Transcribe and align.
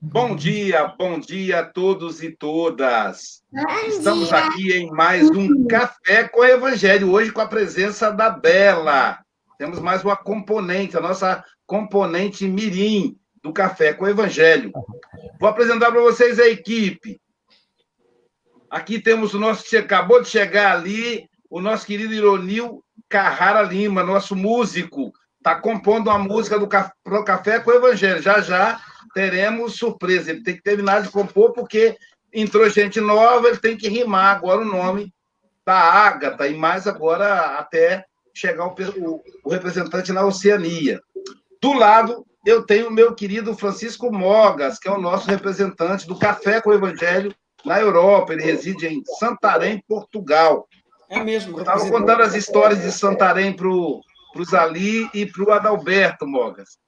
Bom 0.00 0.36
dia, 0.36 0.86
bom 0.86 1.18
dia 1.18 1.60
a 1.60 1.64
todos 1.64 2.22
e 2.22 2.30
todas. 2.30 3.42
Estamos 3.88 4.32
aqui 4.32 4.70
em 4.72 4.90
mais 4.90 5.28
um 5.30 5.66
Café 5.66 6.28
com 6.28 6.40
o 6.40 6.44
Evangelho, 6.44 7.10
hoje 7.10 7.32
com 7.32 7.40
a 7.40 7.48
presença 7.48 8.12
da 8.12 8.30
Bela. 8.30 9.18
Temos 9.58 9.80
mais 9.80 10.04
uma 10.04 10.16
componente, 10.16 10.96
a 10.96 11.00
nossa 11.00 11.42
componente 11.66 12.46
mirim 12.46 13.18
do 13.42 13.52
Café 13.52 13.92
com 13.92 14.04
o 14.04 14.08
Evangelho. 14.08 14.70
Vou 15.40 15.48
apresentar 15.48 15.90
para 15.90 16.00
vocês 16.00 16.38
a 16.38 16.46
equipe. 16.46 17.20
Aqui 18.70 19.00
temos 19.00 19.34
o 19.34 19.40
nosso 19.40 19.76
acabou 19.76 20.22
de 20.22 20.28
chegar 20.28 20.76
ali, 20.76 21.28
o 21.50 21.60
nosso 21.60 21.86
querido 21.86 22.14
Ironil 22.14 22.84
Carrara 23.08 23.62
Lima, 23.62 24.04
nosso 24.04 24.36
músico. 24.36 25.12
Está 25.48 25.60
compondo 25.62 26.10
uma 26.10 26.18
música 26.18 26.58
do 26.58 26.68
Café 27.24 27.58
com 27.58 27.70
o 27.70 27.74
Evangelho. 27.74 28.20
Já 28.20 28.38
já 28.42 28.78
teremos 29.14 29.76
surpresa. 29.76 30.30
Ele 30.30 30.42
tem 30.42 30.54
que 30.54 30.62
terminar 30.62 31.00
de 31.00 31.08
compor, 31.08 31.54
porque 31.54 31.96
entrou 32.30 32.68
gente 32.68 33.00
nova, 33.00 33.48
ele 33.48 33.56
tem 33.56 33.74
que 33.74 33.88
rimar 33.88 34.36
agora 34.36 34.60
o 34.60 34.66
nome 34.66 35.10
da 35.64 35.74
Ágata, 35.74 36.46
e 36.46 36.54
mais 36.54 36.86
agora 36.86 37.58
até 37.58 38.04
chegar 38.34 38.66
o, 38.66 38.74
o, 38.98 39.22
o 39.42 39.50
representante 39.50 40.12
na 40.12 40.22
Oceania. 40.22 41.00
Do 41.62 41.72
lado, 41.72 42.26
eu 42.44 42.62
tenho 42.62 42.88
o 42.88 42.92
meu 42.92 43.14
querido 43.14 43.56
Francisco 43.56 44.12
Mogas, 44.12 44.78
que 44.78 44.86
é 44.86 44.92
o 44.92 45.00
nosso 45.00 45.30
representante 45.30 46.06
do 46.06 46.18
Café 46.18 46.60
com 46.60 46.68
o 46.68 46.74
Evangelho 46.74 47.34
na 47.64 47.80
Europa. 47.80 48.34
Ele 48.34 48.42
reside 48.42 48.86
em 48.86 49.02
Santarém, 49.18 49.82
Portugal. 49.88 50.68
É 51.08 51.24
mesmo. 51.24 51.58
Estava 51.58 51.88
contando 51.88 52.22
as 52.22 52.34
histórias 52.34 52.82
de 52.82 52.92
Santarém 52.92 53.56
para 53.56 53.66
o 53.66 54.02
Zali 54.44 55.08
e 55.14 55.26
para 55.26 55.44
o 55.44 55.52
Adalberto 55.52 56.26
Mogas. 56.26 56.78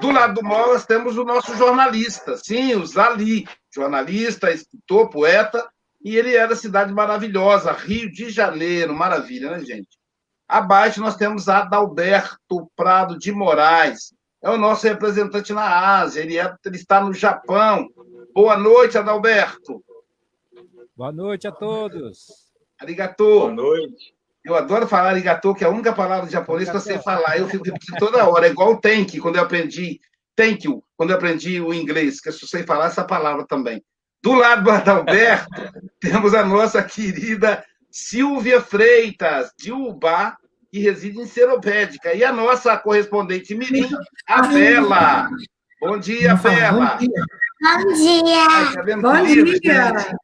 Do 0.00 0.10
lado 0.10 0.34
do 0.34 0.44
Mogas 0.44 0.84
temos 0.84 1.16
o 1.16 1.24
nosso 1.24 1.56
jornalista, 1.56 2.36
sim, 2.36 2.74
o 2.74 2.84
Zali, 2.84 3.46
jornalista, 3.74 4.50
escritor, 4.50 5.08
poeta, 5.08 5.66
e 6.04 6.16
ele 6.16 6.36
é 6.36 6.46
da 6.46 6.54
cidade 6.54 6.92
maravilhosa, 6.92 7.72
Rio 7.72 8.10
de 8.12 8.28
Janeiro, 8.30 8.94
maravilha, 8.94 9.50
né, 9.50 9.60
gente? 9.60 9.98
Abaixo 10.46 11.00
nós 11.00 11.16
temos 11.16 11.48
Adalberto 11.48 12.70
Prado 12.76 13.18
de 13.18 13.32
Moraes, 13.32 14.14
é 14.42 14.50
o 14.50 14.58
nosso 14.58 14.86
representante 14.86 15.52
na 15.52 15.98
Ásia, 15.98 16.20
ele, 16.20 16.38
é, 16.38 16.54
ele 16.64 16.76
está 16.76 17.00
no 17.00 17.12
Japão. 17.12 17.88
Boa 18.32 18.56
noite, 18.56 18.96
Adalberto. 18.96 19.82
Boa 20.94 21.10
noite 21.10 21.48
a 21.48 21.52
todos. 21.52 22.52
Arigato. 22.78 23.24
Boa 23.24 23.52
noite. 23.52 24.15
Eu 24.46 24.54
adoro 24.54 24.86
falar 24.86 25.10
arigato, 25.10 25.52
que 25.56 25.64
é 25.64 25.66
a 25.66 25.70
única 25.70 25.92
palavra 25.92 26.30
japonesa 26.30 26.70
que 26.70 26.76
eu 26.76 26.80
sei 26.80 26.98
falar. 26.98 27.36
Eu 27.36 27.48
fico 27.48 27.64
toda 27.98 28.28
hora, 28.28 28.46
é 28.46 28.50
igual 28.50 28.74
o 28.74 28.80
thank, 28.80 29.18
quando 29.18 29.36
eu 29.36 29.42
aprendi 29.42 30.00
thank 30.36 30.64
you, 30.64 30.84
quando 30.96 31.10
eu 31.10 31.16
aprendi 31.16 31.60
o 31.60 31.74
inglês, 31.74 32.20
que 32.20 32.28
eu 32.28 32.32
sei 32.32 32.62
falar 32.62 32.86
essa 32.86 33.02
palavra 33.02 33.44
também. 33.44 33.82
Do 34.22 34.34
lado 34.34 34.62
do 34.62 34.70
Adalberto, 34.70 35.48
temos 36.00 36.32
a 36.32 36.44
nossa 36.44 36.80
querida 36.80 37.64
Silvia 37.90 38.60
Freitas, 38.60 39.50
de 39.58 39.72
Ubá, 39.72 40.36
que 40.70 40.78
reside 40.78 41.18
em 41.18 41.26
Seropédica. 41.26 42.14
E 42.14 42.22
a 42.22 42.32
nossa 42.32 42.76
correspondente 42.76 43.52
Mirim, 43.52 43.88
a 44.28 44.42
Bela. 44.46 45.28
Bom 45.80 45.98
dia, 45.98 46.36
Bela. 46.36 46.98
Bom 46.98 46.98
dia. 46.98 47.24
Ai, 47.64 47.84
Bom 49.00 49.24
dia. 49.24 50.16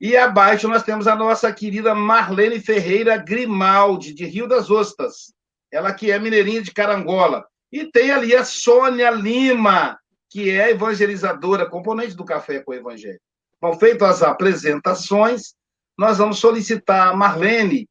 E 0.00 0.16
abaixo 0.16 0.68
nós 0.68 0.82
temos 0.82 1.06
a 1.06 1.16
nossa 1.16 1.52
querida 1.52 1.94
Marlene 1.94 2.60
Ferreira 2.60 3.16
Grimaldi, 3.16 4.12
de 4.12 4.26
Rio 4.26 4.46
das 4.46 4.70
Ostras. 4.70 5.32
Ela 5.72 5.92
que 5.92 6.10
é 6.10 6.18
mineirinha 6.18 6.62
de 6.62 6.72
Carangola. 6.72 7.46
E 7.72 7.84
tem 7.90 8.10
ali 8.10 8.34
a 8.34 8.44
Sônia 8.44 9.10
Lima, 9.10 9.98
que 10.28 10.50
é 10.50 10.70
evangelizadora, 10.70 11.68
componente 11.68 12.14
do 12.14 12.24
Café 12.24 12.60
com 12.60 12.72
o 12.72 12.74
Evangelho. 12.74 13.20
Bom, 13.60 13.78
feitas 13.78 14.08
as 14.08 14.22
apresentações, 14.22 15.54
nós 15.98 16.18
vamos 16.18 16.38
solicitar 16.38 17.08
a 17.08 17.16
Marlene, 17.16 17.88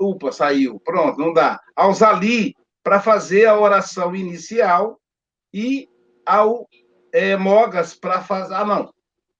upa, 0.00 0.30
saiu, 0.32 0.78
pronto, 0.80 1.18
não 1.18 1.32
dá, 1.32 1.60
ao 1.74 1.92
Zali, 1.94 2.54
para 2.82 3.00
fazer 3.00 3.46
a 3.46 3.58
oração 3.58 4.14
inicial 4.14 5.00
e 5.52 5.88
ao 6.26 6.68
é, 7.12 7.36
Mogas 7.36 7.94
para 7.94 8.20
fazer. 8.20 8.54
Ah, 8.54 8.64
não, 8.64 8.92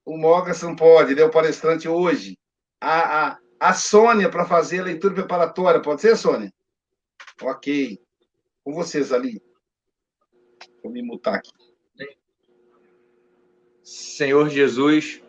o 0.04 0.16
Mogas 0.16 0.62
não 0.62 0.74
pode, 0.74 1.12
ele 1.12 1.20
é 1.20 1.24
o 1.24 1.30
palestrante 1.30 1.88
hoje. 1.88 2.36
A, 2.80 3.28
a, 3.28 3.38
a 3.60 3.74
Sônia 3.74 4.28
para 4.28 4.44
fazer 4.44 4.80
a 4.80 4.84
leitura 4.84 5.14
preparatória, 5.14 5.80
pode 5.80 6.00
ser, 6.00 6.16
Sônia? 6.16 6.52
Ok. 7.40 7.98
Com 8.64 8.72
vocês 8.72 9.12
ali. 9.12 9.40
Vou 10.82 10.92
me 10.92 11.02
mutar 11.02 11.34
aqui. 11.34 11.50
Senhor 13.82 14.48
Jesus, 14.48 15.22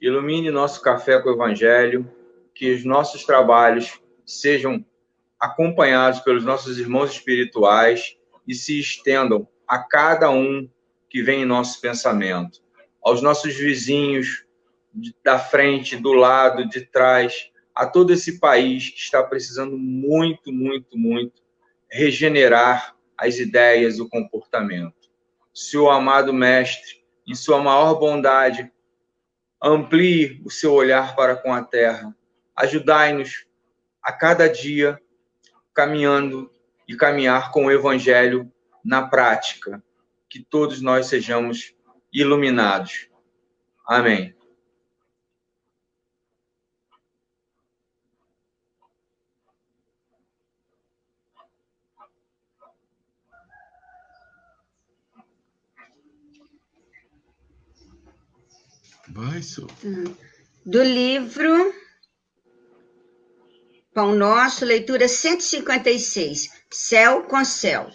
ilumine 0.00 0.50
nosso 0.50 0.80
café 0.80 1.20
com 1.20 1.28
o 1.28 1.34
Evangelho, 1.34 2.10
que 2.54 2.72
os 2.72 2.84
nossos 2.84 3.24
trabalhos 3.24 4.00
sejam 4.24 4.84
acompanhados 5.38 6.20
pelos 6.20 6.44
nossos 6.44 6.78
irmãos 6.78 7.12
espirituais 7.12 8.16
e 8.46 8.54
se 8.54 8.78
estendam 8.78 9.46
a 9.66 9.78
cada 9.78 10.30
um 10.30 10.68
que 11.10 11.22
vem 11.22 11.42
em 11.42 11.46
nosso 11.46 11.80
pensamento 11.80 12.62
aos 13.02 13.20
nossos 13.20 13.54
vizinhos 13.54 14.44
da 15.24 15.38
frente, 15.38 15.96
do 15.96 16.12
lado, 16.12 16.68
de 16.68 16.82
trás, 16.82 17.50
a 17.74 17.86
todo 17.86 18.12
esse 18.12 18.38
país 18.38 18.90
que 18.90 18.98
está 18.98 19.22
precisando 19.22 19.76
muito, 19.78 20.52
muito, 20.52 20.96
muito 20.96 21.42
regenerar 21.90 22.94
as 23.16 23.38
ideias, 23.38 23.98
o 23.98 24.08
comportamento. 24.08 25.10
Seu 25.52 25.90
amado 25.90 26.32
Mestre, 26.32 27.02
em 27.26 27.34
sua 27.34 27.62
maior 27.62 27.94
bondade, 27.94 28.70
amplie 29.62 30.40
o 30.44 30.50
seu 30.50 30.72
olhar 30.72 31.14
para 31.14 31.36
com 31.36 31.52
a 31.52 31.62
terra. 31.62 32.14
Ajudai-nos 32.56 33.46
a 34.02 34.12
cada 34.12 34.48
dia 34.48 35.00
caminhando 35.72 36.50
e 36.88 36.96
caminhar 36.96 37.50
com 37.52 37.66
o 37.66 37.70
Evangelho 37.70 38.50
na 38.84 39.06
prática. 39.06 39.82
Que 40.28 40.40
todos 40.42 40.80
nós 40.80 41.06
sejamos 41.06 41.74
iluminados. 42.12 43.08
Amém. 43.86 44.34
Vai, 59.08 59.42
Su. 59.42 59.66
Do 60.64 60.82
livro 60.82 61.74
Pão 63.92 64.14
Nosso, 64.14 64.64
leitura 64.64 65.06
156. 65.06 66.48
Céu 66.70 67.24
com 67.24 67.44
céu. 67.44 67.90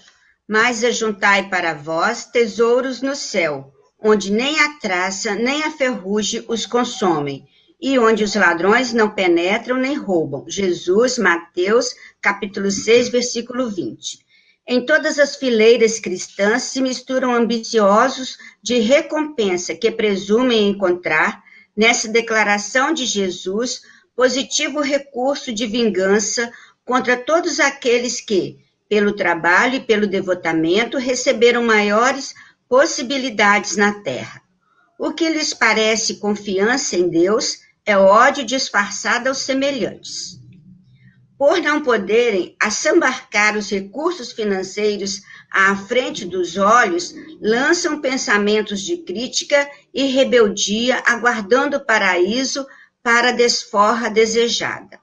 Mas 0.47 0.83
ajuntai 0.83 1.49
para 1.49 1.73
vós 1.73 2.25
tesouros 2.25 3.01
no 3.01 3.15
céu, 3.15 3.73
onde 3.99 4.31
nem 4.31 4.59
a 4.59 4.77
traça 4.79 5.35
nem 5.35 5.63
a 5.63 5.71
ferrugem 5.71 6.43
os 6.47 6.65
consomem, 6.65 7.47
e 7.79 7.97
onde 7.99 8.23
os 8.23 8.33
ladrões 8.35 8.91
não 8.91 9.09
penetram 9.09 9.77
nem 9.77 9.95
roubam. 9.95 10.45
Jesus, 10.47 11.17
Mateus, 11.17 11.93
capítulo 12.21 12.71
6, 12.71 13.09
versículo 13.09 13.69
20. 13.69 14.25
Em 14.67 14.85
todas 14.85 15.17
as 15.19 15.35
fileiras 15.35 15.99
cristãs 15.99 16.63
se 16.63 16.81
misturam 16.81 17.33
ambiciosos 17.33 18.37
de 18.61 18.79
recompensa 18.79 19.75
que 19.75 19.91
presumem 19.91 20.67
encontrar 20.67 21.41
nessa 21.75 22.07
declaração 22.09 22.91
de 22.91 23.05
Jesus 23.05 23.81
positivo 24.15 24.81
recurso 24.81 25.53
de 25.53 25.67
vingança 25.67 26.51
contra 26.83 27.15
todos 27.15 27.59
aqueles 27.59 28.19
que, 28.19 28.57
pelo 28.89 29.13
trabalho 29.13 29.75
e 29.75 29.79
pelo 29.79 30.07
devotamento, 30.07 30.97
receberam 30.97 31.63
maiores 31.63 32.33
possibilidades 32.69 33.75
na 33.75 34.01
terra. 34.01 34.41
O 34.99 35.13
que 35.13 35.29
lhes 35.29 35.53
parece 35.53 36.15
confiança 36.15 36.95
em 36.95 37.09
Deus 37.09 37.59
é 37.85 37.97
ódio 37.97 38.43
disfarçado 38.43 39.29
aos 39.29 39.39
semelhantes. 39.39 40.37
Por 41.37 41.61
não 41.61 41.83
poderem 41.83 42.55
assambarcar 42.59 43.55
os 43.55 43.69
recursos 43.69 44.31
financeiros 44.31 45.21
à 45.51 45.75
frente 45.75 46.25
dos 46.25 46.57
olhos, 46.57 47.13
lançam 47.39 48.01
pensamentos 48.01 48.81
de 48.81 48.97
crítica 48.97 49.69
e 49.93 50.05
rebeldia, 50.05 51.01
aguardando 51.05 51.77
o 51.77 51.85
paraíso 51.85 52.65
para 53.03 53.29
a 53.29 53.33
desforra 53.33 54.09
desejada. 54.09 54.99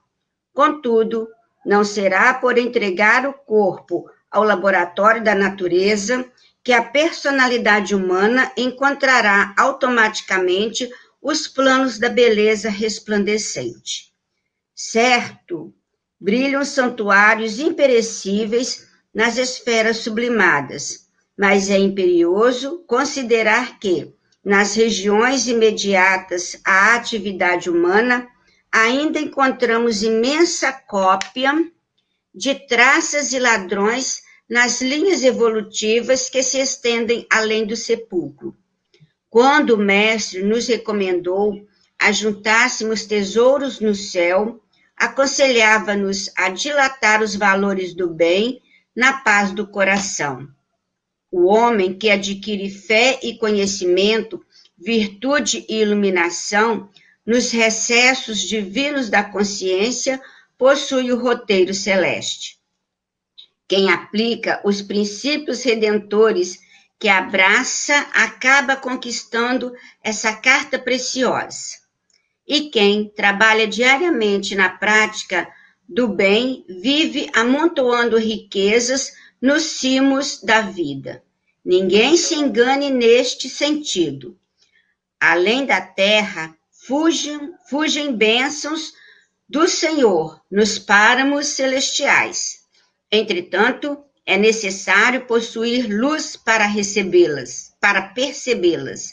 Contudo, 0.52 1.28
não 1.64 1.84
será 1.84 2.34
por 2.34 2.58
entregar 2.58 3.26
o 3.26 3.32
corpo 3.32 4.04
ao 4.30 4.42
laboratório 4.42 5.22
da 5.22 5.34
natureza 5.34 6.28
que 6.64 6.72
a 6.72 6.82
personalidade 6.82 7.94
humana 7.94 8.50
encontrará 8.56 9.54
automaticamente 9.58 10.90
os 11.20 11.46
planos 11.46 11.98
da 11.98 12.08
beleza 12.08 12.70
resplandecente. 12.70 14.14
Certo, 14.74 15.74
brilham 16.18 16.64
santuários 16.64 17.58
imperecíveis 17.58 18.88
nas 19.14 19.36
esferas 19.36 19.98
sublimadas, 19.98 21.06
mas 21.36 21.68
é 21.68 21.78
imperioso 21.78 22.82
considerar 22.86 23.78
que, 23.78 24.14
nas 24.42 24.74
regiões 24.74 25.46
imediatas 25.46 26.58
à 26.64 26.94
atividade 26.94 27.68
humana, 27.68 28.26
ainda 28.72 29.20
encontramos 29.20 30.02
imensa 30.02 30.72
cópia 30.72 31.52
de 32.34 32.54
traças 32.66 33.32
e 33.32 33.38
ladrões 33.38 34.23
nas 34.48 34.80
linhas 34.80 35.24
evolutivas 35.24 36.28
que 36.28 36.42
se 36.42 36.60
estendem 36.60 37.26
além 37.30 37.66
do 37.66 37.76
sepulcro. 37.76 38.56
Quando 39.30 39.70
o 39.70 39.78
Mestre 39.78 40.42
nos 40.42 40.68
recomendou 40.68 41.66
ajuntássemos 41.98 43.04
tesouros 43.04 43.80
no 43.80 43.94
céu, 43.94 44.60
aconselhava-nos 44.96 46.30
a 46.36 46.50
dilatar 46.50 47.22
os 47.22 47.34
valores 47.34 47.94
do 47.94 48.08
bem 48.08 48.60
na 48.94 49.14
paz 49.14 49.52
do 49.52 49.66
coração. 49.66 50.46
O 51.30 51.46
homem 51.46 51.96
que 51.96 52.10
adquire 52.10 52.70
fé 52.70 53.18
e 53.22 53.36
conhecimento, 53.38 54.44
virtude 54.78 55.64
e 55.68 55.80
iluminação 55.80 56.88
nos 57.26 57.50
recessos 57.50 58.40
divinos 58.40 59.08
da 59.08 59.24
consciência 59.24 60.20
possui 60.58 61.10
o 61.10 61.18
roteiro 61.18 61.72
celeste. 61.74 62.58
Quem 63.68 63.90
aplica 63.90 64.60
os 64.64 64.82
princípios 64.82 65.62
redentores 65.62 66.58
que 66.98 67.08
abraça 67.08 67.94
acaba 68.12 68.76
conquistando 68.76 69.72
essa 70.02 70.32
carta 70.32 70.78
preciosa. 70.78 71.78
E 72.46 72.70
quem 72.70 73.08
trabalha 73.08 73.66
diariamente 73.66 74.54
na 74.54 74.68
prática 74.68 75.48
do 75.88 76.08
bem 76.08 76.64
vive 76.68 77.28
amontoando 77.34 78.18
riquezas 78.18 79.12
nos 79.40 79.62
cimos 79.62 80.42
da 80.42 80.60
vida. 80.60 81.22
Ninguém 81.64 82.16
se 82.16 82.34
engane 82.34 82.90
neste 82.90 83.48
sentido. 83.48 84.38
Além 85.18 85.64
da 85.64 85.80
terra, 85.80 86.54
fugem, 86.86 87.54
fugem 87.68 88.14
bênçãos 88.14 88.92
do 89.48 89.66
Senhor 89.68 90.40
nos 90.50 90.78
páramos 90.78 91.48
celestiais. 91.48 92.63
Entretanto, 93.14 94.04
é 94.26 94.36
necessário 94.36 95.24
possuir 95.24 95.86
luz 95.88 96.34
para 96.34 96.66
recebê-las, 96.66 97.72
para 97.80 98.02
percebê-las. 98.08 99.12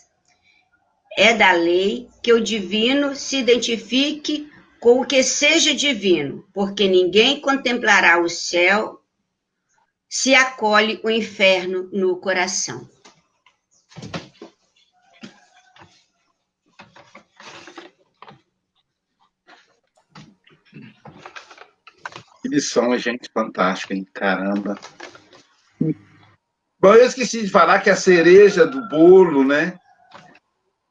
É 1.15 1.35
da 1.35 1.51
lei 1.51 2.09
que 2.23 2.33
o 2.33 2.41
divino 2.41 3.15
se 3.15 3.37
identifique 3.37 4.49
com 4.79 5.01
o 5.01 5.05
que 5.05 5.21
seja 5.21 5.75
divino, 5.75 6.43
porque 6.51 6.87
ninguém 6.87 7.39
contemplará 7.39 8.19
o 8.19 8.27
céu 8.27 8.99
se 10.09 10.33
acolhe 10.33 10.99
o 11.03 11.09
inferno 11.09 11.87
no 11.93 12.17
coração. 12.17 12.89
Que 22.51 22.55
lição, 22.55 22.97
gente, 22.97 23.29
fantástica, 23.33 23.93
hein? 23.93 24.05
Caramba. 24.13 24.77
Bom, 26.77 26.93
eu 26.93 27.05
esqueci 27.05 27.43
de 27.43 27.49
falar 27.49 27.79
que 27.79 27.89
a 27.89 27.95
cereja 27.95 28.67
do 28.67 28.89
bolo, 28.89 29.45
né? 29.45 29.79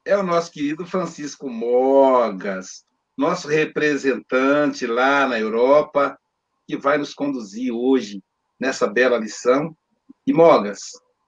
É 0.03 0.17
o 0.17 0.23
nosso 0.23 0.51
querido 0.51 0.87
Francisco 0.87 1.47
Mogas, 1.47 2.83
nosso 3.15 3.47
representante 3.47 4.87
lá 4.87 5.27
na 5.27 5.39
Europa, 5.39 6.17
que 6.67 6.75
vai 6.75 6.97
nos 6.97 7.13
conduzir 7.13 7.71
hoje 7.71 8.23
nessa 8.59 8.87
bela 8.87 9.19
lição. 9.19 9.77
E 10.25 10.33
Mogas, 10.33 10.79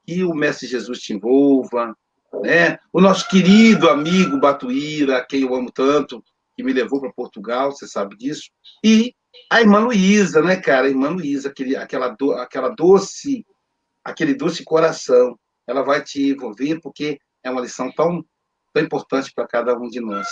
que 0.04 0.24
o 0.24 0.34
Mestre 0.34 0.68
Jesus 0.68 1.00
te 1.00 1.14
envolva, 1.14 1.96
né? 2.42 2.80
O 2.92 3.00
nosso 3.00 3.28
querido 3.28 3.88
amigo 3.88 4.40
Batuíra, 4.40 5.24
quem 5.30 5.44
eu 5.44 5.54
amo 5.54 5.72
tanto, 5.72 6.24
que 6.56 6.64
me 6.64 6.74
levou 6.74 7.00
para 7.00 7.14
Portugal, 7.14 7.72
você 7.72 7.88
sabe 7.88 8.18
disso. 8.18 8.50
E 8.84 9.14
a 9.50 9.62
irmã 9.62 9.80
Luísa, 9.80 10.42
né, 10.42 10.56
cara? 10.56 10.88
A 10.88 10.90
irmã 10.90 11.10
Luísa, 11.10 11.50
aquele, 11.50 11.76
aquela, 11.76 12.10
do, 12.10 12.34
aquela 12.34 12.70
doce, 12.70 13.46
aquele 14.04 14.34
doce 14.34 14.64
coração, 14.64 15.38
ela 15.68 15.84
vai 15.84 16.02
te 16.02 16.32
envolver 16.32 16.80
porque 16.82 17.20
é 17.44 17.50
uma 17.50 17.62
lição 17.62 17.92
tão, 17.92 18.24
tão 18.74 18.84
importante 18.84 19.32
para 19.34 19.48
cada 19.48 19.78
um 19.78 19.88
de 19.88 20.00
nós, 20.00 20.28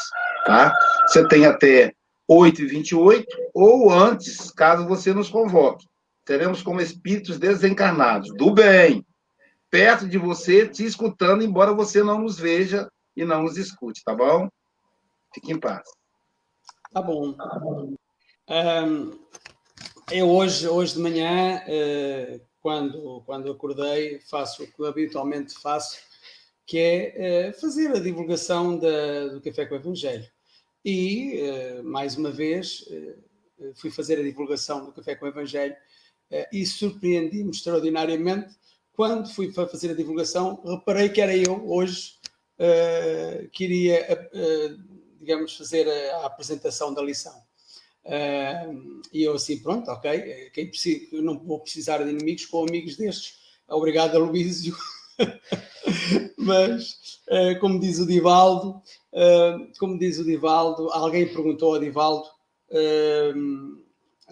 tá? 0.45 0.73
Você 1.07 1.27
tem 1.27 1.45
até 1.45 1.93
8h28 2.29 3.25
ou 3.53 3.91
antes, 3.91 4.51
caso 4.51 4.87
você 4.87 5.13
nos 5.13 5.29
convoque 5.29 5.85
seremos 6.31 6.61
como 6.61 6.81
espíritos 6.81 7.37
desencarnados, 7.37 8.33
do 8.35 8.53
bem, 8.53 9.05
perto 9.69 10.07
de 10.07 10.17
você, 10.17 10.67
te 10.67 10.85
escutando, 10.85 11.43
embora 11.43 11.73
você 11.73 12.03
não 12.03 12.19
nos 12.19 12.39
veja 12.39 12.89
e 13.15 13.25
não 13.25 13.43
nos 13.43 13.57
escute, 13.57 14.01
tá 14.03 14.15
bom? 14.15 14.47
Fique 15.33 15.51
em 15.51 15.59
paz. 15.59 15.83
Tá 16.93 17.01
bom. 17.01 17.35
Um, 18.51 19.17
eu 20.11 20.29
hoje, 20.29 20.67
hoje 20.67 20.95
de 20.95 20.99
manhã, 20.99 21.61
uh, 21.65 22.41
quando, 22.59 23.23
quando 23.25 23.49
acordei, 23.49 24.19
faço 24.29 24.63
o 24.63 24.67
que 24.67 24.85
habitualmente 24.85 25.53
faço, 25.53 25.97
que 26.65 26.77
é 26.77 27.49
uh, 27.49 27.61
fazer 27.61 27.95
a 27.95 27.99
divulgação 27.99 28.77
da, 28.77 29.27
do 29.29 29.39
Café 29.39 29.65
com 29.65 29.75
o 29.75 29.77
Evangelho. 29.77 30.27
E, 30.83 31.41
uh, 31.79 31.83
mais 31.85 32.17
uma 32.17 32.29
vez, 32.29 32.83
fui 33.75 33.89
fazer 33.89 34.19
a 34.19 34.23
divulgação 34.23 34.83
do 34.83 34.91
Café 34.91 35.15
com 35.15 35.27
o 35.27 35.29
Evangelho 35.29 35.75
e 36.51 36.65
surpreendi-me 36.65 37.51
extraordinariamente 37.51 38.53
quando 38.91 39.33
fui 39.33 39.49
fazer 39.53 39.91
a 39.91 39.95
divulgação. 39.95 40.61
Reparei 40.65 41.07
que 41.07 41.21
era 41.21 41.35
eu 41.35 41.69
hoje 41.69 42.15
que 43.53 43.63
iria, 43.63 44.29
digamos, 45.19 45.55
fazer 45.55 45.87
a, 45.87 46.17
a, 46.17 46.25
apresentação 46.25 46.93
da 46.93 47.01
lição. 47.01 47.33
Uh, 48.05 49.01
e 49.13 49.23
eu 49.23 49.33
assim, 49.33 49.59
pronto, 49.59 49.89
ok, 49.91 50.49
quem 50.53 50.67
precisa, 50.67 51.15
eu 51.15 51.21
não 51.21 51.37
vou 51.37 51.59
precisar 51.59 51.99
de 51.99 52.09
inimigos 52.09 52.45
com 52.45 52.67
amigos 52.67 52.97
destes. 52.97 53.35
Obrigado, 53.67 54.17
Luísio. 54.19 54.75
Mas, 56.35 57.21
como 57.59 57.79
diz 57.79 57.99
o 57.99 58.07
Divaldo, 58.07 58.81
como 59.79 59.99
diz 59.99 60.17
o 60.17 60.25
Divaldo, 60.25 60.89
alguém 60.91 61.31
perguntou 61.31 61.75
ao 61.75 61.79
Divaldo 61.79 62.27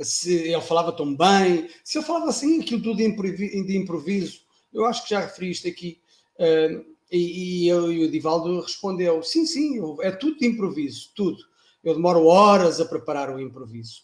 se 0.01 0.33
ele 0.33 0.62
falava 0.62 0.92
tão 0.92 1.15
bem, 1.15 1.69
se 1.83 1.98
ele 1.98 2.06
falava 2.06 2.30
assim, 2.30 2.62
aquilo 2.62 2.81
tudo 2.81 2.98
de 2.98 3.77
improviso, 3.77 4.42
eu 4.74 4.86
acho 4.86 5.04
que 5.04 5.10
já 5.10 5.22
referi 5.22 5.51
isto 5.51 5.68
aqui, 5.68 6.00
uh, 6.39 6.86
e, 7.12 7.63
e, 7.63 7.68
eu, 7.68 7.92
e 7.92 8.04
o 8.06 8.12
Divaldo 8.12 8.62
respondeu: 8.62 9.24
sim, 9.24 9.46
sim, 9.46 9.79
é 10.01 10.12
tudo 10.12 10.38
de 10.38 10.46
improviso, 10.46 11.10
tudo. 11.15 11.44
Eu 11.83 11.95
demoro 11.95 12.25
horas 12.25 12.79
a 12.79 12.86
preparar 12.86 13.33
o 13.33 13.39
improviso. 13.39 14.01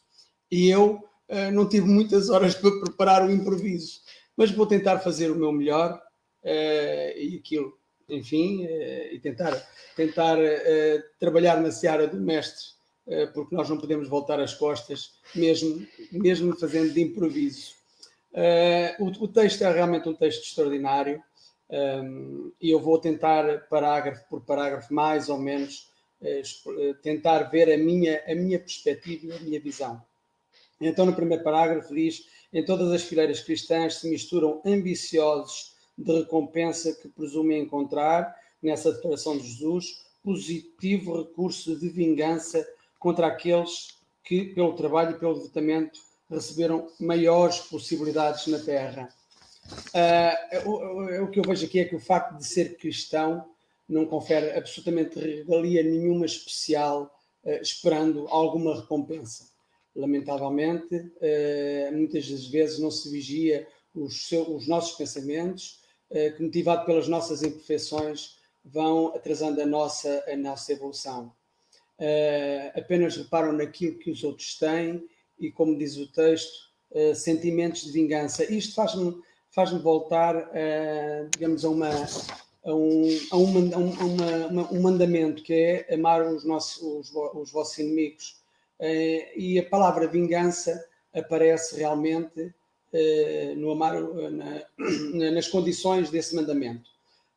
E 0.52 0.70
eu 0.70 1.04
uh, 1.30 1.52
não 1.52 1.68
tive 1.68 1.88
muitas 1.88 2.30
horas 2.30 2.56
para 2.56 2.80
preparar 2.80 3.26
o 3.26 3.32
improviso, 3.32 4.02
mas 4.36 4.52
vou 4.52 4.66
tentar 4.66 5.00
fazer 5.00 5.32
o 5.32 5.36
meu 5.36 5.52
melhor 5.52 6.02
uh, 6.44 7.18
e 7.18 7.40
aquilo, 7.40 7.78
enfim, 8.08 8.64
e 8.66 9.20
tentar, 9.20 9.52
tentar 9.96 10.38
trabalhar 11.20 11.60
na 11.60 11.72
seara 11.72 12.08
do 12.08 12.18
mestre 12.18 12.76
porque 13.34 13.56
nós 13.56 13.70
não 13.70 13.78
podemos 13.78 14.10
voltar 14.10 14.40
as 14.40 14.54
costas, 14.54 15.20
mesmo, 15.34 15.86
mesmo 16.12 16.56
fazendo 16.56 16.92
de 16.92 17.02
improviso. 17.02 17.74
Uh, 18.36 19.06
o, 19.06 19.24
o, 19.24 19.28
texto 19.30 19.62
é 19.62 19.72
realmente 19.72 20.10
um 20.10 20.14
texto 20.14 20.44
extraordinário 20.44 21.24
um, 21.70 22.52
e 22.62 22.70
eu 22.70 22.82
vou 22.82 23.00
tentar, 23.00 23.62
parágrafo 23.70 24.28
por 24.30 24.42
parágrafo, 24.42 24.94
mais 24.94 25.30
ou 25.30 25.38
menos, 25.38 25.90
uh, 25.90 25.95
tentar 27.02 27.44
ver 27.44 27.72
a 27.72 27.78
minha, 27.78 28.24
a 28.28 28.36
minha 28.36 28.60
perspectiva 28.60 29.28
e 29.28 29.32
a 29.32 29.40
minha 29.40 29.60
visão. 29.60 30.02
Então, 30.80 31.06
no 31.06 31.16
primeiro 31.16 31.44
parágrafo 31.44 31.94
diz: 31.94 32.26
em 32.54 32.64
todas 32.64 32.92
as 32.92 33.04
fileiras 33.04 33.42
cristãs 33.42 33.96
se 33.96 34.10
misturam 34.10 34.62
ambiciosos 34.66 35.74
de 35.98 36.12
recompensa 36.20 36.94
que 36.94 37.08
presumem 37.08 37.62
encontrar, 37.62 38.36
nessa 38.62 38.92
declaração 38.92 39.38
de 39.38 39.48
Jesus, 39.48 40.06
positivo 40.24 41.22
recurso 41.22 41.80
de 41.80 41.88
vingança 41.90 42.68
contra 43.00 43.28
aqueles 43.28 43.96
que, 44.24 44.46
pelo 44.46 44.74
trabalho 44.74 45.12
e 45.16 45.20
pelo 45.20 45.36
devotamento, 45.36 46.00
receberam 46.30 46.90
maiores 47.00 47.60
possibilidades 47.60 48.48
na 48.48 48.60
Terra. 48.60 49.10
Uh, 49.94 50.70
o, 50.70 51.24
o, 51.24 51.28
que 51.30 51.40
eu 51.40 51.44
vejo 51.44 51.66
aqui 51.66 51.80
é 51.80 51.86
que 51.86 51.96
o 51.96 52.00
facto 52.00 52.38
de 52.38 52.46
ser 52.46 52.78
cristão 52.78 53.46
não 53.88 54.06
confere 54.06 54.52
absolutamente 54.52 55.20
regalia 55.20 55.84
nenhuma 55.84 56.26
especial, 56.26 57.12
uh, 57.44 57.62
esperando 57.62 58.28
alguma 58.28 58.76
recompensa. 58.76 59.50
Lamentavelmente, 59.96 60.96
uh, 60.96 61.94
muitas 61.94 62.30
das 62.30 62.48
vezes 62.48 62.80
não 62.80 62.92
se 62.92 63.10
vigia 63.10 63.68
os, 63.94 64.32
os 64.32 64.68
nossos 64.68 64.98
pensamentos, 64.98 65.84
que, 66.08 66.44
motivado 66.44 66.86
pelas 66.86 67.08
nossas 67.08 67.42
imperfeições, 67.42 68.36
vão 68.64 69.08
atrasando 69.16 69.60
a 69.60 69.66
nossa, 69.66 70.24
a 70.28 70.36
nossa 70.36 70.72
evolução 70.72 71.34
apenas 72.76 73.18
reparam 73.18 73.54
naquilo 73.54 73.98
que 73.98 74.12
os 74.12 74.24
outros 74.24 74.58
têm 74.58 75.04
e, 75.40 75.52
como 75.52 75.78
diz 75.78 75.98
o 75.98 76.12
texto, 76.12 76.54
sentimentos 77.16 77.84
de 77.86 77.92
vingança. 77.92 78.44
Isto 78.52 78.76
faz-me 78.76 79.20
faz-me 79.56 79.80
voltar, 79.80 80.52
digamos, 81.32 81.64
a, 81.64 81.70
uma, 81.70 81.90
a, 82.66 82.74
um, 82.74 83.08
a, 83.32 83.38
uma, 83.38 83.76
a 83.76 84.48
uma, 84.48 84.74
um 84.74 84.82
mandamento 84.82 85.44
que 85.44 85.54
é 85.54 85.94
amar 85.94 86.26
os, 86.26 86.44
nossos, 86.44 86.82
os, 86.82 87.14
os 87.36 87.52
vossos 87.52 87.78
inimigos. 87.78 88.38
Uh, 88.80 89.40
e 89.40 89.60
a 89.60 89.70
palavra 89.70 90.08
vingança 90.08 90.84
aparece 91.14 91.78
realmente 91.78 92.42
uh, 92.42 93.56
no 93.56 93.72
amar, 93.72 94.02
na, 94.02 95.32
nas 95.32 95.48
condições 95.48 96.10
desse 96.10 96.36
mandamento. 96.36 96.90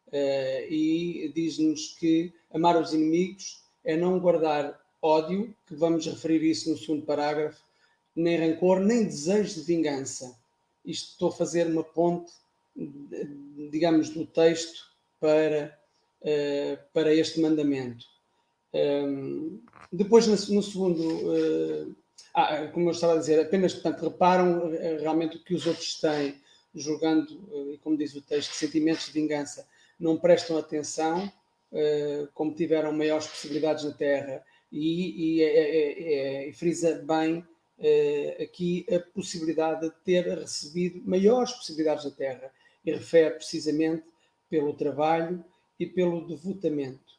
Uh, 0.09 0.65
e 0.71 1.31
diz-nos 1.35 1.95
que 1.99 2.33
amar 2.53 2.81
os 2.81 2.95
inimigos 2.95 3.63
é 3.85 3.97
não 3.97 4.19
guardar 4.19 4.81
ódio, 5.03 5.55
que 5.67 5.75
vamos 5.75 6.07
referir 6.07 6.43
isso 6.43 6.71
no 6.71 6.79
segundo 6.79 7.05
parágrafo, 7.05 7.63
nem 8.17 8.37
rancor, 8.37 8.81
nem 8.81 9.05
desejo 9.05 9.55
de 9.55 9.61
vingança. 9.61 10.37
Isto 10.85 11.13
estou 11.13 11.29
a 11.29 11.33
fazer 11.33 11.67
uma 11.67 11.85
ponte, 11.85 12.33
digamos, 13.71 14.09
do 14.11 14.27
texto 14.27 14.89
para, 15.21 15.79
uh, 16.23 16.79
para 16.93 17.15
este 17.15 17.41
mandamento. 17.41 18.05
Um, 18.73 19.61
depois, 19.93 20.27
no, 20.27 20.63
segundo, 20.63 21.03
uh, 21.03 21.97
ah, 22.35 22.69
como 22.69 22.89
eu 22.89 22.93
estava 22.93 23.15
a 23.15 23.19
dizer, 23.19 23.41
apenas, 23.41 23.73
portanto, 23.73 24.03
reparam 24.03 24.75
eh, 24.75 24.99
realmente 25.01 25.37
o 25.37 25.43
que 25.43 25.55
os 25.55 25.67
outros 25.67 25.99
têm, 26.01 26.37
julgando, 26.75 27.35
uh, 27.35 27.79
como 27.83 27.97
diz 27.97 28.15
o 28.15 28.23
texto, 28.23 28.53
sentimentos 28.53 29.07
de 29.07 29.13
vingança, 29.13 29.67
não 29.99 30.17
prestam 30.17 30.59
atenção, 30.59 31.31
como 32.33 32.55
tiveram 32.55 32.93
maiores 32.93 33.27
possibilidades 33.27 33.85
na 33.85 33.93
Terra, 33.93 34.43
e, 34.73 35.39
e, 35.39 35.43
é, 35.43 35.47
é, 35.47 36.03
é, 36.15 36.49
e 36.49 36.53
frisa 36.53 37.05
bem 37.05 37.45
aqui 38.41 38.87
a 38.95 39.01
possibilidade 39.01 39.81
de 39.83 39.95
ter 40.03 40.39
recebido 40.39 41.03
maiores 41.05 41.53
possibilidades 41.53 42.05
na 42.05 42.13
Terra, 42.13 42.53
e 42.85 42.93
refere 42.93 43.35
precisamente 43.35 44.05
pelo 44.49 44.75
trabalho 44.75 45.45
e 45.79 45.87
pelo 45.87 46.27
devotamento. 46.27 47.19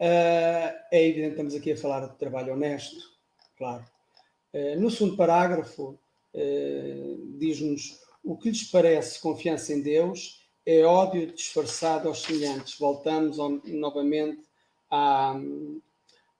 Uh, 0.00 0.74
é 0.90 1.08
evidente 1.08 1.30
estamos 1.30 1.54
aqui 1.54 1.72
a 1.72 1.76
falar 1.76 2.06
de 2.08 2.18
trabalho 2.18 2.54
honesto, 2.54 2.96
claro. 3.56 3.84
Uh, 4.52 4.78
no 4.80 4.90
segundo 4.90 5.16
parágrafo, 5.16 5.98
uh, 6.34 7.38
diz-nos 7.38 8.00
o 8.24 8.36
que 8.36 8.50
lhes 8.50 8.64
parece 8.64 9.20
confiança 9.20 9.72
em 9.72 9.80
Deus 9.80 10.42
é 10.66 10.82
ódio 10.84 11.32
disfarçado 11.32 12.08
aos 12.08 12.22
semelhantes. 12.22 12.78
Voltamos 12.78 13.38
ao, 13.38 13.50
novamente 13.64 14.42
à, 14.90 15.34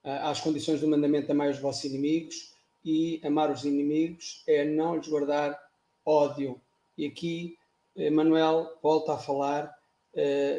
às 0.04 0.40
condições 0.40 0.80
do 0.80 0.88
mandamento 0.88 1.30
amar 1.32 1.50
os 1.50 1.58
vossos 1.58 1.84
inimigos 1.84 2.52
e 2.84 3.20
amar 3.24 3.50
os 3.50 3.64
inimigos 3.64 4.42
é 4.46 4.64
não 4.64 4.96
lhes 4.96 5.08
guardar 5.08 5.58
ódio. 6.04 6.60
E 6.96 7.06
aqui 7.06 7.56
Manuel 8.10 8.78
volta 8.82 9.14
a 9.14 9.18
falar 9.18 9.74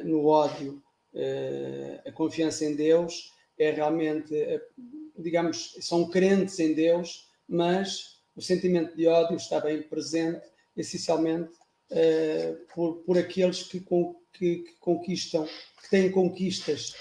no 0.04 0.26
ódio 0.26 0.84
uh, 1.14 2.08
a 2.08 2.12
confiança 2.12 2.66
em 2.66 2.76
Deus 2.76 3.32
é 3.58 3.72
realmente, 3.72 4.34
uh, 4.34 5.22
digamos, 5.22 5.76
são 5.82 6.10
crentes 6.10 6.60
em 6.60 6.74
Deus, 6.74 7.30
mas 7.48 8.20
o 8.36 8.42
sentimento 8.42 8.96
de 8.96 9.08
ódio 9.08 9.38
está 9.38 9.60
bem 9.60 9.82
presente, 9.82 10.42
essencialmente 10.76 11.52
uh, 11.92 12.74
por, 12.74 12.96
por 13.04 13.18
aqueles 13.18 13.64
que, 13.64 13.80
com, 13.80 14.16
que, 14.34 14.58
que, 14.58 14.74
conquistam, 14.80 15.46
que 15.82 15.90
têm 15.90 16.12
conquistas, 16.12 16.96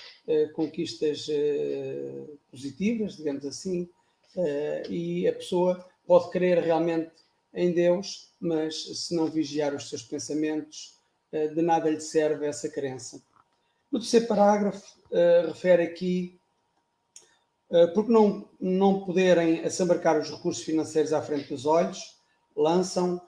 conquistas 0.55 1.27
positivas, 2.49 3.17
digamos 3.17 3.45
assim, 3.45 3.89
e 4.89 5.27
a 5.27 5.33
pessoa 5.33 5.85
pode 6.07 6.31
crer 6.31 6.63
realmente 6.63 7.11
em 7.55 7.73
Deus, 7.73 8.33
mas 8.41 9.07
se 9.07 9.15
não 9.15 9.27
vigiar 9.27 9.75
os 9.75 9.89
seus 9.89 10.03
pensamentos, 10.03 10.99
de 11.33 11.63
nada 11.63 11.89
lhe 11.89 12.01
serve 12.01 12.47
essa 12.47 12.69
crença. 12.69 13.23
No 13.93 13.99
terceiro 13.99 14.27
parágrafo, 14.27 14.99
uh, 15.11 15.49
refere 15.49 15.83
aqui, 15.83 16.41
uh, 17.71 17.93
porque 17.93 18.11
não, 18.11 18.49
não 18.59 19.05
poderem 19.05 19.63
assambarcar 19.65 20.19
os 20.19 20.31
recursos 20.31 20.65
financeiros 20.65 21.13
à 21.13 21.21
frente 21.21 21.49
dos 21.49 21.67
olhos, 21.67 22.19
lançam 22.57 23.21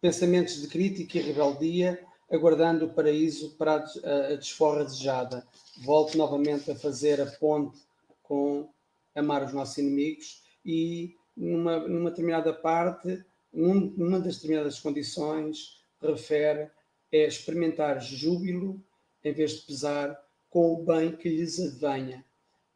pensamentos 0.00 0.60
de 0.60 0.66
crítica 0.66 1.18
e 1.18 1.22
rebeldia, 1.22 2.04
aguardando 2.28 2.86
o 2.86 2.94
paraíso 2.94 3.56
para 3.56 3.76
a 3.76 4.34
desforra 4.36 4.84
desejada. 4.84 5.46
Volto 5.84 6.16
novamente 6.16 6.70
a 6.70 6.76
fazer 6.76 7.20
a 7.20 7.26
ponte 7.26 7.78
com 8.22 8.68
amar 9.14 9.44
os 9.44 9.52
nossos 9.52 9.76
inimigos 9.78 10.42
e 10.64 11.16
numa, 11.40 11.78
numa 11.88 12.10
determinada 12.10 12.52
parte, 12.52 13.24
numa 13.52 14.20
das 14.20 14.36
determinadas 14.36 14.78
condições, 14.78 15.82
refere 16.00 16.70
é 17.10 17.26
experimentar 17.26 18.00
júbilo 18.00 18.80
em 19.24 19.32
vez 19.32 19.52
de 19.52 19.66
pesar 19.66 20.22
com 20.48 20.74
o 20.74 20.84
bem 20.84 21.16
que 21.16 21.28
lhes 21.28 21.58
advenha. 21.58 22.24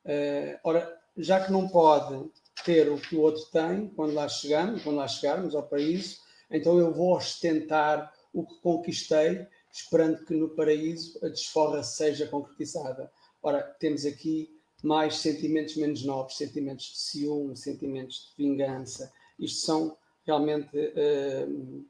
Uh, 0.04 0.58
ora, 0.64 1.00
já 1.16 1.44
que 1.44 1.52
não 1.52 1.68
pode 1.68 2.30
ter 2.64 2.90
o 2.90 2.98
que 2.98 3.14
o 3.14 3.20
outro 3.20 3.44
tem 3.52 3.88
quando 3.88 4.14
lá 4.14 4.28
chegamos, 4.28 4.82
quando 4.82 4.96
lá 4.96 5.06
chegarmos 5.06 5.54
ao 5.54 5.62
paraíso, 5.62 6.18
então 6.50 6.78
eu 6.78 6.92
vou 6.92 7.16
ostentar 7.16 8.12
o 8.32 8.44
que 8.44 8.60
conquistei, 8.60 9.46
esperando 9.72 10.24
que 10.24 10.34
no 10.34 10.50
paraíso 10.50 11.18
a 11.24 11.28
desforra 11.28 11.82
seja 11.82 12.26
concretizada. 12.26 13.10
Ora, 13.42 13.62
temos 13.78 14.04
aqui 14.04 14.53
mais 14.84 15.16
sentimentos 15.16 15.76
menos 15.76 16.04
nobres, 16.04 16.36
sentimentos 16.36 16.84
de 16.84 16.98
ciúme, 16.98 17.56
sentimentos 17.56 18.34
de 18.36 18.44
vingança. 18.44 19.10
Isto 19.38 19.64
são 19.64 19.96
realmente 20.26 20.76
uh, 20.76 21.86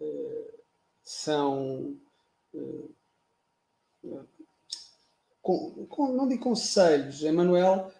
uh, 0.00 0.54
são. 1.02 1.98
Uh, 2.54 2.94
com, 5.42 5.86
com, 5.86 6.12
não 6.12 6.26
digo 6.26 6.42
conselhos, 6.42 7.22
Emanuel 7.22 7.92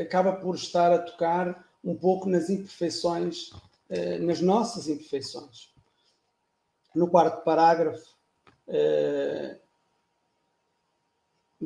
acaba 0.00 0.32
por 0.32 0.56
estar 0.56 0.92
a 0.92 0.98
tocar 0.98 1.68
um 1.84 1.94
pouco 1.94 2.28
nas 2.28 2.48
imperfeições, 2.50 3.50
nas 4.20 4.40
nossas 4.40 4.88
imperfeições. 4.88 5.72
No 6.92 7.08
quarto 7.08 7.44
parágrafo, 7.44 8.16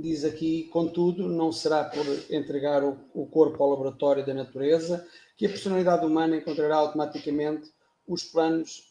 diz 0.00 0.25
aqui, 0.25 0.64
contudo, 0.64 1.28
não 1.28 1.52
será 1.52 1.85
por 1.85 2.05
entregar 2.31 2.85
o, 2.85 2.99
o, 3.14 3.26
corpo 3.26 3.62
ao 3.62 3.71
laboratório 3.71 4.25
da 4.25 4.35
natureza 4.35 5.07
que 5.37 5.47
a 5.47 5.49
personalidade 5.49 6.05
humana 6.05 6.37
encontrará 6.37 6.76
automaticamente 6.76 7.71
os 8.07 8.25
planos 8.25 8.90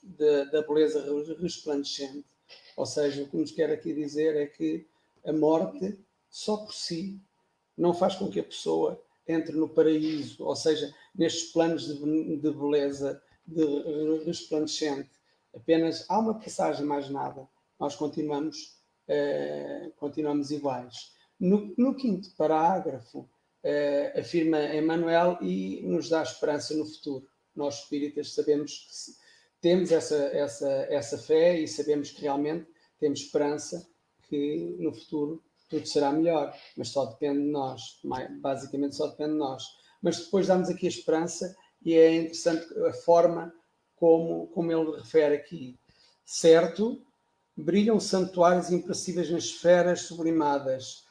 da 0.51 0.61
beleza 0.61 1.03
resplandecente. 1.39 2.25
Ou 2.75 2.85
seja, 2.85 3.23
o 3.23 3.27
que 3.27 3.37
nos 3.37 3.51
quer 3.51 3.71
aqui 3.71 3.93
dizer 3.93 4.35
é 4.35 4.45
que 4.45 4.85
a 5.25 5.33
morte, 5.33 5.99
só 6.29 6.57
por 6.57 6.73
si, 6.73 7.19
não 7.77 7.93
faz 7.93 8.15
com 8.15 8.29
que 8.29 8.39
a 8.39 8.43
pessoa 8.43 9.01
entre 9.27 9.55
no 9.55 9.67
paraíso, 9.67 10.43
ou 10.45 10.55
seja, 10.55 10.93
nestes 11.13 11.51
planos 11.51 11.85
de, 11.85 12.37
de 12.37 12.51
beleza 12.51 13.21
de 13.45 14.23
resplandecente. 14.25 15.09
Apenas 15.53 16.05
há 16.09 16.19
uma 16.19 16.35
passagem, 16.35 16.85
mais 16.85 17.09
nada. 17.09 17.47
Nós 17.79 17.95
continuamos, 17.95 18.76
uh, 19.09 19.91
continuamos 19.97 20.51
iguais. 20.51 21.13
No, 21.39 21.73
no 21.77 21.95
quinto 21.95 22.29
parágrafo, 22.35 23.19
uh, 23.19 24.19
afirma 24.19 24.75
Emmanuel 24.75 25.37
e 25.41 25.81
nos 25.83 26.09
dá 26.09 26.23
esperança 26.23 26.75
no 26.75 26.85
futuro 26.85 27.27
nós 27.57 27.79
espíritas 27.79 28.33
sabemos 28.33 28.71
que 28.87 29.17
temos 29.59 29.91
essa, 29.91 30.15
essa, 30.15 30.69
essa 30.89 31.17
fé 31.17 31.59
e 31.59 31.67
sabemos 31.67 32.11
que 32.11 32.21
realmente 32.21 32.67
temos 32.99 33.21
esperança 33.21 33.89
que 34.29 34.75
no 34.79 34.93
futuro 34.93 35.43
tudo 35.67 35.85
será 35.85 36.11
melhor, 36.13 36.55
mas 36.77 36.89
só 36.89 37.05
depende 37.05 37.39
de 37.39 37.49
nós, 37.49 37.99
basicamente 38.39 38.95
só 38.95 39.07
depende 39.07 39.33
de 39.33 39.39
nós. 39.39 39.63
Mas 40.01 40.19
depois 40.19 40.47
damos 40.47 40.69
aqui 40.69 40.85
a 40.85 40.89
esperança 40.89 41.57
e 41.83 41.93
é 41.95 42.15
interessante 42.15 42.65
a 42.85 42.93
forma 42.93 43.53
como, 43.95 44.47
como 44.47 44.71
ele 44.71 44.97
refere 44.97 45.35
aqui. 45.35 45.77
Certo, 46.23 47.01
brilham 47.57 47.99
santuários 47.99 48.71
impressíveis 48.71 49.31
nas 49.31 49.45
esferas 49.45 50.01
sublimadas. 50.01 51.03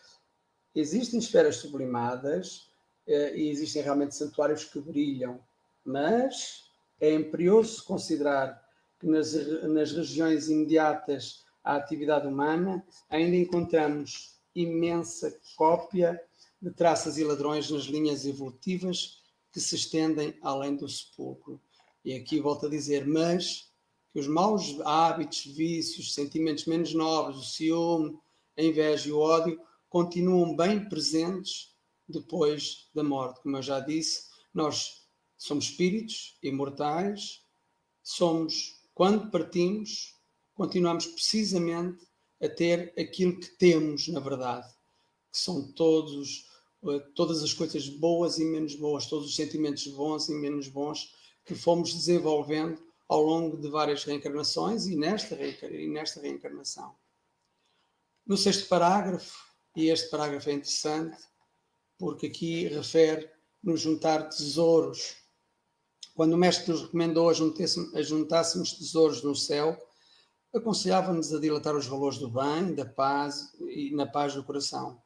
Existem 0.72 1.18
esferas 1.18 1.56
sublimadas 1.56 2.70
eh, 3.06 3.36
e 3.36 3.50
existem 3.50 3.82
realmente 3.82 4.14
santuários 4.14 4.64
que 4.64 4.78
brilham, 4.78 5.40
mas 5.84 6.64
é 7.00 7.12
imperioso 7.12 7.84
considerar 7.84 8.64
que 9.00 9.06
nas, 9.06 9.34
nas 9.64 9.92
regiões 9.92 10.48
imediatas 10.48 11.44
à 11.64 11.76
atividade 11.76 12.28
humana 12.28 12.86
ainda 13.10 13.36
encontramos 13.36 14.36
imensa 14.54 15.36
cópia 15.56 16.20
de 16.62 16.70
traças 16.70 17.18
e 17.18 17.24
ladrões 17.24 17.70
nas 17.70 17.84
linhas 17.84 18.24
evolutivas 18.24 19.22
que 19.52 19.60
se 19.60 19.74
estendem 19.74 20.34
além 20.42 20.76
do 20.76 20.88
sepulcro. 20.88 21.60
E 22.04 22.14
aqui 22.14 22.40
volto 22.40 22.66
a 22.66 22.70
dizer, 22.70 23.06
mas 23.06 23.70
os 24.18 24.26
maus 24.26 24.80
hábitos, 24.84 25.44
vícios, 25.46 26.14
sentimentos 26.14 26.66
menos 26.66 26.94
nobres, 26.94 27.38
o 27.38 27.44
ciúme, 27.44 28.18
a 28.56 28.62
inveja 28.62 29.08
e 29.08 29.12
o 29.12 29.18
ódio 29.18 29.60
continuam 29.88 30.56
bem 30.56 30.88
presentes 30.88 31.74
depois 32.08 32.88
da 32.94 33.02
morte. 33.02 33.40
Como 33.42 33.56
eu 33.56 33.62
já 33.62 33.80
disse, 33.80 34.26
nós 34.54 35.06
Somos 35.38 35.66
espíritos 35.66 36.38
imortais, 36.42 37.42
somos, 38.02 38.80
quando 38.94 39.30
partimos, 39.30 40.14
continuamos 40.54 41.06
precisamente 41.06 42.06
a 42.40 42.48
ter 42.48 42.94
aquilo 42.98 43.38
que 43.38 43.48
temos, 43.58 44.08
na 44.08 44.20
verdade, 44.20 44.66
que 45.30 45.38
são 45.38 45.70
todos, 45.72 46.46
eh, 46.84 47.00
todas 47.14 47.42
as 47.42 47.52
coisas 47.52 47.88
boas 47.88 48.38
e 48.38 48.44
menos 48.44 48.74
boas, 48.76 49.06
todos 49.06 49.26
os 49.28 49.36
sentimentos 49.36 49.86
bons 49.88 50.28
e 50.28 50.34
menos 50.34 50.68
bons 50.68 51.14
que 51.44 51.54
fomos 51.54 51.92
desenvolvendo 51.92 52.82
ao 53.08 53.22
longo 53.22 53.56
de 53.56 53.68
várias 53.68 54.04
reencarnações 54.04 54.86
e 54.86 54.96
nesta, 54.96 55.34
e 55.34 55.88
nesta 55.88 56.20
reencarnação. 56.20 56.94
No 58.26 58.36
sexto 58.36 58.68
parágrafo, 58.68 59.46
e 59.76 59.88
este 59.88 60.10
parágrafo 60.10 60.50
é 60.50 60.54
interessante, 60.54 61.16
porque 61.98 62.26
aqui 62.26 62.66
refere 62.68 63.30
nos 63.62 63.80
juntar 63.80 64.28
tesouros. 64.28 65.16
Quando 66.14 66.32
o 66.32 66.38
Mestre 66.38 66.72
nos 66.72 66.82
recomendou 66.82 67.28
a 67.28 68.02
juntássemos 68.02 68.72
tesouros 68.72 69.22
no 69.22 69.34
céu, 69.34 69.76
aconselhava-nos 70.54 71.32
a 71.32 71.38
dilatar 71.38 71.76
os 71.76 71.86
valores 71.86 72.18
do 72.18 72.30
bem, 72.30 72.74
da 72.74 72.86
paz 72.86 73.52
e 73.60 73.94
na 73.94 74.06
paz 74.06 74.34
do 74.34 74.42
coração. 74.42 75.00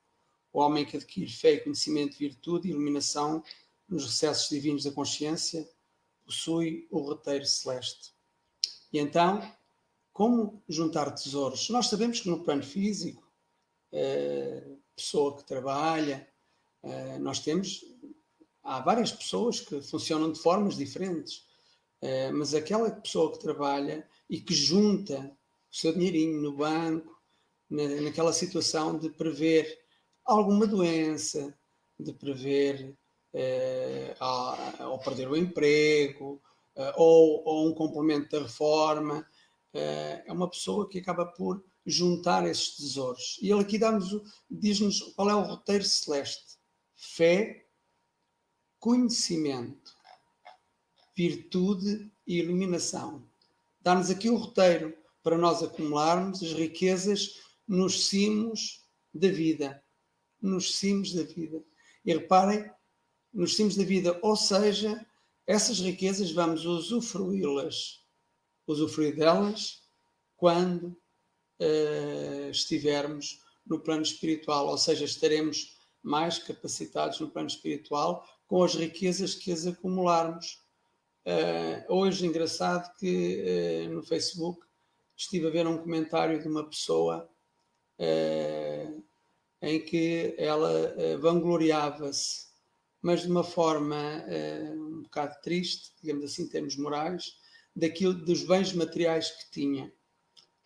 O 0.53 0.61
homem 0.61 0.87
que 0.87 0.97
adquire 0.97 1.31
fé, 1.31 1.59
conhecimento, 1.59 2.17
virtude 2.17 2.69
e 2.69 2.71
iluminação 2.71 3.43
nos 3.89 4.05
recessos 4.05 4.49
divinos 4.49 4.85
da 4.85 4.93
consciência 4.93 5.69
possui 6.31 6.87
o 6.93 7.01
roteiro 7.01 7.45
celeste. 7.45 8.15
E 8.93 9.01
então, 9.01 9.43
como 10.13 10.63
juntar 10.69 11.11
tesouros? 11.11 11.69
Nós 11.71 11.89
sabemos 11.89 12.21
que 12.21 12.31
no 12.31 12.45
plano 12.45 12.63
físico, 12.63 13.29
eh, 13.93 14.77
pessoa 14.95 15.37
que 15.37 15.45
trabalha, 15.45 16.29
eh, 16.85 17.19
nós 17.19 17.41
temos, 17.41 17.85
há 18.63 18.81
várias 18.81 19.11
pessoas 19.11 19.61
que 19.61 19.83
funcionam 19.83 20.31
de 20.31 20.39
formas 20.39 20.77
diferentes, 20.77 21.45
eh, 22.01 22.31
mas 22.31 22.55
aquela 22.55 22.91
pessoa 22.93 23.33
que 23.33 23.41
trabalha 23.41 24.09
e 24.29 24.41
que 24.41 24.55
junta 24.55 25.37
o 25.71 25.77
seu 25.77 25.93
dinheirinho 25.93 26.41
no 26.41 26.57
banco, 26.57 27.19
naquela 27.69 28.33
situação 28.33 28.99
de 28.99 29.11
prever 29.11 29.81
alguma 30.25 30.67
doença, 30.67 31.57
de 31.99 32.13
prever 32.13 32.97
eh, 33.33 34.15
ao 34.19 34.99
perder 34.99 35.29
o 35.29 35.37
emprego, 35.37 36.43
eh, 36.77 36.93
ou, 36.97 37.43
ou, 37.45 37.69
um 37.69 37.75
complemento 37.75 38.31
da 38.31 38.43
reforma. 38.43 39.27
Eh, 39.73 40.25
é 40.27 40.33
uma 40.33 40.51
pessoa 40.51 40.89
que 40.89 40.99
acaba 40.99 41.27
por 41.27 41.65
juntar 41.87 42.47
esses 42.47 42.77
tesouros. 42.77 43.39
E 43.41 43.51
ele 43.51 43.61
aqui 43.63 43.79
diz-nos 44.51 45.01
qual 45.15 45.31
é 45.31 45.35
o 45.35 45.43
roteiro 45.43 45.85
celeste: 45.85 46.59
fé, 46.97 47.67
conhecimento, 48.79 49.95
virtude 51.17 52.11
e 52.27 52.39
iluminação. 52.39 53.29
Dá-nos 53.81 54.11
aqui 54.11 54.29
o 54.29 54.37
roteiro 54.37 54.97
para 55.23 55.39
nós 55.39 55.63
acumularmos 55.63 56.43
as 56.43 56.53
riquezas 56.53 57.41
nos 57.67 58.09
cimos 58.09 58.85
da 59.13 59.29
vida. 59.29 59.83
Nos 60.41 60.79
cimos 60.79 61.13
da 61.13 61.23
vida. 61.23 61.63
E 62.05 62.15
reparem 62.15 62.71
nos 63.33 63.57
cimos 63.57 63.77
da 63.77 63.85
vida, 63.85 64.19
ou 64.23 64.37
seja, 64.37 65.05
essas 65.47 65.81
riquezas 65.81 66.31
vamos 66.31 66.65
usufruí-las, 66.65 68.05
usufruir 68.67 69.17
delas 69.17 69.83
quando 70.37 70.97
uh, 71.61 72.51
estivermos 72.51 73.41
no 73.67 73.81
plano 73.81 74.03
espiritual, 74.03 74.69
ou 74.69 74.79
seja, 74.79 75.05
estaremos 75.05 75.77
mais 76.03 76.39
capacitados 76.39 77.21
no 77.21 77.31
plano 77.31 77.49
espiritual 77.49 78.27
com 78.47 78.63
as 78.63 78.75
riquezas 78.75 79.35
que 79.35 79.53
as 79.53 79.67
acumularmos. 79.67 80.63
Uh, 81.27 81.95
hoje, 81.95 82.27
engraçado 82.27 82.93
que 82.97 83.87
uh, 83.87 83.91
no 83.93 84.03
Facebook 84.03 84.65
estive 85.17 85.47
a 85.47 85.51
ver 85.51 85.67
um 85.67 85.79
comentário 85.79 86.41
de 86.41 86.49
uma 86.49 86.65
pessoa 86.65 87.29
em 89.61 89.79
que 89.85 90.35
ela 90.39 91.19
vangloriava-se 91.21 92.50
mas 93.03 93.23
de 93.23 93.31
uma 93.31 93.45
forma 93.45 93.97
uh, 93.97 94.99
um 94.99 95.03
bocado 95.03 95.35
triste, 95.43 95.93
digamos 96.03 96.25
assim, 96.25 96.45
em 96.45 96.49
termos 96.49 96.77
morais, 96.77 97.39
daquilo, 97.75 98.13
dos 98.13 98.43
bens 98.43 98.73
materiais 98.73 99.31
que 99.31 99.51
tinha, 99.51 99.93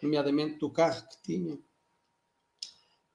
nomeadamente 0.03 0.59
do 0.59 0.71
carro 0.71 1.07
que 1.09 1.23
tinha. 1.23 1.59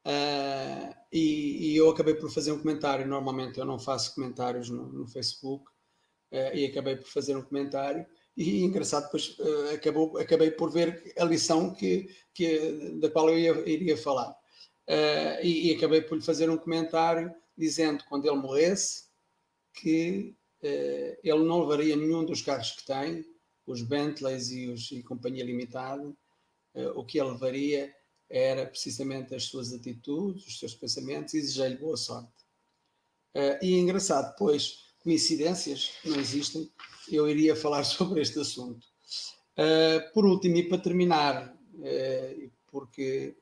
Uh, 0.05 0.95
e, 1.11 1.71
e, 1.73 1.75
eu 1.75 1.89
acabei 1.89 2.15
por 2.15 2.31
fazer 2.31 2.51
um 2.51 2.59
comentário. 2.59 3.07
Normalmente 3.07 3.59
eu 3.59 3.65
não 3.65 3.77
faço 3.77 4.15
comentários 4.15 4.69
no, 4.69 4.91
no 4.91 5.07
Facebook, 5.07 5.69
uh, 6.31 6.55
e 6.55 6.65
acabei 6.65 6.95
por 6.95 7.07
fazer 7.07 7.35
um 7.35 7.41
comentário. 7.41 8.05
E 8.35 8.63
engraçado, 8.63 9.05
depois 9.05 9.37
uh, 9.39 9.75
acabou, 9.75 10.17
acabei 10.17 10.51
por 10.51 10.71
ver 10.71 11.13
a 11.17 11.25
lição 11.25 11.73
que, 11.73 12.07
que, 12.33 12.97
da 12.99 13.09
qual 13.09 13.29
eu 13.29 13.37
ia, 13.37 13.69
iria 13.69 13.97
falar. 13.97 14.35
E, 15.43 15.69
e, 15.69 15.75
acabei 15.75 16.01
por 16.01 16.17
lhe 16.17 16.23
fazer 16.23 16.49
um 16.49 16.57
comentário 16.57 17.31
dizendo 17.55 18.03
quando 18.09 18.25
ele 18.25 18.37
morresse, 18.37 19.08
que 19.79 20.35
uh, 20.63 21.17
ele 21.23 21.43
não 21.43 21.61
levaria 21.61 21.95
nenhum 21.95 22.25
dos 22.25 22.41
carros 22.41 22.71
que 22.71 22.85
tem, 22.85 23.25
os 23.65 23.81
Bentleys 23.81 24.51
e, 24.51 24.67
os, 24.67 24.91
e 24.91 25.03
Companhia 25.03 25.43
Limitada, 25.43 26.07
uh, 26.07 26.89
o 26.95 27.05
que 27.05 27.19
ele 27.19 27.31
levaria 27.31 27.93
era 28.29 28.65
precisamente 28.65 29.33
as 29.33 29.45
suas 29.45 29.73
atitudes, 29.73 30.45
os 30.45 30.59
seus 30.59 30.75
pensamentos 30.75 31.33
e 31.33 31.41
desejei-lhe 31.41 31.77
boa 31.77 31.97
sorte. 31.97 32.31
Uh, 33.35 33.63
e 33.63 33.73
é 33.73 33.77
engraçado, 33.77 34.35
pois, 34.37 34.93
coincidências 34.99 35.93
não 36.05 36.19
existem, 36.19 36.71
eu 37.11 37.27
iria 37.27 37.55
falar 37.55 37.83
sobre 37.85 38.21
este 38.21 38.39
assunto. 38.39 38.85
Uh, 39.57 40.13
por 40.13 40.25
último, 40.25 40.57
e 40.57 40.69
para 40.69 40.77
terminar, 40.77 41.53
uh, 41.53 42.51
porque, 42.67 43.35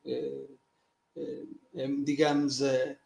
digamos, 2.02 2.62
a, 2.62 2.96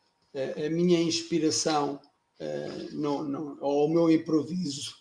a, 0.66 0.70
minha 0.70 1.00
inspiração 1.00 2.00
uh, 2.42 2.94
não, 2.94 3.22
não, 3.22 3.58
ou 3.60 3.86
o 3.86 3.90
meu 3.90 4.10
improviso 4.10 4.94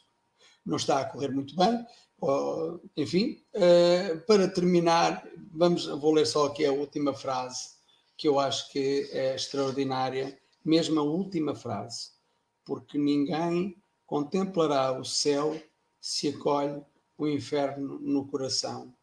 não 0.65 0.77
está 0.77 0.99
a 0.99 1.05
correr 1.05 1.29
muito 1.31 1.55
bem. 1.55 1.85
Ou, 2.19 2.81
enfim, 2.95 3.43
uh, 3.55 4.19
para 4.27 4.47
terminar, 4.47 5.27
vamos, 5.51 5.87
vou 5.87 6.13
ler 6.13 6.27
só 6.27 6.45
aqui 6.45 6.65
a 6.65 6.71
última 6.71 7.13
frase, 7.13 7.69
que 8.15 8.27
eu 8.27 8.39
acho 8.39 8.71
que 8.71 9.09
é 9.11 9.35
extraordinária, 9.35 10.39
mesmo 10.63 10.99
a 10.99 11.03
última 11.03 11.55
frase, 11.55 12.11
porque 12.63 12.97
ninguém 12.97 13.75
contemplará 14.05 14.97
o 14.99 15.03
céu 15.03 15.59
se 15.99 16.29
acolhe 16.29 16.83
o 17.17 17.27
inferno 17.27 17.99
no 17.99 18.27
coração. 18.27 18.93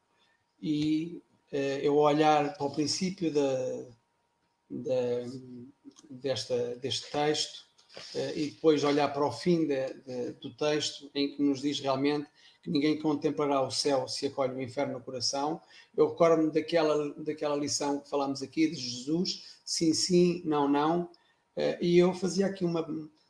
E 0.62 1.20
uh, 1.52 1.80
eu 1.82 1.96
olhar 1.96 2.56
para 2.56 2.66
o 2.66 2.72
princípio 2.72 3.32
da, 3.32 3.86
da, 4.70 5.24
desta, 6.08 6.76
deste 6.76 7.10
texto, 7.10 7.67
e 8.34 8.50
depois 8.50 8.84
olhar 8.84 9.08
para 9.12 9.26
o 9.26 9.32
fim 9.32 9.66
de, 9.66 9.94
de, 9.94 10.32
do 10.40 10.54
texto, 10.56 11.10
em 11.14 11.34
que 11.34 11.42
nos 11.42 11.60
diz 11.60 11.80
realmente 11.80 12.28
que 12.62 12.70
ninguém 12.70 12.98
contemplará 12.98 13.62
o 13.62 13.70
céu 13.70 14.06
se 14.08 14.26
acolhe 14.26 14.54
o 14.54 14.62
inferno 14.62 14.94
no 14.94 15.04
coração. 15.04 15.60
Eu 15.96 16.10
recordo-me 16.10 16.50
daquela, 16.50 17.14
daquela 17.14 17.56
lição 17.56 18.00
que 18.00 18.10
falámos 18.10 18.42
aqui 18.42 18.68
de 18.68 18.76
Jesus, 18.76 19.44
sim, 19.64 19.94
sim, 19.94 20.42
não, 20.44 20.68
não, 20.68 21.02
uh, 21.02 21.78
e 21.80 21.98
eu 21.98 22.12
fazia 22.12 22.46
aqui 22.46 22.64
uma, 22.64 22.86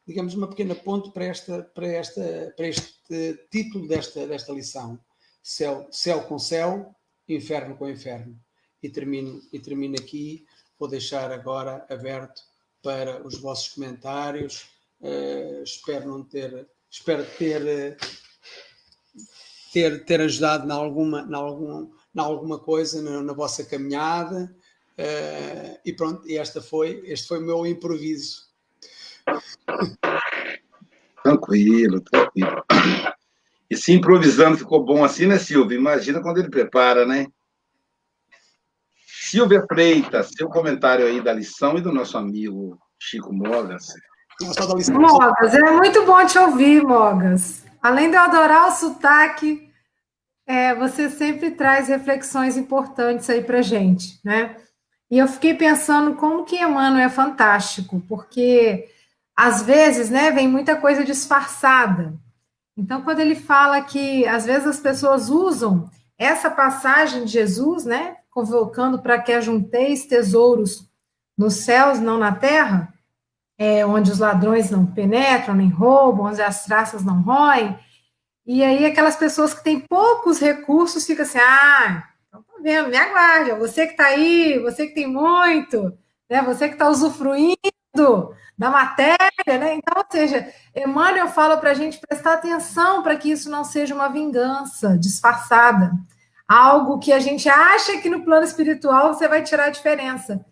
digamos, 0.06 0.34
uma 0.34 0.48
pequena 0.48 0.74
ponte 0.74 1.10
para, 1.10 1.26
esta, 1.26 1.62
para, 1.62 1.86
esta, 1.86 2.52
para 2.56 2.68
este 2.68 3.46
título 3.50 3.86
desta, 3.86 4.26
desta 4.26 4.52
lição. 4.52 4.98
Céu, 5.42 5.86
céu 5.90 6.22
com 6.22 6.38
céu, 6.38 6.94
inferno 7.28 7.76
com 7.76 7.88
inferno. 7.88 8.38
E 8.82 8.88
termino, 8.88 9.40
e 9.52 9.58
termino 9.58 9.96
aqui, 9.98 10.46
vou 10.78 10.88
deixar 10.88 11.30
agora 11.32 11.84
aberto 11.90 12.42
para 12.88 13.20
os 13.26 13.38
vossos 13.38 13.68
comentários. 13.68 14.66
Uh, 14.98 15.62
espero 15.62 16.08
não 16.08 16.24
ter, 16.24 16.66
espero 16.90 17.22
ter, 17.36 17.98
ter, 19.70 20.06
ter 20.06 20.20
ajudado 20.22 20.66
em 20.66 20.72
alguma, 20.72 21.20
em 21.20 21.34
algum, 21.34 21.82
em 21.82 22.18
alguma 22.18 22.58
coisa 22.58 23.02
na, 23.02 23.22
na 23.22 23.34
vossa 23.34 23.62
caminhada. 23.62 24.50
Uh, 24.98 25.78
e 25.84 25.92
pronto, 25.92 26.26
e 26.26 26.38
esta 26.38 26.62
foi, 26.62 27.02
este 27.04 27.28
foi 27.28 27.40
o 27.40 27.42
meu 27.42 27.66
improviso. 27.66 28.48
Tranquilo, 31.22 32.00
tranquilo. 32.00 32.64
E 33.68 33.76
se 33.76 33.92
improvisando 33.92 34.56
ficou 34.56 34.82
bom 34.82 35.04
assim, 35.04 35.26
né, 35.26 35.38
Silvio? 35.38 35.78
Imagina 35.78 36.22
quando 36.22 36.38
ele 36.38 36.48
prepara, 36.48 37.04
né? 37.04 37.26
Silvia 39.30 39.62
Freitas, 39.66 40.30
seu 40.34 40.48
comentário 40.48 41.04
aí 41.04 41.20
da 41.20 41.34
lição 41.34 41.76
e 41.76 41.82
do 41.82 41.92
nosso 41.92 42.16
amigo 42.16 42.78
Chico 42.98 43.30
Mogas. 43.30 43.88
Mogas, 44.90 45.54
é 45.54 45.70
muito 45.72 46.06
bom 46.06 46.24
te 46.24 46.38
ouvir, 46.38 46.82
Mogas. 46.82 47.62
Além 47.82 48.08
de 48.10 48.16
eu 48.16 48.22
adorar 48.22 48.68
o 48.68 48.70
sotaque, 48.70 49.70
é, 50.46 50.74
você 50.74 51.10
sempre 51.10 51.50
traz 51.50 51.88
reflexões 51.88 52.56
importantes 52.56 53.28
aí 53.28 53.42
para 53.42 53.60
gente, 53.60 54.18
né? 54.24 54.56
E 55.10 55.18
eu 55.18 55.28
fiquei 55.28 55.52
pensando 55.52 56.14
como 56.14 56.44
que 56.44 56.56
Emmanuel 56.56 57.04
é 57.04 57.10
fantástico, 57.10 58.02
porque 58.08 58.88
às 59.36 59.60
vezes, 59.62 60.08
né, 60.08 60.30
vem 60.30 60.48
muita 60.48 60.76
coisa 60.76 61.04
disfarçada. 61.04 62.14
Então, 62.74 63.02
quando 63.02 63.20
ele 63.20 63.34
fala 63.34 63.82
que 63.82 64.26
às 64.26 64.46
vezes 64.46 64.66
as 64.66 64.80
pessoas 64.80 65.28
usam 65.28 65.90
essa 66.16 66.50
passagem 66.50 67.24
de 67.24 67.32
Jesus, 67.32 67.84
né, 67.84 68.16
convocando 68.38 69.00
para 69.00 69.20
que 69.20 69.32
ajunteis 69.32 70.06
tesouros 70.06 70.88
nos 71.36 71.54
céus, 71.54 71.98
não 71.98 72.18
na 72.18 72.32
terra, 72.32 72.94
é, 73.58 73.84
onde 73.84 74.12
os 74.12 74.20
ladrões 74.20 74.70
não 74.70 74.86
penetram 74.86 75.56
nem 75.56 75.68
roubam, 75.68 76.26
onde 76.26 76.40
as 76.40 76.64
traças 76.64 77.04
não 77.04 77.20
roem. 77.22 77.76
E 78.46 78.62
aí 78.62 78.86
aquelas 78.86 79.16
pessoas 79.16 79.52
que 79.52 79.64
têm 79.64 79.80
poucos 79.80 80.38
recursos 80.38 81.04
ficam 81.04 81.24
assim, 81.24 81.38
ah, 81.38 82.04
então 82.28 82.42
tá 82.42 82.54
vendo, 82.62 82.88
me 82.88 82.96
aguarde, 82.96 83.52
você 83.52 83.86
que 83.86 83.92
está 83.92 84.06
aí, 84.06 84.60
você 84.60 84.86
que 84.86 84.94
tem 84.94 85.08
muito, 85.08 85.92
né, 86.30 86.40
você 86.42 86.68
que 86.68 86.74
está 86.74 86.88
usufruindo 86.88 87.56
da 88.56 88.70
matéria, 88.70 89.18
né? 89.46 89.74
Então, 89.74 89.94
ou 89.96 90.04
seja, 90.10 90.52
Emmanuel 90.74 91.28
fala 91.28 91.56
para 91.56 91.70
a 91.70 91.74
gente 91.74 91.98
prestar 91.98 92.34
atenção 92.34 93.02
para 93.02 93.16
que 93.16 93.30
isso 93.30 93.50
não 93.50 93.64
seja 93.64 93.94
uma 93.94 94.08
vingança 94.08 94.96
disfarçada, 94.96 95.92
algo 96.48 96.98
que 96.98 97.12
a 97.12 97.20
gente 97.20 97.48
acha 97.48 97.98
que 97.98 98.08
no 98.08 98.24
plano 98.24 98.44
espiritual 98.44 99.12
você 99.12 99.28
vai 99.28 99.42
tirar 99.42 99.66
a 99.66 99.70
diferença, 99.70 100.44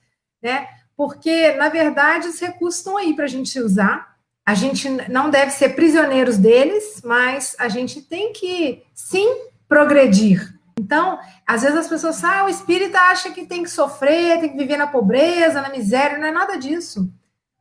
né? 0.42 0.68
Porque, 0.94 1.52
na 1.52 1.68
verdade, 1.68 2.28
os 2.28 2.38
recursos 2.38 2.78
estão 2.78 2.96
aí 2.96 3.14
para 3.14 3.24
a 3.24 3.28
gente 3.28 3.58
usar. 3.58 4.16
A 4.44 4.54
gente 4.54 4.88
não 5.08 5.30
deve 5.30 5.50
ser 5.50 5.70
prisioneiros 5.70 6.38
deles, 6.38 7.00
mas 7.04 7.56
a 7.58 7.68
gente 7.68 8.00
tem 8.02 8.32
que, 8.32 8.82
sim, 8.94 9.28
progredir. 9.68 10.54
Então, 10.78 11.18
às 11.46 11.62
vezes 11.62 11.76
as 11.76 11.88
pessoas 11.88 12.20
falam, 12.20 12.40
ah, 12.40 12.44
o 12.44 12.48
espírita 12.48 12.98
acha 12.98 13.30
que 13.30 13.46
tem 13.46 13.62
que 13.62 13.70
sofrer, 13.70 14.40
tem 14.40 14.50
que 14.50 14.56
viver 14.56 14.76
na 14.76 14.86
pobreza, 14.86 15.60
na 15.60 15.70
miséria, 15.70 16.18
não 16.18 16.26
é 16.26 16.30
nada 16.30 16.56
disso. 16.56 17.10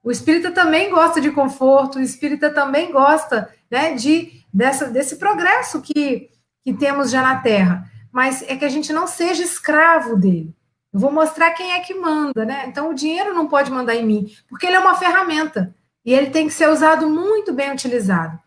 O 0.03 0.11
espírita 0.11 0.51
também 0.51 0.89
gosta 0.89 1.19
de 1.19 1.31
conforto, 1.31 1.97
o 1.97 2.01
espírita 2.01 2.49
também 2.49 2.91
gosta 2.91 3.49
né, 3.71 3.93
de, 3.93 4.43
dessa, 4.53 4.87
desse 4.87 5.15
progresso 5.15 5.81
que, 5.81 6.29
que 6.63 6.73
temos 6.73 7.09
já 7.09 7.21
na 7.21 7.37
Terra. 7.37 7.89
Mas 8.15 8.41
é 8.43 8.55
que 8.55 8.63
a 8.63 8.69
gente 8.69 8.93
não 8.93 9.07
seja 9.07 9.43
escravo 9.43 10.15
dele. 10.15 10.55
Eu 10.93 11.01
vou 11.01 11.11
mostrar 11.11 11.51
quem 11.51 11.73
é 11.73 11.81
que 11.81 11.93
manda, 11.93 12.45
né? 12.45 12.63
Então 12.65 12.89
o 12.89 12.93
dinheiro 12.93 13.33
não 13.33 13.45
pode 13.45 13.69
mandar 13.69 13.93
em 13.93 14.05
mim, 14.05 14.33
porque 14.47 14.65
ele 14.65 14.77
é 14.77 14.79
uma 14.79 14.95
ferramenta 14.95 15.75
e 16.05 16.13
ele 16.13 16.29
tem 16.29 16.47
que 16.47 16.53
ser 16.53 16.69
usado 16.69 17.09
muito 17.09 17.51
bem 17.51 17.73
utilizado. 17.73 18.39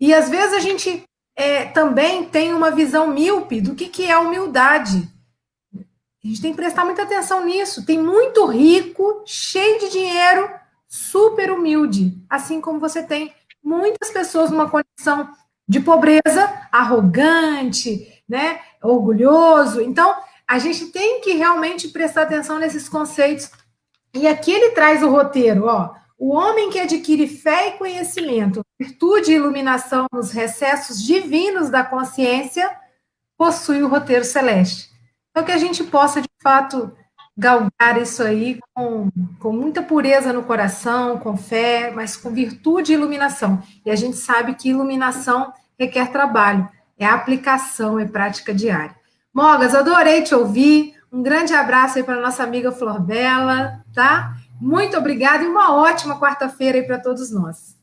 E 0.00 0.14
às 0.14 0.30
vezes 0.30 0.54
a 0.54 0.60
gente 0.60 1.04
é, 1.36 1.66
também 1.66 2.24
tem 2.24 2.54
uma 2.54 2.70
visão 2.70 3.08
míope 3.08 3.60
do 3.60 3.74
que, 3.74 3.90
que 3.90 4.10
é 4.10 4.16
humildade. 4.16 5.06
A 5.74 6.26
gente 6.26 6.40
tem 6.40 6.52
que 6.52 6.56
prestar 6.56 6.86
muita 6.86 7.02
atenção 7.02 7.44
nisso. 7.44 7.84
Tem 7.84 7.98
muito 7.98 8.46
rico, 8.46 9.22
cheio 9.26 9.78
de 9.78 9.90
dinheiro, 9.90 10.48
super 10.88 11.52
humilde, 11.52 12.16
assim 12.30 12.62
como 12.62 12.80
você 12.80 13.02
tem 13.02 13.30
muitas 13.62 14.10
pessoas 14.10 14.50
numa 14.50 14.70
condição 14.70 15.30
de 15.68 15.80
pobreza, 15.80 16.50
arrogante, 16.72 18.11
né, 18.28 18.60
orgulhoso. 18.82 19.80
Então, 19.80 20.14
a 20.46 20.58
gente 20.58 20.86
tem 20.86 21.20
que 21.20 21.32
realmente 21.32 21.88
prestar 21.88 22.22
atenção 22.22 22.58
nesses 22.58 22.88
conceitos. 22.88 23.50
E 24.14 24.26
aqui 24.26 24.52
ele 24.52 24.70
traz 24.70 25.02
o 25.02 25.10
roteiro, 25.10 25.66
ó. 25.66 25.94
O 26.18 26.34
homem 26.34 26.70
que 26.70 26.78
adquire 26.78 27.26
fé 27.26 27.68
e 27.68 27.78
conhecimento, 27.78 28.62
virtude 28.78 29.32
e 29.32 29.36
iluminação 29.36 30.06
nos 30.12 30.30
recessos 30.30 31.02
divinos 31.02 31.68
da 31.68 31.82
consciência, 31.82 32.70
possui 33.36 33.82
o 33.82 33.88
roteiro 33.88 34.24
celeste. 34.24 34.88
Então, 35.30 35.44
que 35.44 35.50
a 35.50 35.58
gente 35.58 35.82
possa, 35.82 36.20
de 36.20 36.28
fato, 36.40 36.94
galgar 37.36 38.00
isso 38.00 38.22
aí 38.22 38.60
com, 38.74 39.08
com 39.38 39.52
muita 39.52 39.82
pureza 39.82 40.32
no 40.32 40.44
coração, 40.44 41.18
com 41.18 41.36
fé, 41.36 41.90
mas 41.90 42.16
com 42.16 42.30
virtude 42.30 42.92
e 42.92 42.94
iluminação. 42.94 43.62
E 43.84 43.90
a 43.90 43.96
gente 43.96 44.16
sabe 44.16 44.54
que 44.54 44.68
iluminação 44.68 45.52
requer 45.78 46.12
trabalho, 46.12 46.68
é 47.02 47.06
aplicação, 47.06 47.98
é 47.98 48.06
prática 48.06 48.54
diária. 48.54 48.96
Mogas, 49.32 49.74
adorei 49.74 50.22
te 50.22 50.34
ouvir. 50.34 50.94
Um 51.10 51.22
grande 51.22 51.52
abraço 51.52 51.98
aí 51.98 52.04
para 52.04 52.20
nossa 52.20 52.42
amiga 52.42 52.72
Flor 52.72 53.00
Bela, 53.00 53.84
tá? 53.94 54.36
Muito 54.60 54.96
obrigada 54.96 55.42
e 55.42 55.46
uma 55.46 55.74
ótima 55.74 56.18
quarta-feira 56.20 56.78
aí 56.78 56.86
para 56.86 57.00
todos 57.00 57.30
nós. 57.30 57.76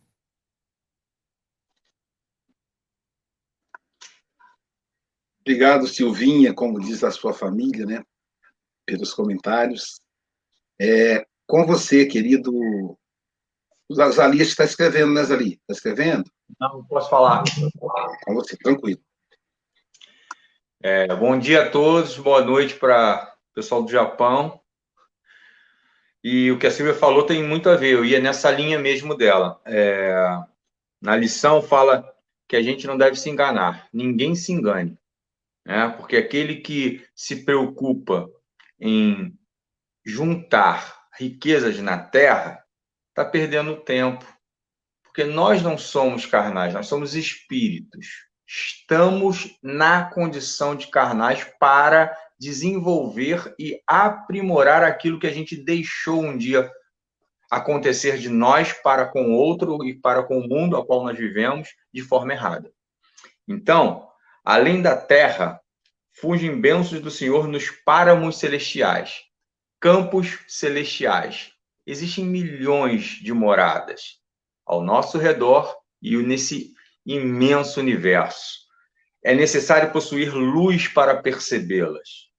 Obrigado, 5.41 5.87
Silvinha, 5.87 6.53
como 6.53 6.79
diz 6.79 7.03
a 7.03 7.11
sua 7.11 7.33
família, 7.33 7.85
né? 7.85 8.03
Pelos 8.85 9.13
comentários. 9.13 9.99
É, 10.79 11.25
com 11.47 11.65
você, 11.65 12.05
querido. 12.05 12.51
O 13.89 13.95
Zalias 13.95 14.49
está 14.49 14.63
escrevendo, 14.63 15.11
né, 15.13 15.23
Zali? 15.23 15.53
Está 15.53 15.73
escrevendo? 15.73 16.29
Não, 16.59 16.83
posso 16.85 17.09
falar. 17.09 17.43
Com 18.23 18.33
você, 18.35 18.55
tranquilo. 18.57 19.01
É, 20.81 21.13
bom 21.13 21.37
dia 21.37 21.63
a 21.63 21.69
todos, 21.69 22.17
boa 22.17 22.41
noite 22.41 22.73
para 22.73 23.35
o 23.51 23.53
pessoal 23.53 23.83
do 23.83 23.91
Japão. 23.91 24.61
E 26.23 26.49
o 26.51 26.57
que 26.57 26.67
a 26.67 26.71
Silvia 26.71 26.93
falou 26.93 27.25
tem 27.25 27.43
muito 27.43 27.69
a 27.69 27.75
ver, 27.75 27.95
eu 27.95 28.05
ia 28.05 28.21
nessa 28.21 28.49
linha 28.49 28.79
mesmo 28.79 29.13
dela. 29.13 29.59
É, 29.65 30.15
na 31.01 31.17
lição 31.17 31.61
fala 31.61 32.09
que 32.47 32.55
a 32.55 32.61
gente 32.61 32.87
não 32.87 32.97
deve 32.97 33.17
se 33.17 33.29
enganar, 33.29 33.89
ninguém 33.91 34.35
se 34.35 34.53
engane, 34.53 34.97
né? 35.65 35.89
porque 35.97 36.15
aquele 36.15 36.61
que 36.61 37.05
se 37.13 37.43
preocupa 37.43 38.31
em 38.79 39.37
juntar 40.05 41.09
riquezas 41.19 41.77
na 41.79 41.97
terra 41.97 42.63
está 43.09 43.25
perdendo 43.25 43.81
tempo, 43.81 44.25
porque 45.03 45.25
nós 45.25 45.61
não 45.61 45.77
somos 45.77 46.25
carnais, 46.25 46.73
nós 46.73 46.87
somos 46.87 47.15
espíritos 47.15 48.28
estamos 48.49 49.55
na 49.61 50.09
condição 50.09 50.75
de 50.75 50.87
carnais 50.87 51.43
para 51.59 52.17
desenvolver 52.39 53.53
e 53.59 53.79
aprimorar 53.85 54.83
aquilo 54.83 55.19
que 55.19 55.27
a 55.27 55.31
gente 55.31 55.55
deixou 55.55 56.23
um 56.23 56.35
dia 56.35 56.71
acontecer 57.51 58.17
de 58.17 58.27
nós 58.27 58.73
para 58.73 59.05
com 59.05 59.29
o 59.29 59.33
outro 59.33 59.83
e 59.85 59.93
para 59.93 60.23
com 60.23 60.39
o 60.39 60.47
mundo 60.47 60.75
ao 60.75 60.83
qual 60.83 61.03
nós 61.03 61.15
vivemos 61.15 61.69
de 61.93 62.01
forma 62.01 62.33
errada. 62.33 62.71
Então, 63.47 64.07
além 64.43 64.81
da 64.81 64.95
terra, 64.95 65.61
fugem 66.11 66.59
bênçãos 66.59 67.01
do 67.01 67.11
Senhor 67.11 67.47
nos 67.47 67.69
páramos 67.69 68.39
celestiais, 68.39 69.21
campos 69.79 70.39
celestiais. 70.47 71.51
Existem 71.85 72.25
milhões 72.25 73.19
de 73.21 73.31
moradas 73.31 74.19
ao 74.65 74.81
nosso 74.81 75.19
redor 75.19 75.75
e 76.01 76.17
nesse 76.17 76.73
imenso 77.15 77.79
universo. 77.79 78.59
É 79.23 79.33
necessário 79.33 79.91
possuir 79.91 80.33
luz 80.33 80.87
para 80.87 81.21
percebê-las. 81.21 82.29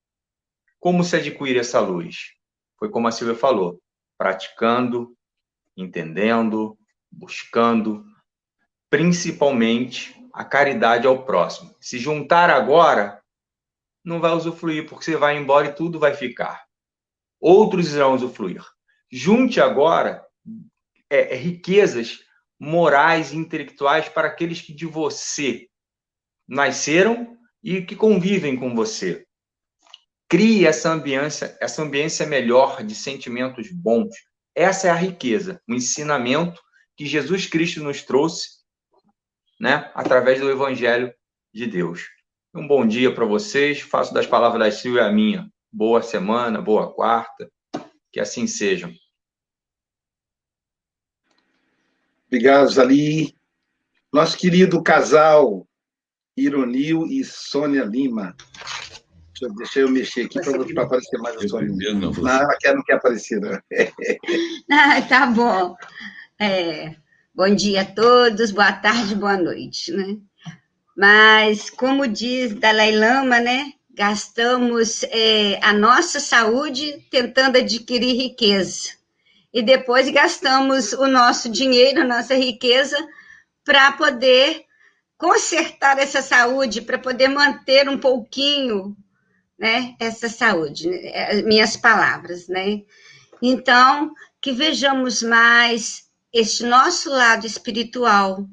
Como 0.79 1.03
se 1.03 1.17
adquire 1.17 1.59
essa 1.59 1.79
luz? 1.79 2.33
Foi 2.79 2.89
como 2.89 3.07
a 3.07 3.11
Silvia 3.11 3.35
falou, 3.35 3.81
praticando, 4.17 5.15
entendendo, 5.75 6.77
buscando, 7.11 8.03
principalmente 8.89 10.15
a 10.33 10.43
caridade 10.45 11.05
ao 11.05 11.25
próximo. 11.25 11.75
Se 11.79 11.99
juntar 11.99 12.49
agora, 12.49 13.21
não 14.03 14.19
vai 14.19 14.31
usufruir, 14.31 14.87
porque 14.87 15.05
você 15.05 15.17
vai 15.17 15.37
embora 15.37 15.67
e 15.67 15.73
tudo 15.73 15.99
vai 15.99 16.15
ficar. 16.15 16.65
Outros 17.39 17.93
irão 17.93 18.15
usufruir. 18.15 18.63
Junte 19.11 19.59
agora 19.59 20.25
é, 21.09 21.33
é 21.33 21.35
riquezas 21.35 22.19
morais 22.61 23.31
e 23.31 23.37
intelectuais 23.37 24.07
para 24.07 24.27
aqueles 24.27 24.61
que 24.61 24.71
de 24.71 24.85
você 24.85 25.67
nasceram 26.47 27.35
e 27.63 27.81
que 27.81 27.95
convivem 27.95 28.55
com 28.55 28.75
você. 28.75 29.25
Crie 30.29 30.67
essa 30.67 30.91
ambiência, 30.91 31.57
essa 31.59 31.81
ambiência 31.81 32.27
melhor 32.27 32.83
de 32.83 32.93
sentimentos 32.93 33.71
bons. 33.71 34.15
Essa 34.53 34.89
é 34.89 34.91
a 34.91 34.95
riqueza, 34.95 35.59
o 35.67 35.73
ensinamento 35.73 36.61
que 36.95 37.07
Jesus 37.07 37.47
Cristo 37.47 37.81
nos 37.81 38.03
trouxe, 38.03 38.47
né, 39.59 39.91
através 39.95 40.39
do 40.39 40.51
evangelho 40.51 41.11
de 41.51 41.65
Deus. 41.65 42.09
Um 42.53 42.67
bom 42.67 42.85
dia 42.85 43.11
para 43.11 43.25
vocês. 43.25 43.81
Faço 43.81 44.13
das 44.13 44.27
palavras 44.27 44.59
da 44.59 44.71
Silvia 44.71 45.05
a 45.05 45.11
minha. 45.11 45.49
Boa 45.71 46.03
semana, 46.03 46.61
boa 46.61 46.93
quarta. 46.93 47.51
Que 48.11 48.19
assim 48.19 48.45
sejam. 48.45 48.93
Obrigado, 52.31 52.69
Zali. 52.69 53.35
Nosso 54.11 54.37
querido 54.37 54.81
casal, 54.81 55.67
Ironil 56.37 57.05
e 57.05 57.25
Sônia 57.25 57.83
Lima. 57.83 58.33
Deixa 59.33 59.43
eu, 59.43 59.55
deixa 59.55 59.79
eu 59.81 59.89
mexer 59.89 60.21
aqui 60.21 60.39
para 60.39 60.83
aparecer 60.83 61.17
mais 61.17 61.35
a 61.35 61.47
Sônia 61.49 61.67
Lima. 61.75 61.99
Não, 61.99 62.11
não, 62.13 62.29
ela 62.29 62.57
quer, 62.57 62.73
não 62.73 62.83
quer 62.83 62.93
aparecer, 62.93 63.41
não. 63.41 63.59
ah, 64.71 65.01
tá 65.01 65.25
bom. 65.25 65.75
É, 66.39 66.95
bom 67.35 67.53
dia 67.53 67.81
a 67.81 67.85
todos, 67.85 68.51
boa 68.51 68.71
tarde, 68.71 69.13
boa 69.13 69.35
noite, 69.35 69.91
né? 69.91 70.17
Mas, 70.95 71.69
como 71.69 72.07
diz 72.07 72.55
Dalai 72.55 72.95
Lama, 72.95 73.41
né? 73.41 73.73
Gastamos 73.93 75.03
é, 75.03 75.59
a 75.61 75.73
nossa 75.73 76.21
saúde 76.21 77.05
tentando 77.11 77.57
adquirir 77.57 78.15
riqueza 78.15 79.00
e 79.53 79.61
depois 79.61 80.09
gastamos 80.09 80.93
o 80.93 81.07
nosso 81.07 81.49
dinheiro, 81.49 82.01
a 82.01 82.05
nossa 82.05 82.35
riqueza, 82.35 82.97
para 83.63 83.91
poder 83.93 84.65
consertar 85.17 85.99
essa 85.99 86.21
saúde 86.21 86.81
para 86.81 86.97
poder 86.97 87.27
manter 87.27 87.87
um 87.87 87.97
pouquinho, 87.97 88.97
né, 89.57 89.95
essa 89.99 90.27
saúde, 90.27 90.89
né, 90.89 91.43
minhas 91.43 91.77
palavras, 91.77 92.47
né? 92.47 92.81
Então, 93.39 94.11
que 94.41 94.51
vejamos 94.51 95.21
mais 95.21 96.09
este 96.33 96.63
nosso 96.63 97.09
lado 97.11 97.45
espiritual, 97.45 98.47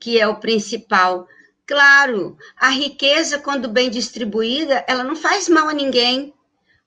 que 0.00 0.18
é 0.18 0.26
o 0.26 0.40
principal. 0.40 1.26
Claro, 1.66 2.36
a 2.56 2.70
riqueza, 2.70 3.38
quando 3.38 3.68
bem 3.68 3.90
distribuída, 3.90 4.84
ela 4.88 5.04
não 5.04 5.16
faz 5.16 5.48
mal 5.50 5.68
a 5.68 5.74
ninguém. 5.74 6.32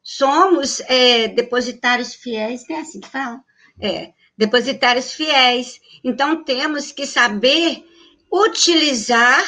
Somos 0.09 0.79
é, 0.87 1.27
depositários 1.27 2.15
fiéis, 2.15 2.63
é 2.69 2.79
assim 2.79 3.01
que 3.01 3.09
fala? 3.09 3.43
É, 3.77 4.13
depositários 4.37 5.11
fiéis. 5.11 5.81
Então, 6.01 6.45
temos 6.45 6.93
que 6.93 7.05
saber 7.05 7.85
utilizar 8.31 9.43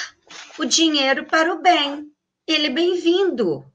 o 0.57 0.65
dinheiro 0.65 1.23
para 1.23 1.53
o 1.53 1.61
bem. 1.61 2.11
Ele 2.45 2.67
é 2.67 2.71
bem-vindo. 2.71 3.65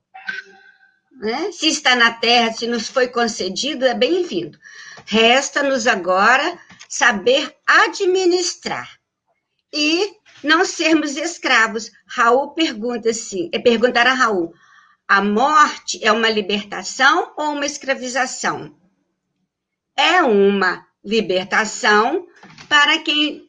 Né? 1.22 1.50
Se 1.52 1.68
está 1.68 1.96
na 1.96 2.12
terra, 2.12 2.52
se 2.52 2.66
nos 2.66 2.86
foi 2.86 3.08
concedido, 3.08 3.86
é 3.86 3.94
bem-vindo. 3.94 4.58
Resta-nos 5.06 5.86
agora 5.86 6.58
saber 6.86 7.50
administrar 7.66 9.00
e 9.72 10.12
não 10.42 10.66
sermos 10.66 11.16
escravos. 11.16 11.90
Raul 12.06 12.50
pergunta 12.50 13.08
assim, 13.08 13.48
é 13.54 13.58
perguntar 13.58 14.06
a 14.06 14.12
Raul, 14.12 14.52
a 15.06 15.22
morte 15.22 15.98
é 16.02 16.10
uma 16.10 16.30
libertação 16.30 17.32
ou 17.36 17.52
uma 17.52 17.66
escravização? 17.66 18.74
É 19.96 20.22
uma 20.22 20.86
libertação 21.04 22.26
para 22.68 22.98
quem 23.00 23.46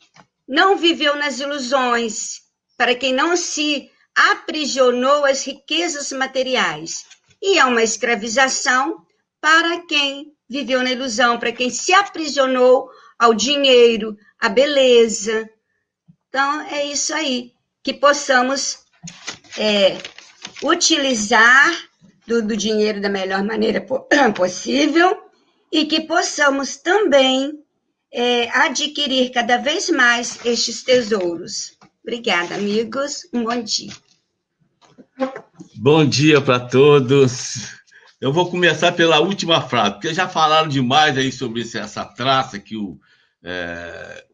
não 0.47 0.77
viveu 0.77 1.15
nas 1.15 1.39
ilusões, 1.39 2.41
para 2.77 2.93
quem 2.93 3.13
não 3.13 3.35
se 3.35 3.89
aprisionou 4.15 5.25
às 5.25 5.45
riquezas 5.45 6.11
materiais. 6.11 7.05
E 7.41 7.57
é 7.57 7.65
uma 7.65 7.83
escravização 7.83 9.05
para 9.41 9.81
quem 9.87 10.33
viveu 10.47 10.83
na 10.83 10.91
ilusão, 10.91 11.39
para 11.39 11.51
quem 11.51 11.69
se 11.69 11.93
aprisionou 11.93 12.89
ao 13.17 13.33
dinheiro, 13.33 14.17
à 14.39 14.49
beleza. 14.49 15.49
Então, 16.27 16.61
é 16.61 16.85
isso 16.85 17.13
aí. 17.13 17.53
Que 17.83 17.93
possamos 17.93 18.79
é, 19.57 19.97
utilizar 20.63 21.71
do, 22.27 22.41
do 22.41 22.55
dinheiro 22.55 23.01
da 23.01 23.09
melhor 23.09 23.43
maneira 23.43 23.81
possível 24.35 25.17
e 25.71 25.85
que 25.85 26.01
possamos 26.01 26.77
também 26.77 27.59
é, 28.11 28.49
adquirir 28.49 29.31
cada 29.31 29.57
vez 29.57 29.89
mais 29.89 30.39
estes 30.45 30.83
tesouros. 30.83 31.77
Obrigada, 32.01 32.55
amigos. 32.55 33.27
Um 33.33 33.43
bom 33.43 33.61
dia. 33.61 33.91
Bom 35.75 36.05
dia 36.05 36.39
para 36.39 36.59
todos. 36.59 37.73
Eu 38.21 38.31
vou 38.31 38.49
começar 38.49 38.91
pela 38.93 39.19
última 39.19 39.61
frase, 39.61 39.91
porque 39.93 40.13
já 40.13 40.27
falaram 40.27 40.69
demais 40.69 41.17
aí 41.17 41.31
sobre 41.31 41.61
essa 41.61 42.05
traça 42.05 42.57
que, 42.57 42.77
o, 42.77 42.97
é, 43.43 44.25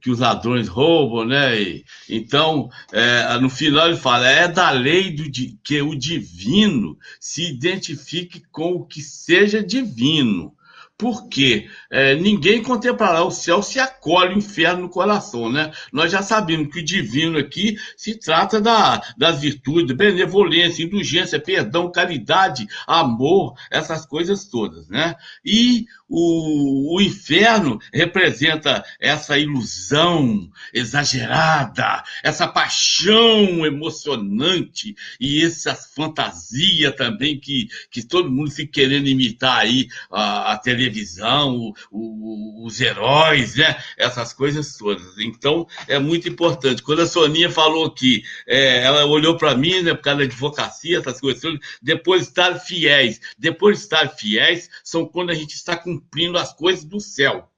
que 0.00 0.10
os 0.10 0.18
ladrões 0.18 0.68
roubam, 0.68 1.24
né? 1.24 1.60
E, 1.60 1.84
então, 2.08 2.68
é, 2.92 3.38
no 3.38 3.48
final 3.48 3.88
ele 3.88 3.96
fala: 3.96 4.28
é 4.28 4.48
da 4.48 4.70
lei 4.70 5.10
do, 5.10 5.24
que 5.62 5.80
o 5.80 5.94
divino 5.94 6.96
se 7.18 7.48
identifique 7.48 8.42
com 8.50 8.72
o 8.72 8.86
que 8.86 9.00
seja 9.00 9.62
divino 9.62 10.54
porque 11.00 11.66
é, 11.90 12.14
ninguém 12.14 12.62
contemplará 12.62 13.24
o 13.24 13.30
céu 13.30 13.62
se 13.62 13.80
acolhe 13.80 14.34
o 14.34 14.38
inferno 14.38 14.82
no 14.82 14.90
coração, 14.90 15.50
né? 15.50 15.72
Nós 15.90 16.12
já 16.12 16.20
sabemos 16.20 16.70
que 16.70 16.80
o 16.80 16.84
divino 16.84 17.38
aqui 17.38 17.78
se 17.96 18.16
trata 18.16 18.60
da, 18.60 19.00
das 19.16 19.40
virtudes, 19.40 19.96
benevolência, 19.96 20.84
indulgência, 20.84 21.40
perdão, 21.40 21.90
caridade, 21.90 22.68
amor, 22.86 23.54
essas 23.70 24.04
coisas 24.04 24.44
todas, 24.44 24.90
né? 24.90 25.14
E 25.42 25.86
o, 26.10 26.96
o 26.96 27.00
inferno 27.00 27.80
representa 27.94 28.84
essa 28.98 29.38
ilusão 29.38 30.50
exagerada, 30.74 32.02
essa 32.24 32.48
paixão 32.48 33.64
emocionante 33.64 34.96
e 35.20 35.44
essa 35.44 35.74
fantasia 35.74 36.90
também 36.90 37.38
que, 37.38 37.68
que 37.90 38.02
todo 38.02 38.30
mundo 38.30 38.50
fica 38.50 38.72
querendo 38.72 39.08
imitar 39.08 39.58
aí 39.58 39.86
a, 40.10 40.52
a 40.52 40.58
televisão, 40.58 41.72
o, 41.90 42.62
o, 42.62 42.66
os 42.66 42.80
heróis, 42.80 43.54
né? 43.54 43.76
Essas 43.96 44.32
coisas 44.32 44.76
todas. 44.76 45.18
Então, 45.18 45.66
é 45.86 45.98
muito 45.98 46.28
importante. 46.28 46.82
Quando 46.82 47.02
a 47.02 47.06
Soninha 47.06 47.50
falou 47.50 47.90
que 47.90 48.22
é, 48.46 48.82
ela 48.82 49.04
olhou 49.04 49.36
para 49.36 49.54
mim, 49.54 49.82
né, 49.82 49.94
por 49.94 50.02
causa 50.02 50.18
da 50.18 50.24
advocacia, 50.24 50.98
essas 50.98 51.20
coisas 51.20 51.58
depois 51.80 52.22
estar 52.22 52.58
fiéis. 52.58 53.20
Depois 53.38 53.78
de 53.78 53.84
estar 53.84 54.08
fiéis, 54.08 54.68
são 54.82 55.06
quando 55.06 55.30
a 55.30 55.34
gente 55.34 55.54
está 55.54 55.76
com 55.76 55.99
cumprindo 56.00 56.38
as 56.38 56.52
coisas 56.52 56.84
do 56.84 57.00
céu. 57.00 57.48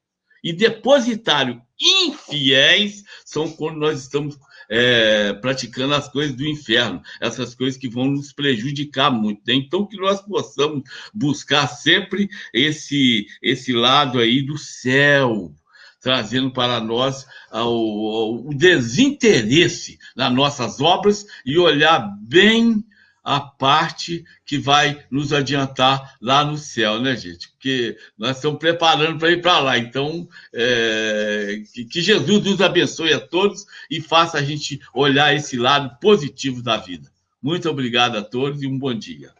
E 0.43 0.53
depositário 0.53 1.63
infiéis 1.81 3.05
são 3.25 3.49
quando 3.51 3.79
nós 3.79 4.01
estamos 4.01 4.37
é, 4.69 5.33
praticando 5.35 5.95
as 5.95 6.09
coisas 6.09 6.35
do 6.35 6.47
inferno, 6.47 7.01
essas 7.21 7.55
coisas 7.55 7.79
que 7.79 7.89
vão 7.89 8.07
nos 8.07 8.33
prejudicar 8.33 9.11
muito. 9.11 9.43
Né? 9.47 9.55
Então, 9.55 9.87
que 9.87 9.97
nós 9.97 10.21
possamos 10.21 10.83
buscar 11.15 11.69
sempre 11.69 12.29
esse, 12.53 13.27
esse 13.41 13.73
lado 13.73 14.19
aí 14.19 14.43
do 14.43 14.59
céu, 14.59 15.55
trazendo 16.01 16.51
para 16.53 16.81
nós 16.81 17.25
o, 17.53 18.49
o 18.49 18.55
desinteresse 18.55 19.99
nas 20.17 20.33
nossas 20.33 20.81
obras 20.81 21.25
e 21.47 21.57
olhar 21.57 22.01
bem 22.21 22.85
a 23.23 23.41
parte 23.41 24.25
que 24.45 24.59
vai 24.59 25.05
nos 25.11 25.33
adiantar 25.33 26.17
lá 26.21 26.45
no 26.45 26.57
céu, 26.57 27.01
né, 27.01 27.15
gente? 27.15 27.49
Porque 27.51 27.97
nós 28.19 28.37
estamos 28.37 28.59
preparando 28.59 29.19
para 29.19 29.31
ir 29.31 29.41
para 29.41 29.61
lá. 29.61 29.79
Então, 29.79 30.29
é, 30.53 31.63
que, 31.89 32.01
Jesus 32.01 32.45
nos 32.45 32.61
abençoe 32.61 33.13
a 33.13 33.21
todos 33.21 33.65
e 33.91 34.01
faça 34.01 34.39
a 34.39 34.43
gente 34.43 34.81
olhar 34.93 35.35
esse 35.35 35.57
lado 35.57 35.97
positivo 36.01 36.63
da 36.63 36.77
vida. 36.77 37.11
Muito 37.41 37.69
obrigado 37.71 38.17
a 38.17 38.23
todos 38.23 38.63
e 38.63 38.67
um 38.67 38.79
bom 38.79 38.95
dia. 38.95 39.33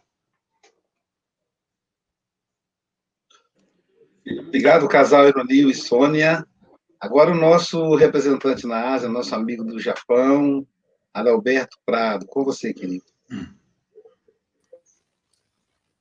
Obrigado, 4.47 4.87
casal 4.87 5.27
Eronil 5.27 5.69
e 5.69 5.75
Sônia. 5.75 6.45
Agora 6.99 7.31
o 7.31 7.35
nosso 7.35 7.95
representante 7.95 8.65
na 8.65 8.93
Ásia, 8.93 9.09
nosso 9.09 9.35
amigo 9.35 9.65
do 9.65 9.77
Japão, 9.77 10.65
Adalberto 11.13 11.77
Prado. 11.85 12.25
Com 12.25 12.45
você, 12.45 12.73
querido. 12.73 13.03
Hum 13.29 13.62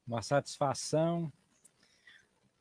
uma 0.06 0.22
satisfação. 0.22 1.32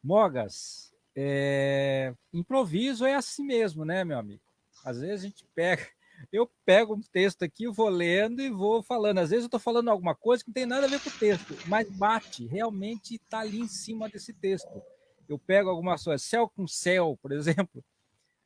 Mogas, 0.04 0.93
é... 1.15 2.13
improviso 2.34 3.06
é 3.06 3.15
assim 3.15 3.43
mesmo, 3.45 3.86
né, 3.86 4.04
meu 4.04 4.17
amigo? 4.17 4.41
Às 4.84 4.99
vezes 4.99 5.25
a 5.25 5.27
gente 5.27 5.45
pega, 5.54 5.88
eu 6.32 6.49
pego 6.65 6.95
um 6.95 7.01
texto 7.01 7.43
aqui, 7.43 7.67
vou 7.67 7.89
lendo 7.89 8.41
e 8.41 8.49
vou 8.49 8.82
falando. 8.82 9.19
Às 9.19 9.30
vezes 9.30 9.43
eu 9.43 9.47
estou 9.47 9.60
falando 9.60 9.89
alguma 9.89 10.15
coisa 10.15 10.43
que 10.43 10.49
não 10.49 10.54
tem 10.54 10.65
nada 10.65 10.86
a 10.86 10.89
ver 10.89 11.01
com 11.01 11.10
o 11.10 11.19
texto, 11.19 11.56
mas 11.67 11.89
bate, 11.89 12.45
realmente 12.47 13.15
está 13.15 13.39
ali 13.39 13.60
em 13.60 13.67
cima 13.67 14.10
desse 14.10 14.34
texto. 14.34 14.82
Eu 15.27 15.38
pego 15.38 15.69
algumas 15.69 16.04
coisas, 16.04 16.23
céu 16.23 16.49
com 16.49 16.67
céu, 16.67 17.17
por 17.21 17.32
exemplo. 17.34 17.84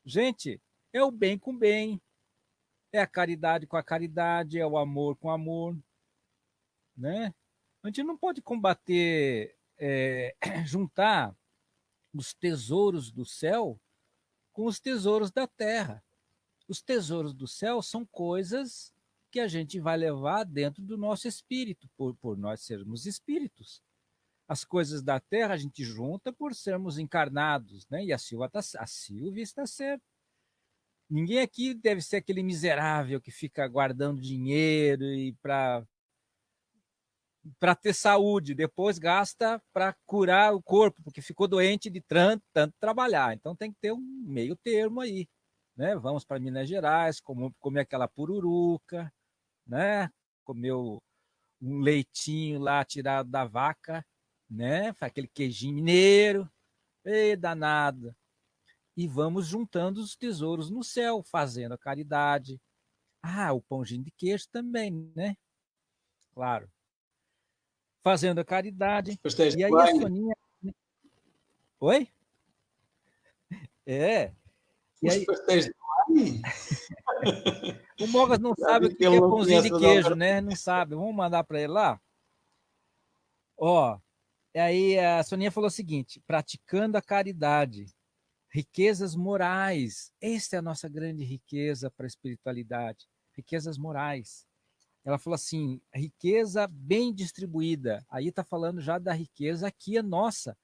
Gente, 0.06 0.62
é 0.94 1.04
o 1.04 1.12
bem 1.12 1.38
com 1.38 1.58
bem, 1.58 2.00
é 2.92 3.00
a 3.00 3.08
caridade 3.08 3.66
com 3.66 3.78
a 3.78 3.84
caridade, 3.84 4.60
é 4.60 4.66
o 4.66 4.78
amor 4.78 5.16
com 5.18 5.30
amor, 5.30 5.76
né? 6.96 7.34
A 7.86 7.90
gente 7.90 8.02
não 8.02 8.18
pode 8.18 8.42
combater, 8.42 9.56
é, 9.78 10.36
juntar 10.66 11.38
os 12.12 12.34
tesouros 12.34 13.12
do 13.12 13.24
céu 13.24 13.80
com 14.52 14.66
os 14.66 14.80
tesouros 14.80 15.30
da 15.30 15.46
terra. 15.46 16.04
Os 16.68 16.82
tesouros 16.82 17.32
do 17.32 17.48
céu 17.48 17.84
são 17.84 18.04
coisas 18.04 18.92
que 19.30 19.40
a 19.40 19.48
gente 19.48 19.80
vai 19.80 19.98
levar 19.98 20.46
dentro 20.46 20.82
do 20.82 20.98
nosso 20.98 21.28
espírito, 21.28 21.88
por, 21.96 22.16
por 22.16 22.36
nós 22.36 22.62
sermos 22.62 23.06
espíritos. 23.06 23.84
As 24.48 24.66
coisas 24.66 25.04
da 25.04 25.20
terra 25.20 25.54
a 25.54 25.58
gente 25.58 25.84
junta 25.84 26.34
por 26.34 26.56
sermos 26.56 26.98
encarnados, 26.98 27.88
né? 27.88 28.04
E 28.04 28.12
a 28.12 28.18
Silvia, 28.18 28.50
tá, 28.50 28.62
a 28.80 28.88
Silvia 28.88 29.44
está 29.44 29.68
certa. 29.68 30.04
Ninguém 31.08 31.40
aqui 31.40 31.76
deve 31.76 32.02
ser 32.02 32.16
aquele 32.16 32.42
miserável 32.42 33.22
que 33.22 33.30
fica 33.30 33.68
guardando 33.68 34.20
dinheiro 34.20 35.04
e 35.04 35.34
para 35.34 35.86
para 37.60 37.76
ter 37.76 37.94
saúde, 37.94 38.56
depois 38.56 38.98
gasta 38.98 39.62
para 39.74 39.96
curar 40.06 40.54
o 40.54 40.62
corpo, 40.62 41.02
porque 41.04 41.22
ficou 41.22 41.48
doente 41.48 41.90
de 41.90 42.02
tanto, 42.02 42.44
tanto 42.54 42.74
trabalhar. 42.80 43.34
Então 43.34 43.56
tem 43.56 43.72
que 43.72 43.78
ter 43.80 43.92
um 43.92 44.00
meio 44.00 44.56
termo 44.56 45.02
aí. 45.02 45.28
Né? 45.76 45.96
Vamos 45.96 46.24
para 46.26 46.40
Minas 46.40 46.68
Gerais, 46.68 47.20
comer, 47.20 47.52
comer 47.60 47.82
aquela 47.82 48.08
pururuca, 48.08 49.12
né? 49.68 50.10
comer 50.44 50.74
um 50.74 51.80
leitinho 51.82 52.60
lá 52.60 52.84
tirado 52.84 53.30
da 53.30 53.46
vaca, 53.46 54.06
né? 54.50 54.94
aquele 55.00 55.28
queijinho 55.28 55.76
mineiro, 55.76 56.50
e 57.04 57.36
danado. 57.36 58.16
E 58.98 59.08
vamos 59.08 59.48
juntando 59.48 60.02
os 60.02 60.16
tesouros 60.16 60.70
no 60.70 60.84
céu, 60.84 61.22
fazendo 61.24 61.74
a 61.74 61.78
caridade, 61.78 62.60
Ah, 63.22 63.54
o 63.54 63.62
pãozinho 63.62 64.04
de 64.04 64.12
queijo 64.12 64.48
também, 64.52 64.92
né? 65.16 65.36
Claro. 66.34 66.70
Fazendo 68.06 68.38
a 68.38 68.46
caridade. 68.46 69.20
E 69.58 69.64
aí 69.64 69.74
a 69.74 69.88
Soninha. 69.88 70.36
Oi? 71.80 72.08
É. 73.84 74.32
E 75.02 75.10
aí... 75.10 75.26
o 78.00 78.08
Mogas 78.10 78.38
não 78.38 78.54
sabe 78.54 78.86
o 78.86 78.96
que 78.96 79.04
é 79.04 79.10
pãozinho 79.10 79.64
de 79.64 79.72
queijo, 79.72 80.14
né? 80.14 80.40
Não 80.40 80.56
sabe. 80.56 80.94
Vamos 80.94 81.16
mandar 81.16 81.44
para 81.46 81.60
ele 81.60 81.74
lá? 81.74 82.00
Ó, 83.58 83.98
aí 84.56 85.00
a 85.00 85.24
Soninha 85.24 85.50
falou 85.50 85.68
o 85.68 85.72
seguinte: 85.72 86.22
praticando 86.28 87.00
a 87.00 87.02
caridade, 87.02 87.88
riquezas 88.50 89.16
morais. 89.16 90.14
Essa 90.22 90.58
é 90.58 90.60
a 90.60 90.62
nossa 90.62 90.88
grande 90.88 91.24
riqueza 91.24 91.90
para 91.90 92.06
a 92.06 92.08
espiritualidade, 92.08 93.08
riquezas 93.36 93.80
morais. 93.80 94.46
Ela 95.06 95.18
falou 95.18 95.36
assim: 95.36 95.80
riqueza 95.94 96.68
bem 96.68 97.14
distribuída. 97.14 98.06
Aí 98.10 98.28
está 98.28 98.44
falando 98.44 98.82
já 98.82 98.98
da 98.98 99.14
riqueza 99.14 99.72
que 99.72 99.98
é 99.98 100.02
nossa. 100.02 100.58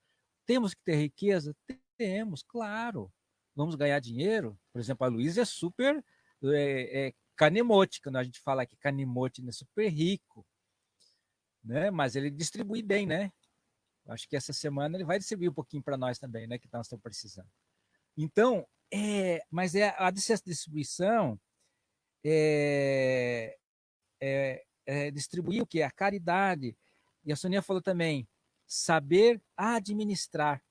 Temos 0.46 0.74
que 0.74 0.84
ter 0.84 0.96
riqueza? 0.96 1.56
Temos, 1.98 2.44
claro. 2.44 3.12
Vamos 3.56 3.76
ganhar 3.76 4.00
dinheiro? 4.00 4.60
Por 4.74 4.80
exemplo, 4.80 5.06
a 5.06 5.10
Luísa 5.10 5.42
é 5.42 5.46
super 5.46 6.04
é, 6.44 7.08
é, 7.08 7.14
canemote, 7.36 8.02
quando 8.02 8.18
a 8.18 8.24
gente 8.24 8.40
fala 8.42 8.66
que 8.66 8.76
canemote 8.76 9.48
é 9.48 9.52
super 9.52 9.88
rico 9.88 10.46
né? 11.64 11.92
Mas 11.92 12.16
ele 12.16 12.30
distribui 12.30 12.82
bem, 12.82 13.06
né? 13.06 13.32
Acho 14.08 14.28
que 14.28 14.36
essa 14.36 14.52
semana 14.52 14.98
ele 14.98 15.06
vai 15.06 15.20
distribuir 15.20 15.50
um 15.50 15.54
pouquinho 15.54 15.84
para 15.84 15.98
nós 15.98 16.18
também, 16.18 16.48
né? 16.48 16.58
Que 16.58 16.70
nós 16.72 16.88
estamos 16.88 17.04
precisando. 17.04 17.50
Então, 18.18 18.68
é, 18.92 19.42
mas 19.50 19.76
é 19.76 19.96
a 19.98 20.10
distribuição 20.12 21.40
é, 22.26 23.58
é, 24.22 24.64
é 24.86 25.12
distribuir 25.12 25.64
o 25.64 25.66
que? 25.66 25.82
A 25.82 25.92
caridade. 25.92 26.78
E 27.26 27.32
a 27.32 27.36
Sonia 27.36 27.62
falou 27.62 27.82
também, 27.82 28.28
saber 28.66 29.42
administrar. 29.58 30.64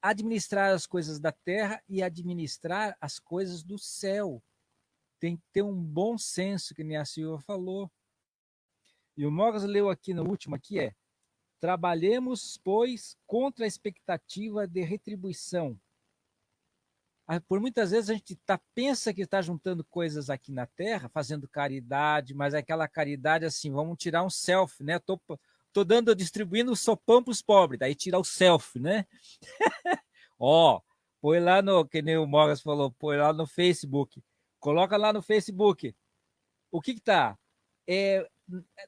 Administrar 0.00 0.72
as 0.72 0.86
coisas 0.86 1.20
da 1.20 1.32
terra 1.32 1.82
e 1.88 2.02
administrar 2.02 2.96
as 3.00 3.18
coisas 3.18 3.62
do 3.62 3.78
céu. 3.78 4.42
Tem 5.18 5.36
que 5.36 5.42
ter 5.52 5.62
um 5.62 5.74
bom 5.74 6.16
senso, 6.16 6.74
que 6.74 6.82
nem 6.82 6.96
a 6.96 7.04
Silva 7.04 7.38
falou. 7.40 7.90
E 9.16 9.26
o 9.26 9.30
Mogas 9.30 9.64
leu 9.64 9.90
aqui 9.90 10.14
no 10.14 10.26
último, 10.26 10.54
aqui 10.54 10.78
é 10.78 10.94
Trabalhemos, 11.60 12.58
pois, 12.64 13.18
contra 13.26 13.66
a 13.66 13.68
expectativa 13.68 14.66
de 14.66 14.80
retribuição. 14.80 15.78
Ah, 17.32 17.40
por 17.40 17.60
muitas 17.60 17.92
vezes 17.92 18.10
a 18.10 18.14
gente 18.14 18.34
tá, 18.44 18.60
pensa 18.74 19.14
que 19.14 19.22
está 19.22 19.40
juntando 19.40 19.84
coisas 19.84 20.28
aqui 20.28 20.50
na 20.50 20.66
Terra, 20.66 21.08
fazendo 21.08 21.46
caridade, 21.46 22.34
mas 22.34 22.54
é 22.54 22.58
aquela 22.58 22.88
caridade 22.88 23.44
assim, 23.44 23.70
vamos 23.70 23.98
tirar 23.98 24.24
um 24.24 24.28
self, 24.28 24.82
né? 24.82 24.98
Tô, 24.98 25.16
tô 25.72 25.84
dando, 25.84 26.12
distribuindo 26.12 26.74
sopão 26.74 27.22
para 27.22 27.30
os 27.30 27.40
pobres, 27.40 27.78
daí 27.78 27.94
tirar 27.94 28.18
o 28.18 28.24
self, 28.24 28.80
né? 28.80 29.06
Ó, 30.40 30.80
põe 31.20 31.38
lá 31.38 31.62
no, 31.62 31.86
que 31.86 32.02
nem 32.02 32.16
o 32.16 32.26
Mogas 32.26 32.62
falou, 32.62 32.90
põe 32.90 33.16
lá 33.16 33.32
no 33.32 33.46
Facebook. 33.46 34.20
Coloca 34.58 34.96
lá 34.96 35.12
no 35.12 35.22
Facebook. 35.22 35.94
O 36.68 36.80
que 36.80 36.94
que 36.94 37.00
tá? 37.00 37.38
É, 37.88 38.28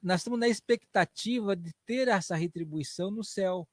nós 0.03 0.19
estamos 0.19 0.41
na 0.41 0.49
expectativa 0.49 1.55
de 1.55 1.73
ter 1.87 2.09
essa 2.09 2.35
retribuição 2.35 3.09
no 3.09 3.23
céu. 3.23 3.69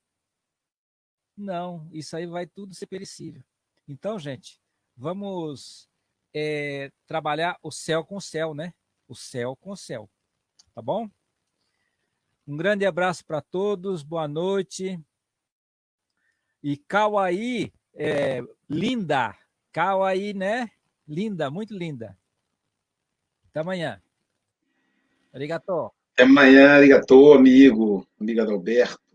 Não, 1.36 1.90
isso 1.92 2.16
aí 2.16 2.28
vai 2.28 2.46
tudo 2.46 2.76
ser 2.76 2.86
perecível. 2.86 3.44
Então, 3.90 4.20
gente, 4.20 4.62
vamos 4.96 5.90
é, 6.32 6.92
trabalhar 7.08 7.58
o 7.64 7.72
céu 7.72 8.06
com 8.06 8.18
o 8.18 8.22
céu, 8.22 8.54
né? 8.54 8.72
O 9.08 9.16
céu 9.16 9.56
com 9.56 9.72
o 9.72 9.76
céu. 9.76 10.08
Tá 10.76 10.80
bom? 10.80 11.10
Um 12.46 12.56
grande 12.56 12.86
abraço 12.86 13.26
para 13.26 13.42
todos, 13.42 14.04
boa 14.04 14.28
noite. 14.28 15.04
E 16.62 16.78
Kauai, 16.78 17.74
é, 17.96 18.44
linda. 18.70 19.36
Kauai, 19.72 20.34
né? 20.34 20.70
Linda, 21.08 21.50
muito 21.50 21.76
linda. 21.76 22.16
Até 23.50 23.62
amanhã. 23.62 24.00
Arigato. 25.34 25.92
Até 26.14 26.26
amanhã, 26.26 26.76
arigato, 26.76 27.34
amigo, 27.34 28.08
amiga 28.22 28.44
Alberto. 28.44 29.09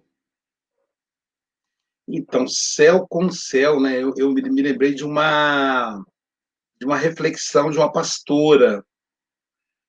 Então, 2.06 2.46
céu 2.46 3.06
com 3.08 3.30
céu, 3.30 3.80
né? 3.80 4.02
Eu, 4.02 4.12
eu 4.16 4.30
me, 4.30 4.42
lembrei 4.42 4.94
de 4.94 5.04
uma 5.04 6.04
de 6.78 6.84
uma 6.84 6.96
reflexão 6.96 7.70
de 7.70 7.78
uma 7.78 7.90
pastora, 7.90 8.84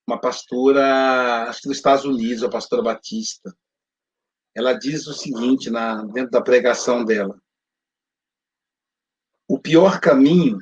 uma 0.08 0.20
pastora, 0.20 1.50
acho 1.50 1.62
que 1.62 1.68
dos 1.68 1.78
Estados 1.78 2.06
Unidos, 2.06 2.44
a 2.44 2.50
pastora 2.50 2.82
Batista. 2.82 3.56
Ela 4.54 4.74
diz 4.74 5.08
o 5.08 5.14
seguinte 5.14 5.70
na 5.70 6.04
dentro 6.06 6.32
da 6.32 6.42
pregação 6.42 7.04
dela: 7.04 7.38
o 9.48 9.60
pior 9.60 10.00
caminho 10.00 10.60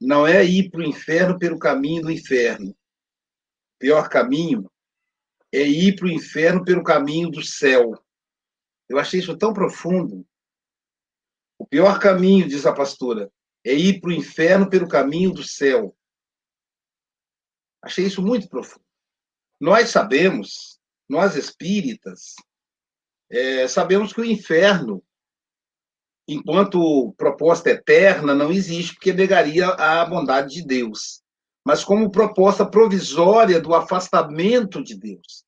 não 0.00 0.26
é 0.26 0.44
ir 0.44 0.70
para 0.70 0.80
o 0.80 0.84
inferno 0.84 1.38
pelo 1.38 1.58
caminho 1.58 2.02
do 2.02 2.10
inferno, 2.10 2.74
pior 3.78 4.08
caminho 4.08 4.68
é 5.52 5.62
ir 5.62 5.94
para 5.96 6.06
o 6.06 6.10
inferno 6.10 6.64
pelo 6.64 6.82
caminho 6.82 7.30
do 7.30 7.42
céu. 7.42 7.92
Eu 8.88 8.98
achei 8.98 9.20
isso 9.20 9.36
tão 9.36 9.52
profundo. 9.52 10.26
O 11.58 11.66
pior 11.66 11.98
caminho, 11.98 12.48
diz 12.48 12.64
a 12.66 12.72
pastora, 12.72 13.30
é 13.64 13.74
ir 13.74 14.00
para 14.00 14.10
o 14.10 14.12
inferno 14.12 14.68
pelo 14.68 14.88
caminho 14.88 15.32
do 15.32 15.42
céu. 15.42 15.96
Achei 17.82 18.06
isso 18.06 18.22
muito 18.22 18.48
profundo. 18.48 18.84
Nós 19.60 19.90
sabemos, 19.90 20.80
nós 21.08 21.36
espíritas, 21.36 22.34
é, 23.30 23.66
sabemos 23.66 24.12
que 24.12 24.20
o 24.20 24.24
inferno, 24.24 25.04
enquanto 26.26 27.12
proposta 27.14 27.70
eterna, 27.70 28.34
não 28.34 28.52
existe, 28.52 28.94
porque 28.94 29.12
negaria 29.12 29.68
a 29.68 30.04
bondade 30.04 30.54
de 30.54 30.66
Deus 30.66 31.22
mas 31.68 31.84
como 31.84 32.10
proposta 32.10 32.64
provisória 32.64 33.60
do 33.60 33.74
afastamento 33.74 34.82
de 34.82 34.98
Deus. 34.98 35.44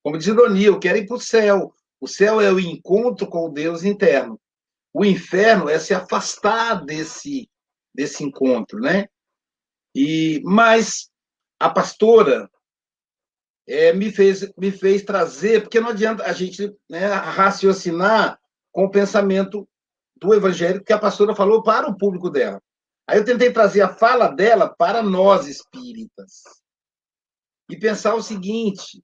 Como 0.00 0.16
diz 0.16 0.28
Ironia, 0.28 0.68
eu 0.68 0.78
quero 0.78 0.98
ir 0.98 1.04
para 1.04 1.16
o 1.16 1.20
céu. 1.20 1.74
O 2.02 2.08
céu 2.08 2.40
é 2.40 2.52
o 2.52 2.58
encontro 2.58 3.28
com 3.28 3.46
o 3.46 3.52
Deus 3.52 3.84
interno. 3.84 4.36
O 4.92 5.04
inferno 5.04 5.68
é 5.68 5.78
se 5.78 5.94
afastar 5.94 6.84
desse, 6.84 7.48
desse 7.94 8.24
encontro, 8.24 8.80
né? 8.80 9.06
E, 9.94 10.42
mas 10.44 11.08
a 11.60 11.70
pastora 11.70 12.50
é, 13.68 13.92
me, 13.92 14.10
fez, 14.10 14.52
me 14.58 14.72
fez 14.72 15.04
trazer, 15.04 15.62
porque 15.62 15.78
não 15.78 15.90
adianta 15.90 16.24
a 16.24 16.32
gente 16.32 16.76
né, 16.90 17.06
raciocinar 17.06 18.36
com 18.72 18.86
o 18.86 18.90
pensamento 18.90 19.68
do 20.16 20.34
evangelho 20.34 20.82
que 20.82 20.92
a 20.92 20.98
pastora 20.98 21.36
falou 21.36 21.62
para 21.62 21.88
o 21.88 21.96
público 21.96 22.28
dela. 22.28 22.60
Aí 23.06 23.18
eu 23.18 23.24
tentei 23.24 23.52
trazer 23.52 23.82
a 23.82 23.94
fala 23.94 24.26
dela 24.26 24.74
para 24.76 25.04
nós 25.04 25.46
espíritas. 25.46 26.42
E 27.70 27.78
pensar 27.78 28.16
o 28.16 28.22
seguinte: 28.22 29.00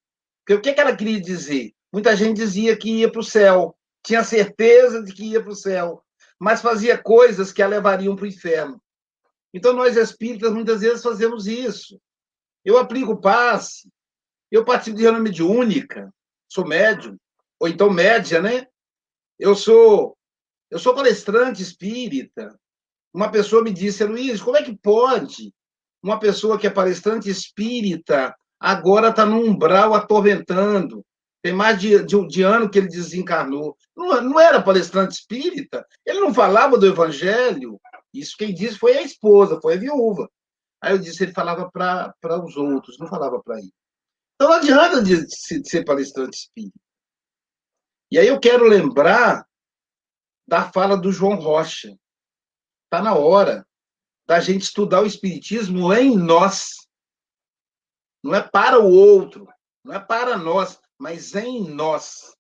o 0.51 0.61
que, 0.61 0.73
que 0.73 0.81
ela 0.81 0.97
queria 0.97 1.21
dizer? 1.21 1.78
Muita 1.93 2.15
gente 2.15 2.37
dizia 2.37 2.77
que 2.77 2.91
ia 2.91 3.11
para 3.11 3.21
o 3.21 3.25
céu, 3.25 3.77
tinha 4.03 4.23
certeza 4.23 5.03
de 5.03 5.13
que 5.13 5.25
ia 5.25 5.43
para 5.43 5.53
o 5.53 5.57
céu, 5.57 6.03
mas 6.39 6.61
fazia 6.61 6.97
coisas 6.97 7.53
que 7.53 7.63
a 7.63 7.67
levariam 7.67 8.15
para 8.15 8.25
o 8.25 8.29
inferno. 8.29 8.81
Então, 9.53 9.73
nós 9.73 9.97
espíritas, 9.97 10.53
muitas 10.53 10.83
vezes, 10.83 11.03
fazemos 11.03 11.47
isso. 11.47 12.01
Eu 12.65 12.79
aplico 12.79 13.21
passe, 13.21 13.91
eu 14.51 14.65
participo 14.65 14.97
de 14.97 15.03
reunião 15.03 15.23
mediúnica, 15.23 16.13
sou 16.49 16.67
médium, 16.67 17.19
ou 17.59 17.69
então 17.69 17.91
média, 17.91 18.41
né? 18.41 18.67
Eu 19.39 19.55
sou 19.55 20.17
eu 20.71 20.79
sou 20.79 20.95
palestrante 20.95 21.63
espírita, 21.63 22.59
uma 23.13 23.31
pessoa 23.31 23.65
me 23.65 23.73
disse, 23.73 24.05
Luiz, 24.05 24.41
como 24.41 24.57
é 24.57 24.63
que 24.63 24.77
pode 24.77 25.55
uma 26.03 26.21
pessoa 26.21 26.59
que 26.59 26.67
é 26.67 26.71
palestrante 26.71 27.31
espírita 27.31 28.37
agora 28.61 29.09
está 29.09 29.25
no 29.25 29.41
umbral 29.41 29.95
atormentando? 29.95 31.05
Tem 31.43 31.53
mais 31.53 31.81
de, 31.81 32.05
de, 32.05 32.27
de, 32.27 32.43
ano 32.43 32.69
que 32.69 32.79
ele 32.79 32.89
desencarnou. 32.89 33.77
Não, 33.97 34.21
não 34.21 34.41
era 34.41 34.63
palestrante 34.63 35.15
espírita? 35.15 35.87
Ele 36.05 36.21
não 36.21 36.35
falava 36.35 36.77
do 36.77 36.87
evangelho? 36.87 37.81
Isso 38.13 38.37
quem 38.37 38.53
disse 38.53 38.79
foi 38.79 38.99
a 38.99 39.03
esposa, 39.03 39.61
foi 39.61 39.75
a 39.75 39.79
viúva. 39.79 40.29
Aí 40.81 40.93
eu 40.93 40.99
disse, 40.99 41.23
ele 41.23 41.33
falava 41.33 41.71
para 41.71 42.45
os 42.45 42.57
outros, 42.57 42.99
não 42.99 43.07
falava 43.07 43.41
para 43.43 43.59
ele. 43.59 43.73
Então 44.35 44.49
não 44.49 44.57
adianta 44.57 45.03
de, 45.03 45.27
de 45.27 45.69
ser 45.69 45.85
palestrante 45.85 46.39
espírita. 46.39 46.79
E 48.11 48.19
aí 48.19 48.27
eu 48.27 48.41
quero 48.41 48.65
lembrar 48.65 49.47
da 50.47 50.71
fala 50.73 50.97
do 50.97 51.13
João 51.13 51.35
Rocha. 51.35 51.97
Está 52.85 53.03
na 53.03 53.15
hora 53.15 53.67
da 54.27 54.41
gente 54.41 54.63
estudar 54.63 55.03
o 55.03 55.07
Espiritismo 55.07 55.93
em 55.93 56.17
nós. 56.17 56.89
Não 58.23 58.35
é 58.35 58.43
para 58.43 58.79
o 58.79 58.91
outro, 58.91 59.47
não 59.85 59.95
é 59.95 60.01
para 60.01 60.37
nós, 60.37 60.81
mas 60.99 61.35
em 61.35 61.69
nós. 61.71 62.35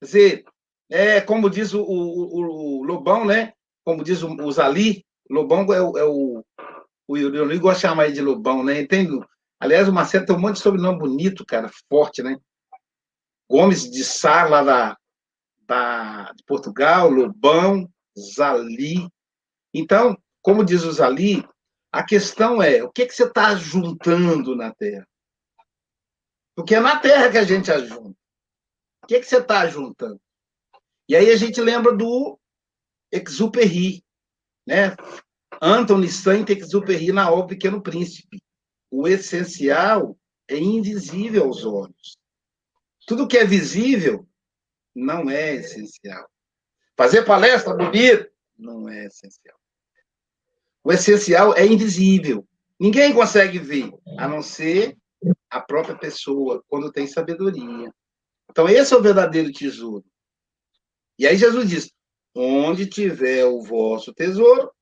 Quer 0.00 0.06
dizer, 0.06 0.44
é 0.90 1.20
como 1.20 1.48
diz 1.48 1.72
o, 1.72 1.82
o, 1.82 2.80
o 2.80 2.84
Lobão, 2.84 3.24
né? 3.24 3.52
Como 3.84 4.02
diz 4.02 4.22
o, 4.22 4.28
o 4.28 4.52
Zali, 4.52 5.04
Lobão 5.30 5.72
é 5.72 5.80
o, 5.80 5.98
é 5.98 6.04
o, 6.04 6.44
o 7.08 7.16
Ironil 7.16 7.60
gosta 7.60 7.76
de 7.76 7.82
chamar 7.82 8.06
ele 8.06 8.14
de 8.14 8.20
Lobão, 8.20 8.62
né? 8.62 8.80
Entendo. 8.80 9.26
Aliás, 9.58 9.88
o 9.88 9.92
Marcelo 9.92 10.26
tem 10.26 10.36
um 10.36 10.40
monte 10.40 10.56
de 10.56 10.62
sobrenome 10.62 10.98
bonito, 10.98 11.44
cara, 11.46 11.70
forte, 11.88 12.22
né? 12.22 12.36
Gomes 13.48 13.90
de 13.90 14.04
Sá, 14.04 14.46
lá 14.48 14.62
da, 14.62 14.96
da, 15.66 16.32
de 16.32 16.42
Portugal, 16.44 17.08
Lobão, 17.08 17.88
Zali. 18.18 19.08
Então, 19.72 20.16
como 20.42 20.64
diz 20.64 20.82
o 20.84 20.92
Zali, 20.92 21.46
a 21.90 22.04
questão 22.04 22.62
é, 22.62 22.82
o 22.82 22.90
que, 22.90 23.06
que 23.06 23.14
você 23.14 23.24
está 23.24 23.54
juntando 23.54 24.56
na 24.56 24.72
Terra? 24.74 25.06
Porque 26.54 26.74
é 26.74 26.80
na 26.80 26.98
Terra 26.98 27.30
que 27.30 27.38
a 27.38 27.44
gente 27.44 27.70
ajunta. 27.70 28.16
O 29.02 29.06
que, 29.06 29.20
que 29.20 29.26
você 29.26 29.38
está 29.38 29.66
juntando? 29.66 30.20
E 31.08 31.14
aí 31.14 31.30
a 31.30 31.36
gente 31.36 31.60
lembra 31.60 31.94
do 31.94 32.38
Exupéry, 33.12 34.02
né? 34.66 34.96
Anthony 35.60 36.08
Saint-Exupéry 36.08 37.12
na 37.12 37.30
obra 37.30 37.48
Pequeno 37.48 37.82
Príncipe. 37.82 38.42
O 38.90 39.06
essencial 39.06 40.16
é 40.48 40.56
invisível 40.56 41.44
aos 41.44 41.64
olhos. 41.64 42.18
Tudo 43.06 43.28
que 43.28 43.36
é 43.36 43.44
visível 43.44 44.26
não 44.94 45.28
é 45.28 45.56
essencial. 45.56 46.28
Fazer 46.96 47.24
palestra 47.24 47.74
bonita 47.74 48.30
não 48.56 48.88
é 48.88 49.06
essencial. 49.06 49.58
O 50.82 50.92
essencial 50.92 51.54
é 51.54 51.66
invisível. 51.66 52.46
Ninguém 52.78 53.12
consegue 53.12 53.58
ver, 53.58 53.90
a 54.18 54.28
não 54.28 54.42
ser 54.42 54.96
a 55.54 55.60
própria 55.60 55.96
pessoa, 55.96 56.64
quando 56.68 56.90
tem 56.90 57.06
sabedoria. 57.06 57.92
Então, 58.50 58.68
esse 58.68 58.92
é 58.92 58.96
o 58.96 59.02
verdadeiro 59.02 59.52
tesouro. 59.52 60.04
E 61.16 61.28
aí 61.28 61.36
Jesus 61.36 61.68
diz: 61.68 61.92
onde 62.34 62.86
tiver 62.86 63.44
o 63.44 63.62
vosso 63.62 64.12
tesouro, 64.12 64.72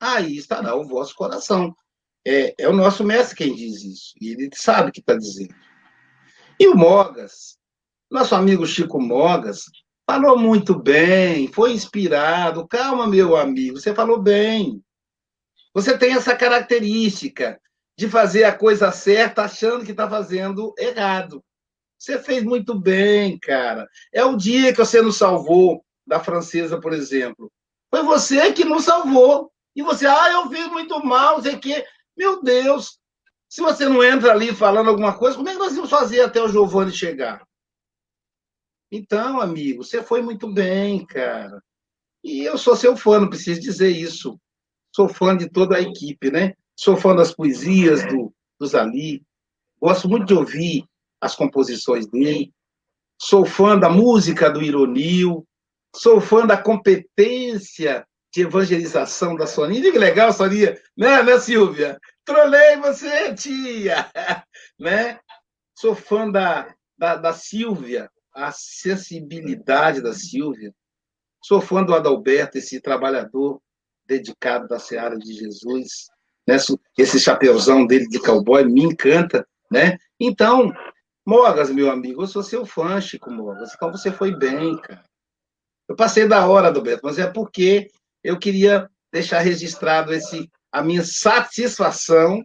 aí 0.00 0.36
estará 0.36 0.74
o 0.74 0.84
vosso 0.84 1.14
coração. 1.14 1.74
É, 2.26 2.54
é 2.58 2.68
o 2.68 2.72
nosso 2.72 3.04
mestre 3.04 3.36
quem 3.36 3.54
diz 3.54 3.84
isso. 3.84 4.14
E 4.20 4.32
ele 4.32 4.50
sabe 4.52 4.90
o 4.90 4.92
que 4.92 4.98
está 4.98 5.14
dizendo. 5.14 5.54
E 6.58 6.66
o 6.66 6.74
Mogas, 6.74 7.56
nosso 8.10 8.34
amigo 8.34 8.66
Chico 8.66 9.00
Mogas, 9.00 9.66
falou 10.04 10.36
muito 10.36 10.76
bem, 10.76 11.46
foi 11.52 11.72
inspirado. 11.72 12.66
Calma, 12.66 13.06
meu 13.06 13.36
amigo, 13.36 13.78
você 13.78 13.94
falou 13.94 14.20
bem. 14.20 14.82
Você 15.72 15.96
tem 15.96 16.14
essa 16.14 16.34
característica 16.34 17.60
de 17.98 18.08
fazer 18.08 18.44
a 18.44 18.56
coisa 18.56 18.92
certa 18.92 19.42
achando 19.42 19.84
que 19.84 19.90
está 19.90 20.08
fazendo 20.08 20.72
errado. 20.78 21.44
Você 21.98 22.16
fez 22.16 22.44
muito 22.44 22.78
bem, 22.78 23.36
cara. 23.40 23.88
É 24.12 24.24
o 24.24 24.36
dia 24.36 24.72
que 24.72 24.78
você 24.78 25.02
nos 25.02 25.16
salvou 25.16 25.84
da 26.06 26.20
francesa, 26.20 26.80
por 26.80 26.92
exemplo. 26.92 27.50
Foi 27.90 28.04
você 28.04 28.52
que 28.52 28.64
nos 28.64 28.84
salvou. 28.84 29.50
E 29.74 29.82
você, 29.82 30.06
ah, 30.06 30.30
eu 30.30 30.48
fiz 30.48 30.68
muito 30.68 31.04
mal, 31.04 31.42
sei 31.42 31.58
que. 31.58 31.84
Meu 32.16 32.40
Deus, 32.40 33.00
se 33.48 33.60
você 33.60 33.88
não 33.88 34.02
entra 34.04 34.30
ali 34.30 34.54
falando 34.54 34.90
alguma 34.90 35.18
coisa, 35.18 35.36
como 35.36 35.48
é 35.48 35.52
que 35.52 35.58
nós 35.58 35.74
vamos 35.74 35.90
fazer 35.90 36.20
até 36.20 36.40
o 36.40 36.48
Giovanni 36.48 36.92
chegar? 36.92 37.44
Então, 38.92 39.40
amigo, 39.40 39.82
você 39.82 40.04
foi 40.04 40.22
muito 40.22 40.46
bem, 40.52 41.04
cara. 41.04 41.60
E 42.22 42.44
eu 42.44 42.56
sou 42.56 42.76
seu 42.76 42.96
fã, 42.96 43.18
não 43.18 43.28
preciso 43.28 43.60
dizer 43.60 43.90
isso. 43.90 44.40
Sou 44.94 45.08
fã 45.08 45.36
de 45.36 45.50
toda 45.50 45.76
a 45.76 45.80
equipe, 45.80 46.30
né? 46.30 46.54
Sou 46.78 46.96
fã 46.96 47.12
das 47.12 47.34
poesias 47.34 48.06
do, 48.06 48.32
do 48.56 48.66
Zali. 48.68 49.26
Gosto 49.80 50.08
muito 50.08 50.26
de 50.26 50.34
ouvir 50.34 50.84
as 51.20 51.34
composições 51.34 52.06
dele. 52.06 52.54
Sou 53.20 53.44
fã 53.44 53.76
da 53.76 53.90
música 53.90 54.48
do 54.48 54.62
Ironil. 54.62 55.44
Sou 55.96 56.20
fã 56.20 56.46
da 56.46 56.56
competência 56.56 58.06
de 58.32 58.42
evangelização 58.42 59.34
da 59.34 59.44
Soninha. 59.44 59.90
Que 59.90 59.98
legal, 59.98 60.32
Soninha. 60.32 60.80
Né, 60.96 61.20
né, 61.20 61.40
Silvia? 61.40 61.98
Trolei 62.24 62.76
você, 62.76 63.34
tia! 63.34 64.08
né? 64.78 65.18
Sou 65.76 65.96
fã 65.96 66.30
da, 66.30 66.72
da, 66.96 67.16
da 67.16 67.32
Silvia, 67.32 68.08
a 68.32 68.52
sensibilidade 68.52 70.00
da 70.00 70.12
Silvia. 70.12 70.72
Sou 71.42 71.60
fã 71.60 71.82
do 71.82 71.92
Adalberto, 71.92 72.58
esse 72.58 72.80
trabalhador 72.80 73.60
dedicado 74.06 74.68
da 74.68 74.78
Seara 74.78 75.18
de 75.18 75.32
Jesus. 75.32 76.06
Né? 76.48 76.56
Esse 76.96 77.20
chapeuzão 77.20 77.86
dele 77.86 78.08
de 78.08 78.18
cowboy 78.18 78.64
me 78.64 78.82
encanta. 78.82 79.46
Né? 79.70 79.98
Então, 80.18 80.72
Mogas, 81.26 81.70
meu 81.70 81.90
amigo, 81.90 82.22
eu 82.22 82.26
sou 82.26 82.42
seu 82.42 82.64
fã, 82.64 82.98
Chico 83.02 83.30
Mogas. 83.30 83.74
Então 83.74 83.92
você 83.92 84.10
foi 84.10 84.34
bem, 84.34 84.78
cara. 84.78 85.04
Eu 85.86 85.94
passei 85.94 86.26
da 86.26 86.46
hora, 86.46 86.68
Adalberto, 86.68 87.02
mas 87.04 87.18
é 87.18 87.26
porque 87.26 87.90
eu 88.24 88.38
queria 88.38 88.88
deixar 89.12 89.40
registrado 89.40 90.14
esse 90.14 90.50
a 90.72 90.82
minha 90.82 91.04
satisfação 91.04 92.42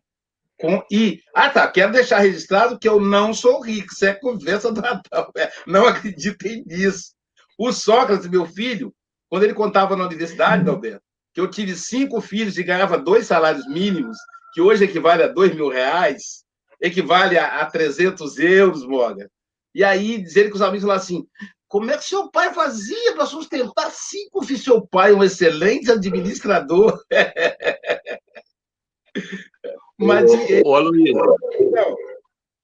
com. 0.60 0.84
E, 0.92 1.22
ah, 1.34 1.50
tá, 1.50 1.66
quero 1.70 1.94
deixar 1.94 2.20
registrado 2.20 2.78
que 2.78 2.88
eu 2.88 3.00
não 3.00 3.34
sou 3.34 3.62
rico, 3.62 3.94
isso 3.94 4.06
é 4.06 4.14
conversa 4.14 4.70
do 4.70 4.82
Natal. 4.82 5.32
É, 5.38 5.50
não 5.66 5.86
acreditem 5.86 6.64
nisso. 6.66 7.14
O 7.58 7.72
Sócrates, 7.72 8.28
meu 8.28 8.46
filho, 8.46 8.94
quando 9.30 9.44
ele 9.44 9.54
contava 9.54 9.96
na 9.96 10.06
universidade, 10.06 10.68
Alberto, 10.68 11.04
que 11.34 11.42
eu 11.42 11.50
tive 11.50 11.76
cinco 11.76 12.22
filhos 12.22 12.58
e 12.58 12.64
ganhava 12.64 12.98
dois 12.98 13.28
salários 13.28 13.68
mínimos, 13.68 14.18
que 14.54 14.62
hoje 14.62 14.84
equivale 14.84 15.24
a 15.24 15.28
dois 15.28 15.56
mil 15.56 15.70
reais, 15.70 16.44
equivale 16.80 17.38
a, 17.38 17.62
a 17.62 17.66
300 17.66 18.38
euros, 18.40 18.86
Moga. 18.86 19.30
E 19.74 19.84
aí, 19.84 20.22
dizer 20.22 20.50
que 20.50 20.56
os 20.56 20.62
amigos 20.62 20.84
falaram 20.84 21.02
assim: 21.02 21.26
como 21.68 21.90
é 21.90 21.98
que 21.98 22.06
seu 22.06 22.30
pai 22.30 22.54
fazia 22.54 23.16
para 23.16 23.26
sustentar 23.26 23.90
cinco 23.90 24.44
filhos? 24.44 24.64
Seu 24.64 24.86
pai 24.86 25.12
é 25.12 25.16
um 25.16 25.24
excelente 25.24 25.92
administrador. 25.92 27.04
Mas, 29.98 30.32
ô, 30.32 30.70
ô 30.70 30.76
Aloysio, 30.76 31.36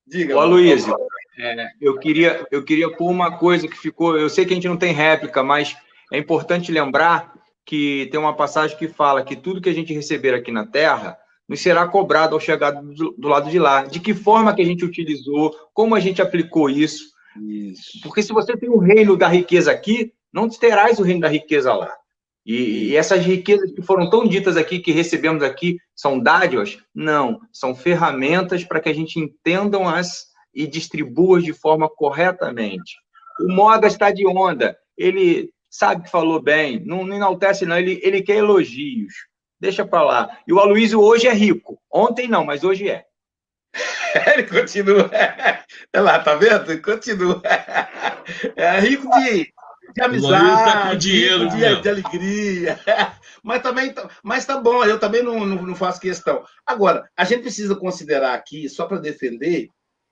diga. 0.05 0.35
Ô, 0.35 0.41
Aloysio, 0.41 0.95
é, 1.39 1.69
eu, 1.81 1.97
queria, 1.97 2.45
eu 2.51 2.63
queria 2.63 2.91
pôr 2.91 3.09
uma 3.09 3.37
coisa 3.37 3.67
que 3.67 3.77
ficou. 3.77 4.17
Eu 4.17 4.29
sei 4.29 4.45
que 4.45 4.51
a 4.51 4.55
gente 4.55 4.67
não 4.67 4.77
tem 4.77 4.93
réplica, 4.93 5.41
mas 5.41 5.75
é 6.11 6.17
importante 6.17 6.71
lembrar 6.71 7.38
que 7.69 8.07
tem 8.09 8.19
uma 8.19 8.35
passagem 8.35 8.75
que 8.75 8.87
fala 8.87 9.23
que 9.23 9.35
tudo 9.35 9.61
que 9.61 9.69
a 9.69 9.73
gente 9.73 9.93
receber 9.93 10.33
aqui 10.33 10.51
na 10.51 10.65
Terra 10.65 11.15
nos 11.47 11.61
será 11.61 11.87
cobrado 11.87 12.33
ao 12.33 12.39
chegar 12.39 12.71
do, 12.71 13.11
do 13.15 13.27
lado 13.27 13.47
de 13.47 13.59
lá. 13.59 13.83
De 13.83 13.99
que 13.99 14.11
forma 14.11 14.55
que 14.55 14.61
a 14.63 14.65
gente 14.65 14.83
utilizou, 14.83 15.55
como 15.71 15.93
a 15.93 15.99
gente 15.99 16.19
aplicou 16.19 16.67
isso. 16.67 17.11
Isso. 17.39 18.01
Porque 18.01 18.23
se 18.23 18.33
você 18.33 18.57
tem 18.57 18.71
o 18.71 18.79
reino 18.79 19.15
da 19.15 19.27
riqueza 19.27 19.71
aqui, 19.71 20.11
não 20.33 20.49
terás 20.49 20.97
o 20.97 21.03
reino 21.03 21.21
da 21.21 21.27
riqueza 21.27 21.71
lá. 21.71 21.93
E, 22.43 22.87
e, 22.87 22.95
essas 22.95 23.23
riquezas 23.23 23.71
que 23.71 23.83
foram 23.83 24.09
tão 24.09 24.27
ditas 24.27 24.57
aqui, 24.57 24.79
que 24.79 24.91
recebemos 24.91 25.43
aqui, 25.43 25.77
são 25.95 26.19
dádivas? 26.19 26.79
Não, 26.91 27.39
são 27.53 27.75
ferramentas 27.75 28.63
para 28.63 28.79
que 28.79 28.89
a 28.89 28.93
gente 28.95 29.19
entendam-as 29.19 30.25
e 30.55 30.65
distribua 30.65 31.39
de 31.39 31.53
forma 31.53 31.87
corretamente. 31.87 32.95
O 33.39 33.53
Moga 33.53 33.85
está 33.87 34.09
de 34.09 34.25
onda, 34.25 34.75
ele 34.97 35.51
sabe 35.69 36.03
que 36.03 36.11
falou 36.11 36.41
bem, 36.41 36.83
não, 36.85 37.05
não 37.05 37.15
enaltece 37.15 37.65
não, 37.65 37.77
ele, 37.77 37.99
ele 38.03 38.21
quer 38.21 38.37
elogios. 38.37 39.13
Deixa 39.59 39.85
para 39.85 40.03
lá. 40.03 40.37
E 40.47 40.53
o 40.53 40.59
Aloysio 40.59 41.01
hoje 41.01 41.27
é 41.27 41.33
rico. 41.33 41.79
Ontem 41.91 42.27
não, 42.27 42.45
mas 42.45 42.63
hoje 42.63 42.89
é. 42.89 43.03
Ele 44.33 44.43
continua. 44.43 45.09
Olha 45.93 46.03
lá, 46.03 46.19
tá 46.19 46.35
vendo? 46.35 46.81
Continua. 46.81 47.41
É 48.55 48.79
rico 48.79 49.09
de, 49.09 49.37
de 49.39 49.53
tá 49.95 50.05
amizade, 50.05 50.71
tá 50.71 50.93
dinheiro, 50.93 51.49
de, 51.49 51.81
de, 51.81 51.89
alegria. 51.89 52.79
Mas 53.41 53.63
também 53.63 53.91
mas 54.21 54.45
tá 54.45 54.55
bom, 54.59 54.85
eu 54.85 54.99
também 54.99 55.23
não, 55.23 55.43
não, 55.43 55.63
não 55.63 55.75
faço 55.75 55.99
questão. 55.99 56.43
Agora, 56.63 57.09
a 57.17 57.23
gente 57.23 57.41
precisa 57.41 57.75
considerar 57.75 58.35
aqui, 58.35 58.69
só 58.69 58.85
para 58.85 58.99
defender, 58.99 59.69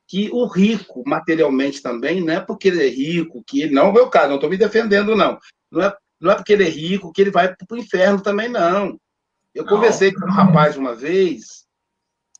que 0.08 0.30
o 0.32 0.46
rico, 0.46 1.04
materialmente 1.06 1.82
também, 1.82 2.22
não 2.22 2.34
é 2.34 2.40
porque 2.40 2.70
ele 2.70 2.86
é 2.86 2.90
rico, 2.90 3.44
que 3.46 3.62
ele. 3.62 3.74
Não 3.74 3.88
é 3.88 3.90
o 3.90 3.94
meu 3.94 4.10
caso, 4.10 4.30
não 4.30 4.36
estou 4.36 4.50
me 4.50 4.58
defendendo, 4.58 5.16
não. 5.16 5.38
Não 5.72 5.84
é, 5.84 5.96
não 6.20 6.32
é 6.32 6.36
porque 6.36 6.54
ele 6.54 6.66
é 6.66 6.70
rico 6.70 7.12
que 7.12 7.22
ele 7.22 7.32
vai 7.32 7.54
para 7.54 7.66
o 7.70 7.78
inferno 7.78 8.22
também, 8.22 8.48
não. 8.48 8.98
Eu 9.54 9.64
não. 9.64 9.70
conversei 9.70 10.14
com 10.14 10.26
um 10.26 10.32
rapaz 10.32 10.78
uma 10.78 10.96
vez 10.96 11.68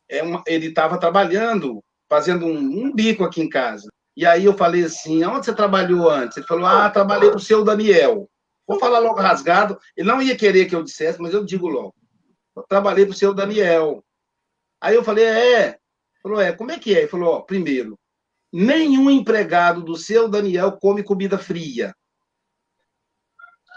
é 0.08 0.22
uma, 0.22 0.42
ele 0.46 0.68
estava 0.68 0.98
trabalhando, 0.98 1.84
fazendo 2.08 2.46
um, 2.46 2.56
um, 2.56 2.92
bico 2.92 3.24
aqui 3.24 3.42
em 3.42 3.48
casa. 3.48 3.88
E 4.16 4.24
aí 4.24 4.46
eu 4.46 4.54
falei 4.54 4.84
assim, 4.84 5.24
onde 5.24 5.44
você 5.44 5.54
trabalhou 5.54 6.08
antes? 6.08 6.36
Ele 6.36 6.46
falou, 6.46 6.66
ah, 6.66 6.90
trabalhei 6.90 7.28
para 7.28 7.36
o 7.36 7.40
seu 7.40 7.62
Daniel. 7.62 8.28
Vou 8.66 8.78
falar 8.78 8.98
logo 8.98 9.20
rasgado. 9.20 9.78
Ele 9.96 10.08
não 10.08 10.20
ia 10.20 10.36
querer 10.36 10.66
que 10.66 10.74
eu 10.74 10.82
dissesse, 10.82 11.20
mas 11.20 11.34
eu 11.34 11.44
digo 11.44 11.68
logo. 11.68 11.94
Eu 12.56 12.64
trabalhei 12.68 13.04
para 13.04 13.12
o 13.12 13.16
seu 13.16 13.32
Daniel. 13.32 14.02
Aí 14.80 14.94
eu 14.94 15.04
falei, 15.04 15.24
é. 15.24 15.77
Falou, 16.28 16.42
é, 16.42 16.52
como 16.52 16.70
é 16.70 16.78
que 16.78 16.94
é? 16.94 16.98
Ele 16.98 17.08
falou, 17.08 17.36
ó, 17.36 17.40
primeiro, 17.40 17.98
nenhum 18.52 19.10
empregado 19.10 19.82
do 19.82 19.96
seu 19.96 20.28
Daniel 20.28 20.72
come 20.72 21.02
comida 21.02 21.38
fria. 21.38 21.96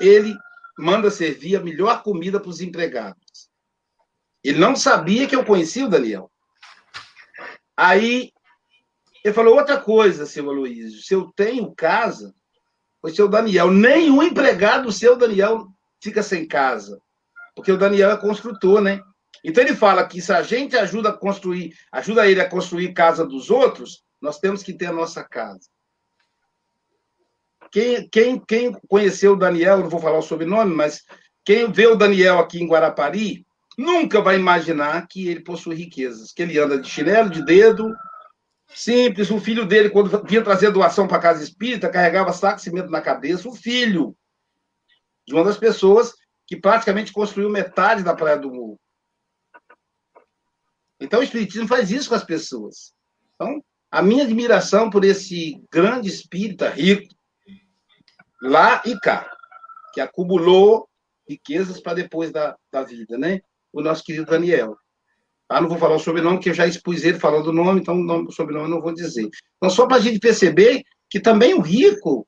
Ele 0.02 0.36
manda 0.78 1.10
servir 1.10 1.56
a 1.56 1.64
melhor 1.64 2.04
comida 2.04 2.41
para 2.41 2.49
os 2.49 2.60
empregados. 2.60 3.49
Ele 4.43 4.60
não 4.60 4.76
sabia 4.76 5.26
que 5.28 5.36
eu 5.36 5.45
conhecia 5.45 5.86
o 5.86 5.89
Daniel. 5.89 6.30
Aí 7.78 8.34
ele 9.24 9.34
falou 9.34 9.56
outra 9.56 9.80
coisa, 9.80 10.26
seu 10.26 10.49
Aloysio. 10.49 11.02
Se 11.02 11.14
eu 11.14 11.32
tenho 11.34 11.74
casa, 11.74 12.36
foi 12.99 13.14
seu 13.14 13.30
Daniel. 13.30 13.72
Nenhum 13.72 14.22
empregado 14.22 14.91
seu 14.91 15.16
Daniel 15.16 15.68
fica 16.02 16.22
sem 16.22 16.45
casa. 16.45 17.02
Porque 17.56 17.72
o 17.72 17.78
Daniel 17.78 18.12
é 18.12 18.18
construtor, 18.18 18.82
né? 18.82 19.02
Então 19.44 19.64
ele 19.64 19.76
fala 19.76 20.06
que 20.06 20.22
se 20.22 20.32
a 20.32 20.42
gente 20.42 20.76
ajuda 20.78 21.10
a 21.10 21.18
construir, 21.18 21.76
ajuda 21.92 22.28
ele 22.28 22.42
a 22.42 22.50
construir 22.50 22.94
casa 22.94 23.26
dos 23.26 23.50
outros, 23.50 24.04
nós 24.22 24.40
temos 24.40 24.62
que 24.62 24.74
ter 24.74 24.88
a 24.88 24.94
nossa 24.94 25.24
casa. 25.24 25.68
Quem, 27.72 28.08
quem, 28.10 28.40
quem 28.40 28.72
conheceu 28.88 29.34
o 29.34 29.38
Daniel, 29.38 29.80
não 29.80 29.90
vou 29.90 30.00
falar 30.00 30.20
o 30.20 30.24
sobrenome, 30.24 30.76
mas 30.76 31.04
quem 31.44 31.72
vê 31.72 31.88
o 31.88 31.96
Daniel 31.96 32.38
aqui 32.38 32.62
em 32.62 32.68
Guarapari, 32.68 33.46
nunca 33.78 34.22
vai 34.22 34.36
imaginar 34.36 35.08
que 35.08 35.28
ele 35.28 35.40
possui 35.40 35.76
riquezas, 35.76 36.32
que 36.32 36.42
ele 36.42 36.60
anda 36.60 36.78
de 36.78 36.90
chinelo, 36.90 37.30
de 37.30 37.44
dedo, 37.44 37.96
simples. 38.68 39.32
O 39.32 39.40
filho 39.40 39.66
dele, 39.66 39.90
quando 39.90 40.24
vinha 40.28 40.44
trazer 40.44 40.72
doação 40.72 41.08
para 41.08 41.18
a 41.18 41.22
casa 41.22 41.44
espírita, 41.44 41.90
carregava 41.90 42.34
saco 42.34 42.58
de 42.58 42.64
cimento 42.64 42.90
na 42.90 43.02
cabeça. 43.02 43.48
O 43.48 43.56
filho 43.56 44.16
de 45.26 45.34
uma 45.34 45.44
das 45.44 45.58
pessoas 45.58 46.14
que 46.46 46.58
praticamente 46.58 47.14
construiu 47.14 47.50
metade 47.50 48.04
da 48.04 48.14
Praia 48.14 48.38
do 48.38 48.52
Morro. 48.52 48.81
Então, 51.02 51.20
o 51.20 51.24
Espiritismo 51.24 51.68
faz 51.68 51.89
isso 51.89 52.08
com 52.08 52.16
as 52.16 52.24
pessoas. 52.24 52.93
Então, 53.34 53.62
a 53.89 54.04
minha 54.04 54.24
admiração 54.24 54.89
por 54.89 55.04
esse 55.04 55.60
grande 55.72 56.08
espírita 56.08 56.70
rico, 56.70 57.14
lá 58.41 58.84
e 58.86 58.97
cá, 58.99 59.30
que 59.93 59.99
acumulou 59.99 60.88
riquezas 61.28 61.82
para 61.82 61.95
depois 61.95 62.32
da, 62.32 62.56
da 62.72 62.84
vida, 62.84 63.18
né? 63.18 63.41
O 63.74 63.82
nosso 63.82 64.04
querido 64.04 64.28
Daniel. 64.28 64.78
Ah, 65.49 65.60
não 65.60 65.68
vou 65.68 65.78
falar 65.78 65.95
o 65.95 65.99
sobrenome, 65.99 66.38
porque 66.38 66.49
eu 66.49 66.54
já 66.54 66.68
expus 66.68 67.04
ele 67.04 67.20
falando 67.20 67.47
o 67.47 67.54
nome, 67.54 67.82
então 67.82 67.95
o, 67.95 68.04
nome, 68.04 68.28
o 68.28 68.32
sobrenome 68.32 68.66
eu 68.66 68.76
não 68.76 68.82
vou 68.82 68.93
dizer. 68.93 69.28
Então, 69.58 69.70
só 69.70 69.86
para 69.88 69.97
a 69.97 69.99
gente 69.99 70.20
perceber 70.20 70.84
que 71.10 71.20
também 71.20 71.54
o 71.54 71.62
rico, 71.62 72.26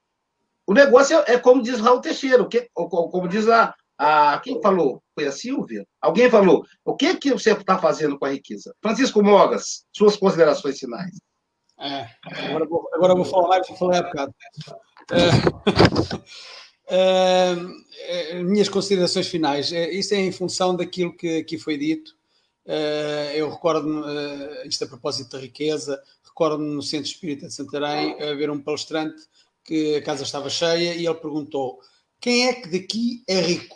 o 0.68 0.74
negócio 0.74 1.18
é, 1.20 1.34
é 1.34 1.40
como 1.40 1.62
diz 1.62 1.80
Raul 1.80 2.02
Teixeira, 2.02 2.46
que, 2.48 2.68
como 2.74 3.28
diz 3.28 3.48
a, 3.48 3.74
a. 3.98 4.40
Quem 4.40 4.62
falou? 4.62 5.02
Foi 5.14 5.26
a 5.26 5.32
Silvia? 5.32 5.86
Alguém 6.02 6.30
falou. 6.30 6.66
O 6.84 6.96
que, 6.96 7.16
que 7.16 7.32
você 7.32 7.52
está 7.52 7.78
fazendo 7.78 8.18
com 8.18 8.26
a 8.26 8.32
riqueza? 8.32 8.74
Francisco 8.82 9.24
Mogas, 9.24 9.86
suas 9.92 10.16
considerações 10.16 10.80
finais. 10.80 11.16
É, 11.80 12.08
agora, 12.48 12.66
vou, 12.66 12.90
agora 12.94 13.16
vou 13.16 13.26
falar 13.26 13.64
falei 13.64 14.00
há 14.00 14.04
bocado. 14.04 14.34
É, 16.86 17.56
é, 18.08 18.44
minhas 18.44 18.70
considerações 18.70 19.28
finais. 19.28 19.72
É, 19.72 19.90
isso 19.90 20.14
é 20.14 20.18
em 20.18 20.32
função 20.32 20.76
daquilo 20.76 21.16
que 21.16 21.38
aqui 21.38 21.58
foi 21.58 21.78
dito. 21.78 22.14
É, 22.66 23.34
eu 23.36 23.50
recordo-me, 23.50 24.04
é, 24.06 24.68
isto 24.68 24.84
a 24.84 24.88
propósito 24.88 25.32
da 25.32 25.40
riqueza, 25.40 26.02
recordo-me 26.24 26.74
no 26.74 26.82
Centro 26.82 27.08
Espírita 27.08 27.48
de 27.48 27.54
Santarém 27.54 28.22
haver 28.22 28.50
um 28.50 28.60
palestrante 28.60 29.24
que 29.64 29.96
a 29.96 30.04
casa 30.04 30.24
estava 30.24 30.50
cheia 30.50 30.94
e 30.94 31.06
ele 31.06 31.16
perguntou: 31.16 31.80
quem 32.24 32.48
é 32.48 32.54
que 32.54 32.70
daqui 32.70 33.22
é 33.28 33.42
rico? 33.42 33.76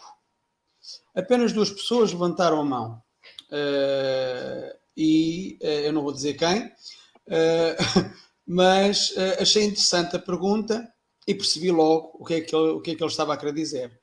Apenas 1.13 1.51
duas 1.51 1.69
pessoas 1.69 2.13
levantaram 2.13 2.61
a 2.61 2.63
mão. 2.63 3.03
Uh, 3.51 4.73
e 4.95 5.59
uh, 5.61 5.65
eu 5.65 5.91
não 5.91 6.01
vou 6.01 6.13
dizer 6.13 6.35
quem, 6.35 6.63
uh, 6.63 8.15
mas 8.47 9.13
achei 9.37 9.65
interessante 9.65 10.15
a 10.15 10.19
pergunta 10.19 10.89
e 11.27 11.35
percebi 11.35 11.71
logo 11.71 12.11
o 12.13 12.23
que 12.23 12.35
é 12.35 12.41
que 12.41 12.55
ele, 12.55 12.69
o 12.69 12.79
que 12.79 12.91
é 12.91 12.95
que 12.95 13.03
ele 13.03 13.11
estava 13.11 13.33
a 13.33 13.37
querer 13.37 13.53
dizer. 13.53 13.99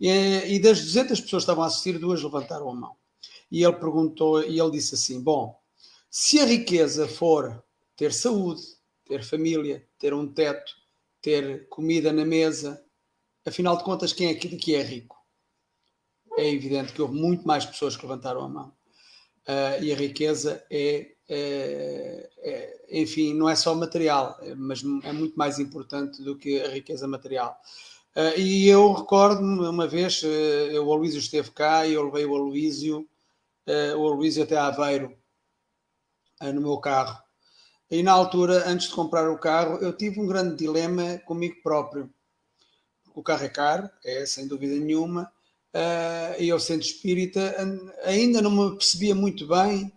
E, 0.00 0.08
e 0.08 0.58
das 0.58 0.80
200 0.80 1.20
pessoas 1.20 1.30
que 1.30 1.36
estavam 1.44 1.62
a 1.62 1.68
assistir, 1.68 1.96
duas 1.96 2.20
levantaram 2.20 2.68
a 2.68 2.74
mão. 2.74 2.96
E 3.48 3.62
ele 3.62 3.76
perguntou, 3.76 4.42
e 4.42 4.58
ele 4.58 4.72
disse 4.72 4.96
assim: 4.96 5.22
Bom, 5.22 5.56
se 6.10 6.40
a 6.40 6.44
riqueza 6.44 7.06
for 7.06 7.62
ter 7.94 8.12
saúde, 8.12 8.62
ter 9.04 9.22
família, 9.22 9.86
ter 10.00 10.12
um 10.12 10.26
teto, 10.26 10.72
ter 11.22 11.68
comida 11.68 12.12
na 12.12 12.24
mesa, 12.24 12.84
afinal 13.46 13.76
de 13.76 13.84
contas, 13.84 14.12
quem 14.12 14.28
é 14.28 14.34
que 14.34 14.74
é 14.74 14.82
rico? 14.82 15.16
É 16.36 16.48
evidente 16.48 16.92
que 16.92 17.00
houve 17.00 17.14
muito 17.14 17.46
mais 17.46 17.64
pessoas 17.64 17.96
que 17.96 18.04
levantaram 18.04 18.42
a 18.42 18.48
mão. 18.48 18.72
Uh, 19.46 19.82
e 19.82 19.92
a 19.92 19.96
riqueza 19.96 20.64
é, 20.70 21.12
é, 21.28 22.30
é, 22.38 23.00
enfim, 23.02 23.34
não 23.34 23.48
é 23.48 23.54
só 23.54 23.74
material, 23.74 24.38
mas 24.56 24.82
é 25.02 25.12
muito 25.12 25.36
mais 25.36 25.58
importante 25.58 26.22
do 26.22 26.36
que 26.36 26.60
a 26.62 26.68
riqueza 26.68 27.06
material. 27.06 27.56
Uh, 28.16 28.38
e 28.38 28.66
eu 28.66 28.92
recordo-me 28.92 29.66
uma 29.66 29.86
vez, 29.86 30.22
uh, 30.22 30.82
o 30.82 30.92
Aloísio 30.92 31.18
esteve 31.18 31.50
cá 31.50 31.86
e 31.86 31.92
eu 31.92 32.04
levei 32.04 32.24
o 32.24 32.34
Aloísio, 32.34 33.06
o 33.96 34.08
Aloísio 34.08 34.42
até 34.42 34.58
Aveiro, 34.58 35.16
no 36.42 36.60
meu 36.60 36.76
carro. 36.78 37.18
E 37.90 38.02
na 38.02 38.12
altura, 38.12 38.68
antes 38.68 38.88
de 38.88 38.94
comprar 38.94 39.30
o 39.30 39.38
carro, 39.38 39.78
eu 39.78 39.96
tive 39.96 40.20
um 40.20 40.26
grande 40.26 40.56
dilema 40.56 41.18
comigo 41.20 41.62
próprio. 41.62 42.12
O 43.14 43.22
carro 43.22 43.44
é 43.44 43.48
caro, 43.48 43.88
é 44.04 44.26
sem 44.26 44.48
dúvida 44.48 44.74
nenhuma, 44.74 45.32
uh, 45.72 46.42
e 46.42 46.50
ao 46.50 46.58
centro 46.58 46.86
espírita 46.86 47.54
ainda 48.02 48.42
não 48.42 48.50
me 48.50 48.76
percebia 48.76 49.14
muito 49.14 49.46
bem 49.46 49.92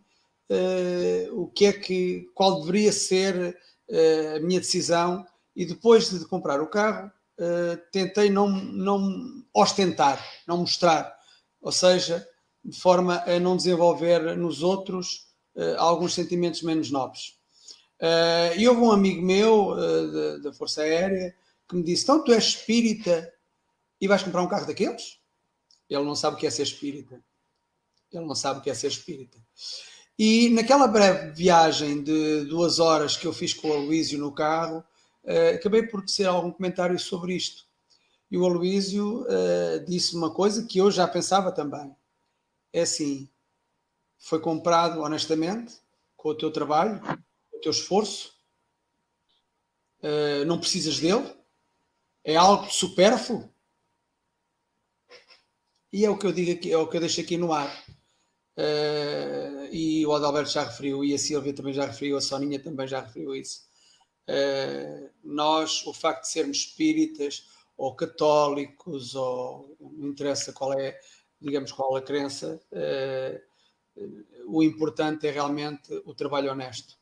uh, 0.52 1.42
o 1.42 1.48
que 1.48 1.66
é 1.66 1.74
que, 1.74 2.30
qual 2.36 2.62
deveria 2.62 2.92
ser 2.92 3.58
uh, 3.90 4.36
a 4.38 4.40
minha 4.40 4.60
decisão, 4.60 5.26
e 5.56 5.66
depois 5.66 6.12
de 6.12 6.24
comprar 6.26 6.62
o 6.62 6.68
carro, 6.68 7.12
tentei 7.92 8.30
não, 8.30 8.48
não 8.48 9.44
ostentar, 9.54 10.24
não 10.48 10.58
mostrar, 10.58 11.16
ou 11.60 11.72
seja, 11.72 12.28
de 12.64 12.80
forma 12.80 13.24
a 13.26 13.40
não 13.40 13.58
desenvolver 13.58 14.36
nos 14.36 14.62
outros 14.62 15.28
alguns 15.78 16.14
sentimentos 16.14 16.62
menos 16.62 16.92
nobres. 16.92 17.36
Uh, 18.00 18.54
e 18.56 18.68
houve 18.68 18.82
um 18.82 18.92
amigo 18.92 19.24
meu 19.24 19.76
da, 20.44 20.54
Força 20.54 20.82
Aérea 20.82 21.36
que 21.68 21.76
me 21.76 21.84
disse: 21.84 22.04
Então 22.04 22.24
tu 22.24 22.32
és 22.32 22.44
espírita 22.44 23.34
e 24.00 24.08
vais 24.08 24.24
comprar 24.24 24.42
um 24.42 24.48
carro 24.48 24.68
daqueles? 24.68 25.20
Ele 25.90 26.04
não 26.04 26.16
sabe 26.16 26.36
o 26.36 26.40
que 26.40 26.48
é 26.48 26.50
ser 26.50 26.64
espírita. 26.64 27.24
Ele 28.12 28.26
não 28.26 28.36
sabe 28.36 28.60
o 28.60 28.64
que 28.64 28.70
é 28.70 28.74
ser 28.74 28.88
espírita. 28.88 29.38
E 30.18 30.50
naquela 30.50 30.88
breve 30.88 31.32
viagem 31.32 32.02
de 32.02 32.46
duas 32.46 32.80
horas 32.80 33.16
que 33.16 33.28
eu 33.28 33.34
fiz 33.34 33.54
com 33.54 33.70
o 33.70 33.74
Aloísio 33.74 34.18
no 34.18 34.34
carro, 34.34 34.84
uh, 35.24 35.56
acabei 35.56 35.84
por 35.84 36.04
dizer 36.04 36.26
algum 36.26 36.52
comentário 36.52 36.98
sobre 37.00 37.36
isto. 37.36 37.66
E 38.30 38.38
o 38.38 38.46
Aloísio 38.46 39.26
disse 39.88 40.14
uma 40.14 40.34
coisa 40.34 40.66
que 40.66 40.80
eu 40.80 40.92
já 40.92 41.08
pensava 41.08 41.50
também. 41.50 41.96
É 42.74 42.82
assim: 42.82 43.30
foi 44.18 44.40
comprado 44.40 45.02
honestamente, 45.02 45.76
com 46.16 46.30
o 46.30 46.36
teu 46.36 46.52
trabalho, 46.52 47.02
o 47.54 47.60
teu 47.60 47.72
esforço, 47.72 48.34
uh, 50.02 50.46
não 50.46 50.60
precisas 50.60 51.00
dele, 51.00 51.37
é 52.28 52.36
algo 52.36 52.70
supérfluo. 52.70 53.50
E 55.92 56.06
é 56.06 56.10
o 56.10 56.18
que 56.18 56.28
eu 56.28 56.34
digo 56.34 56.52
aqui, 56.52 56.72
é 56.72 56.78
o 56.78 56.88
que 56.88 56.98
eu 56.98 57.02
deixo 57.02 57.22
aqui 57.22 57.38
no 57.38 57.54
ar. 57.54 57.72
Uh, 58.58 59.66
e 59.72 60.06
o 60.06 60.14
Adalberto 60.14 60.52
já 60.52 60.64
referiu, 60.64 61.04
e 61.04 61.14
a 61.14 61.18
Silvia 61.18 61.54
também 61.54 61.74
já 61.74 61.86
referiu, 61.86 62.18
a 62.18 62.22
Soninha 62.22 62.60
também 62.60 62.88
já 62.88 63.02
referiu 63.02 63.36
isso. 63.36 63.62
Uh, 64.28 65.10
nós, 65.24 65.86
o 65.88 65.94
facto 65.94 66.24
de 66.24 66.30
sermos 66.30 66.58
espíritas 66.58 67.48
ou 67.78 67.96
católicos, 67.96 69.16
ou 69.16 69.76
não 69.80 70.10
interessa 70.10 70.52
qual 70.52 70.74
é, 70.74 71.00
digamos, 71.40 71.72
qual 71.72 71.96
a 71.96 72.02
crença, 72.02 72.62
uh, 72.72 74.04
o 74.48 74.62
importante 74.62 75.28
é 75.28 75.32
realmente 75.32 75.94
o 76.06 76.14
trabalho 76.14 76.52
honesto 76.52 76.98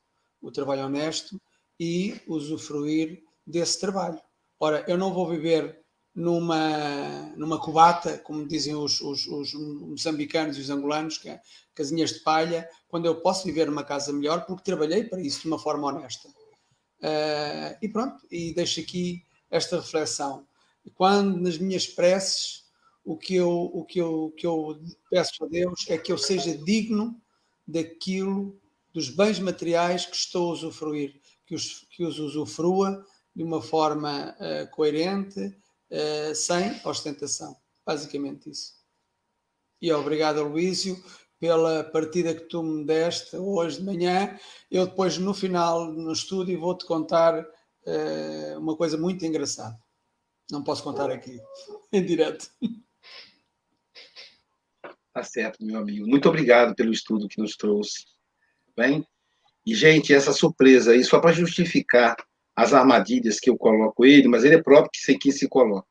o 0.46 0.52
trabalho 0.52 0.86
honesto 0.86 1.42
e 1.80 2.22
usufruir 2.28 3.24
desse 3.46 3.80
trabalho. 3.80 4.22
Ora, 4.60 4.86
eu 4.88 4.98
não 4.98 5.14
vou 5.14 5.28
viver 5.30 5.86
numa, 6.14 7.34
numa 7.36 7.60
cubata, 7.60 8.18
como 8.20 8.48
dizem 8.48 8.74
os, 8.74 9.02
os, 9.02 9.28
os 9.28 9.54
moçambicanos 9.54 10.58
e 10.58 10.62
os 10.62 10.70
angolanos, 10.70 11.18
que 11.18 11.30
é 11.30 11.42
casinhas 11.74 12.14
de 12.14 12.20
palha, 12.22 12.68
quando 12.88 13.06
eu 13.06 13.20
posso 13.22 13.44
viver 13.44 13.68
numa 13.68 13.84
casa 13.84 14.14
melhor, 14.14 14.46
porque 14.46 14.64
trabalhei 14.64 15.04
para 15.04 15.22
isso 15.22 15.42
de 15.42 15.48
uma 15.48 15.60
forma 15.60 15.88
honesta. 15.88 16.30
Uh, 16.30 17.76
e 17.82 17.90
pronto, 17.90 18.26
e 18.32 18.54
deixo 18.54 18.80
aqui 18.80 19.26
esta 19.52 19.76
reflexão. 19.76 20.48
Quando 20.94 21.38
nas 21.38 21.58
minhas 21.58 21.86
preces, 21.86 22.64
o 23.04 23.18
que 23.18 23.36
eu, 23.36 23.70
o 23.74 23.84
que 23.84 24.00
eu, 24.00 24.34
que 24.38 24.48
eu 24.48 24.80
peço 25.10 25.44
a 25.44 25.48
Deus 25.48 25.86
é 25.90 25.98
que 25.98 26.12
eu 26.12 26.18
seja 26.18 26.58
digno 26.58 27.22
daquilo 27.68 28.60
dos 28.94 29.10
bens 29.10 29.40
materiais 29.40 30.06
que 30.06 30.16
estou 30.16 30.50
a 30.50 30.54
usufruir, 30.54 31.20
que 31.46 31.54
os, 31.54 31.86
que 31.90 32.04
os 32.06 32.18
usufrua 32.18 33.06
de 33.36 33.44
uma 33.44 33.62
forma 33.62 34.36
uh, 34.40 34.70
coerente, 34.72 35.40
uh, 35.40 36.34
sem 36.34 36.80
ostentação. 36.86 37.56
Basicamente 37.86 38.50
isso. 38.50 38.74
E 39.82 39.92
obrigado, 39.92 40.42
Luísio, 40.44 41.04
pela 41.40 41.84
partida 41.84 42.34
que 42.34 42.46
tu 42.46 42.64
me 42.64 42.86
deste 42.86 43.36
hoje 43.36 43.78
de 43.78 43.84
manhã. 43.84 44.40
Eu 44.72 44.88
depois, 44.88 45.18
no 45.18 45.34
final, 45.34 45.92
no 45.92 46.14
estúdio, 46.14 46.60
vou-te 46.60 46.86
contar 46.86 47.44
uh, 47.44 48.60
uma 48.60 48.76
coisa 48.78 48.98
muito 48.98 49.26
engraçada. 49.26 49.78
Não 50.50 50.64
posso 50.64 50.84
contar 50.84 51.12
aqui, 51.12 51.40
em 51.92 52.06
direto. 52.06 52.50
Tá 55.14 55.24
certo, 55.24 55.64
meu 55.64 55.80
amigo. 55.80 56.08
Muito 56.08 56.30
obrigado 56.30 56.76
pelo 56.76 56.92
estudo 56.92 57.28
que 57.28 57.42
nos 57.42 57.56
trouxe. 57.56 58.06
Bem? 58.76 59.06
E, 59.66 59.74
gente, 59.74 60.14
essa 60.14 60.32
surpresa 60.32 60.92
aí, 60.92 61.04
só 61.04 61.20
para 61.20 61.32
justificar 61.32 62.16
as 62.56 62.74
armadilhas 62.74 63.40
que 63.40 63.50
eu 63.50 63.58
coloco 63.58 64.06
ele, 64.06 64.28
mas 64.28 64.44
ele 64.44 64.56
é 64.56 64.62
próprio 64.62 64.92
que 64.92 65.00
sei 65.00 65.18
que 65.18 65.32
se 65.32 65.48
coloca. 65.48 65.88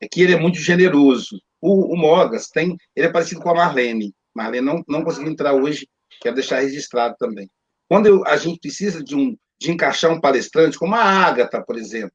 É 0.00 0.08
que 0.08 0.22
ele 0.22 0.34
é 0.34 0.38
muito 0.38 0.58
generoso. 0.58 1.40
O, 1.60 1.94
o 1.94 1.96
Mogas 1.96 2.48
tem, 2.48 2.76
ele 2.94 3.06
é 3.06 3.10
parecido 3.10 3.40
com 3.40 3.50
a 3.50 3.54
Marlene. 3.54 4.14
Marlene 4.34 4.64
não, 4.64 4.84
não 4.88 5.04
conseguiu 5.04 5.30
entrar 5.30 5.54
hoje, 5.54 5.88
quero 6.20 6.34
deixar 6.34 6.60
registrado 6.60 7.16
também. 7.18 7.50
Quando 7.88 8.06
eu, 8.06 8.26
a 8.26 8.36
gente 8.36 8.60
precisa 8.60 9.02
de, 9.02 9.14
um, 9.14 9.36
de 9.58 9.70
encaixar 9.70 10.10
um 10.10 10.20
palestrante, 10.20 10.78
como 10.78 10.94
a 10.94 11.02
Ágata, 11.02 11.62
por 11.62 11.76
exemplo, 11.76 12.12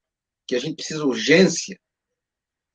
que 0.48 0.56
a 0.56 0.60
gente 0.60 0.76
precisa 0.76 1.06
urgência, 1.06 1.80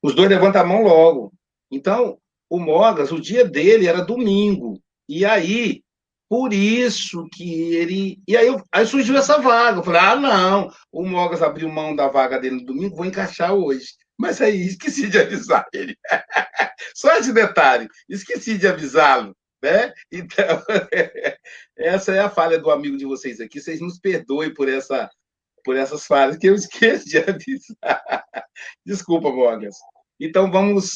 os 0.01 0.15
dois 0.15 0.29
levantam 0.29 0.61
a 0.61 0.65
mão 0.65 0.83
logo. 0.83 1.33
Então, 1.71 2.17
o 2.49 2.59
Mogas, 2.59 3.11
o 3.11 3.19
dia 3.19 3.45
dele 3.45 3.87
era 3.87 4.01
domingo. 4.03 4.81
E 5.07 5.25
aí, 5.25 5.83
por 6.29 6.53
isso 6.53 7.27
que 7.31 7.73
ele. 7.75 8.21
E 8.27 8.35
aí, 8.35 8.47
aí 8.71 8.85
surgiu 8.85 9.15
essa 9.15 9.39
vaga. 9.39 9.79
Eu 9.79 9.83
falei: 9.83 10.01
ah, 10.01 10.15
não, 10.15 10.71
o 10.91 11.05
Mogas 11.05 11.41
abriu 11.41 11.69
mão 11.69 11.95
da 11.95 12.07
vaga 12.07 12.39
dele 12.39 12.57
no 12.57 12.65
domingo, 12.65 12.95
vou 12.95 13.05
encaixar 13.05 13.53
hoje. 13.53 13.85
Mas 14.17 14.41
aí 14.41 14.65
esqueci 14.65 15.07
de 15.09 15.19
avisar 15.19 15.65
ele. 15.73 15.95
Só 16.95 17.15
esse 17.17 17.31
detalhe, 17.31 17.87
esqueci 18.09 18.57
de 18.57 18.67
avisá-lo. 18.67 19.35
Né? 19.61 19.93
Então, 20.11 20.63
essa 21.77 22.13
é 22.13 22.19
a 22.19 22.29
falha 22.29 22.59
do 22.59 22.69
amigo 22.69 22.97
de 22.97 23.05
vocês 23.05 23.39
aqui. 23.39 23.61
Vocês 23.61 23.79
nos 23.79 23.99
perdoem 23.99 24.53
por, 24.53 24.67
essa, 24.67 25.09
por 25.63 25.75
essas 25.75 26.05
falhas 26.05 26.37
que 26.37 26.47
eu 26.47 26.53
esqueço 26.55 27.07
de 27.07 27.17
avisar. 27.17 28.25
Desculpa, 28.85 29.31
Mogas. 29.31 29.75
Então, 30.19 30.51
vamos 30.51 30.95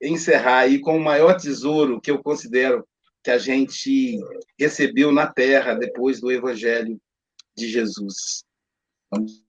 encerrar 0.00 0.60
aí 0.60 0.80
com 0.80 0.96
o 0.96 1.00
maior 1.00 1.34
tesouro 1.34 2.00
que 2.00 2.10
eu 2.10 2.22
considero 2.22 2.86
que 3.22 3.30
a 3.30 3.38
gente 3.38 4.18
recebeu 4.58 5.12
na 5.12 5.26
terra 5.26 5.74
depois 5.74 6.20
do 6.20 6.30
Evangelho 6.30 7.00
de 7.56 7.68
Jesus. 7.68 8.44
Vamos 9.10 9.41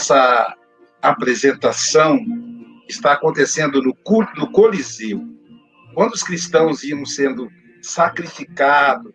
essa 0.00 0.56
apresentação 1.02 2.18
está 2.88 3.12
acontecendo 3.12 3.82
no 3.82 3.94
culto 3.96 4.32
do 4.34 4.50
Coliseu. 4.50 5.20
Quando 5.94 6.14
os 6.14 6.22
cristãos 6.22 6.82
iam 6.82 7.04
sendo 7.04 7.50
sacrificados 7.82 9.12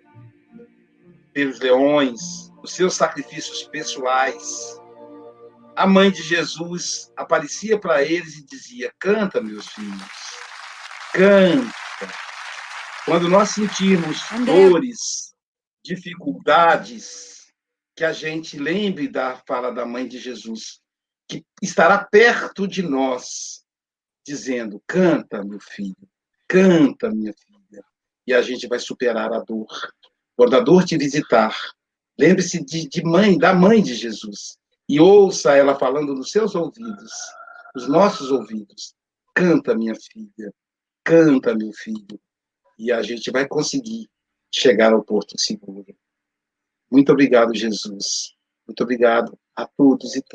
pelos 1.34 1.60
leões, 1.60 2.22
os 2.62 2.72
seus 2.74 2.94
sacrifícios 2.94 3.64
pessoais, 3.64 4.80
a 5.76 5.88
mãe 5.88 6.12
de 6.12 6.22
Jesus 6.22 7.12
aparecia 7.18 7.80
para 7.80 8.04
eles 8.04 8.38
e 8.38 8.46
dizia: 8.46 8.94
Canta, 9.00 9.42
meus 9.42 9.68
filhos, 9.70 10.04
canta. 11.14 12.14
Quando 13.06 13.28
nós 13.28 13.50
sentirmos 13.50 14.22
dores, 14.46 15.34
dificuldades, 15.84 17.35
que 17.96 18.04
a 18.04 18.12
gente 18.12 18.58
lembre 18.58 19.08
da 19.08 19.38
fala 19.48 19.72
da 19.72 19.86
mãe 19.86 20.08
de 20.08 20.20
Jesus, 20.20 20.82
que 21.28 21.46
estará 21.62 22.04
perto 22.04 22.68
de 22.68 22.84
nós, 22.84 23.64
dizendo: 24.26 24.84
Canta, 24.86 25.44
meu 25.44 25.60
filho, 25.60 25.96
canta, 26.48 27.10
minha 27.10 27.34
filha, 27.34 27.84
e 28.28 28.34
a 28.34 28.42
gente 28.42 28.68
vai 28.68 28.80
superar 28.80 29.32
a 29.32 29.40
dor. 29.40 29.68
Quando 30.36 30.56
a 30.56 30.60
dor 30.60 30.84
te 30.84 30.98
visitar, 30.98 31.56
lembre-se 32.20 32.64
de, 32.64 32.90
de 32.90 33.04
mãe, 33.04 33.38
da 33.38 33.54
mãe 33.54 33.82
de 33.82 33.96
Jesus, 33.96 34.58
e 34.90 35.00
ouça 35.00 35.56
ela 35.56 35.80
falando 35.80 36.14
nos 36.14 36.32
seus 36.32 36.54
ouvidos, 36.54 37.14
nos 37.74 37.88
nossos 37.88 38.30
ouvidos: 38.30 38.94
Canta, 39.34 39.74
minha 39.74 39.96
filha, 39.96 40.54
canta, 41.02 41.56
meu 41.56 41.72
filho, 41.72 42.20
e 42.78 42.92
a 42.92 43.02
gente 43.02 43.32
vai 43.32 43.48
conseguir 43.48 44.10
chegar 44.52 44.92
ao 44.92 45.04
porto 45.04 45.40
seguro. 45.40 45.96
Muito 46.96 47.12
obrigado, 47.12 47.54
Jesus. 47.54 48.36
Muito 48.66 48.82
obrigado 48.82 49.38
a 49.54 49.68
todos 49.68 50.16
e 50.16 50.22
todas. 50.22 50.34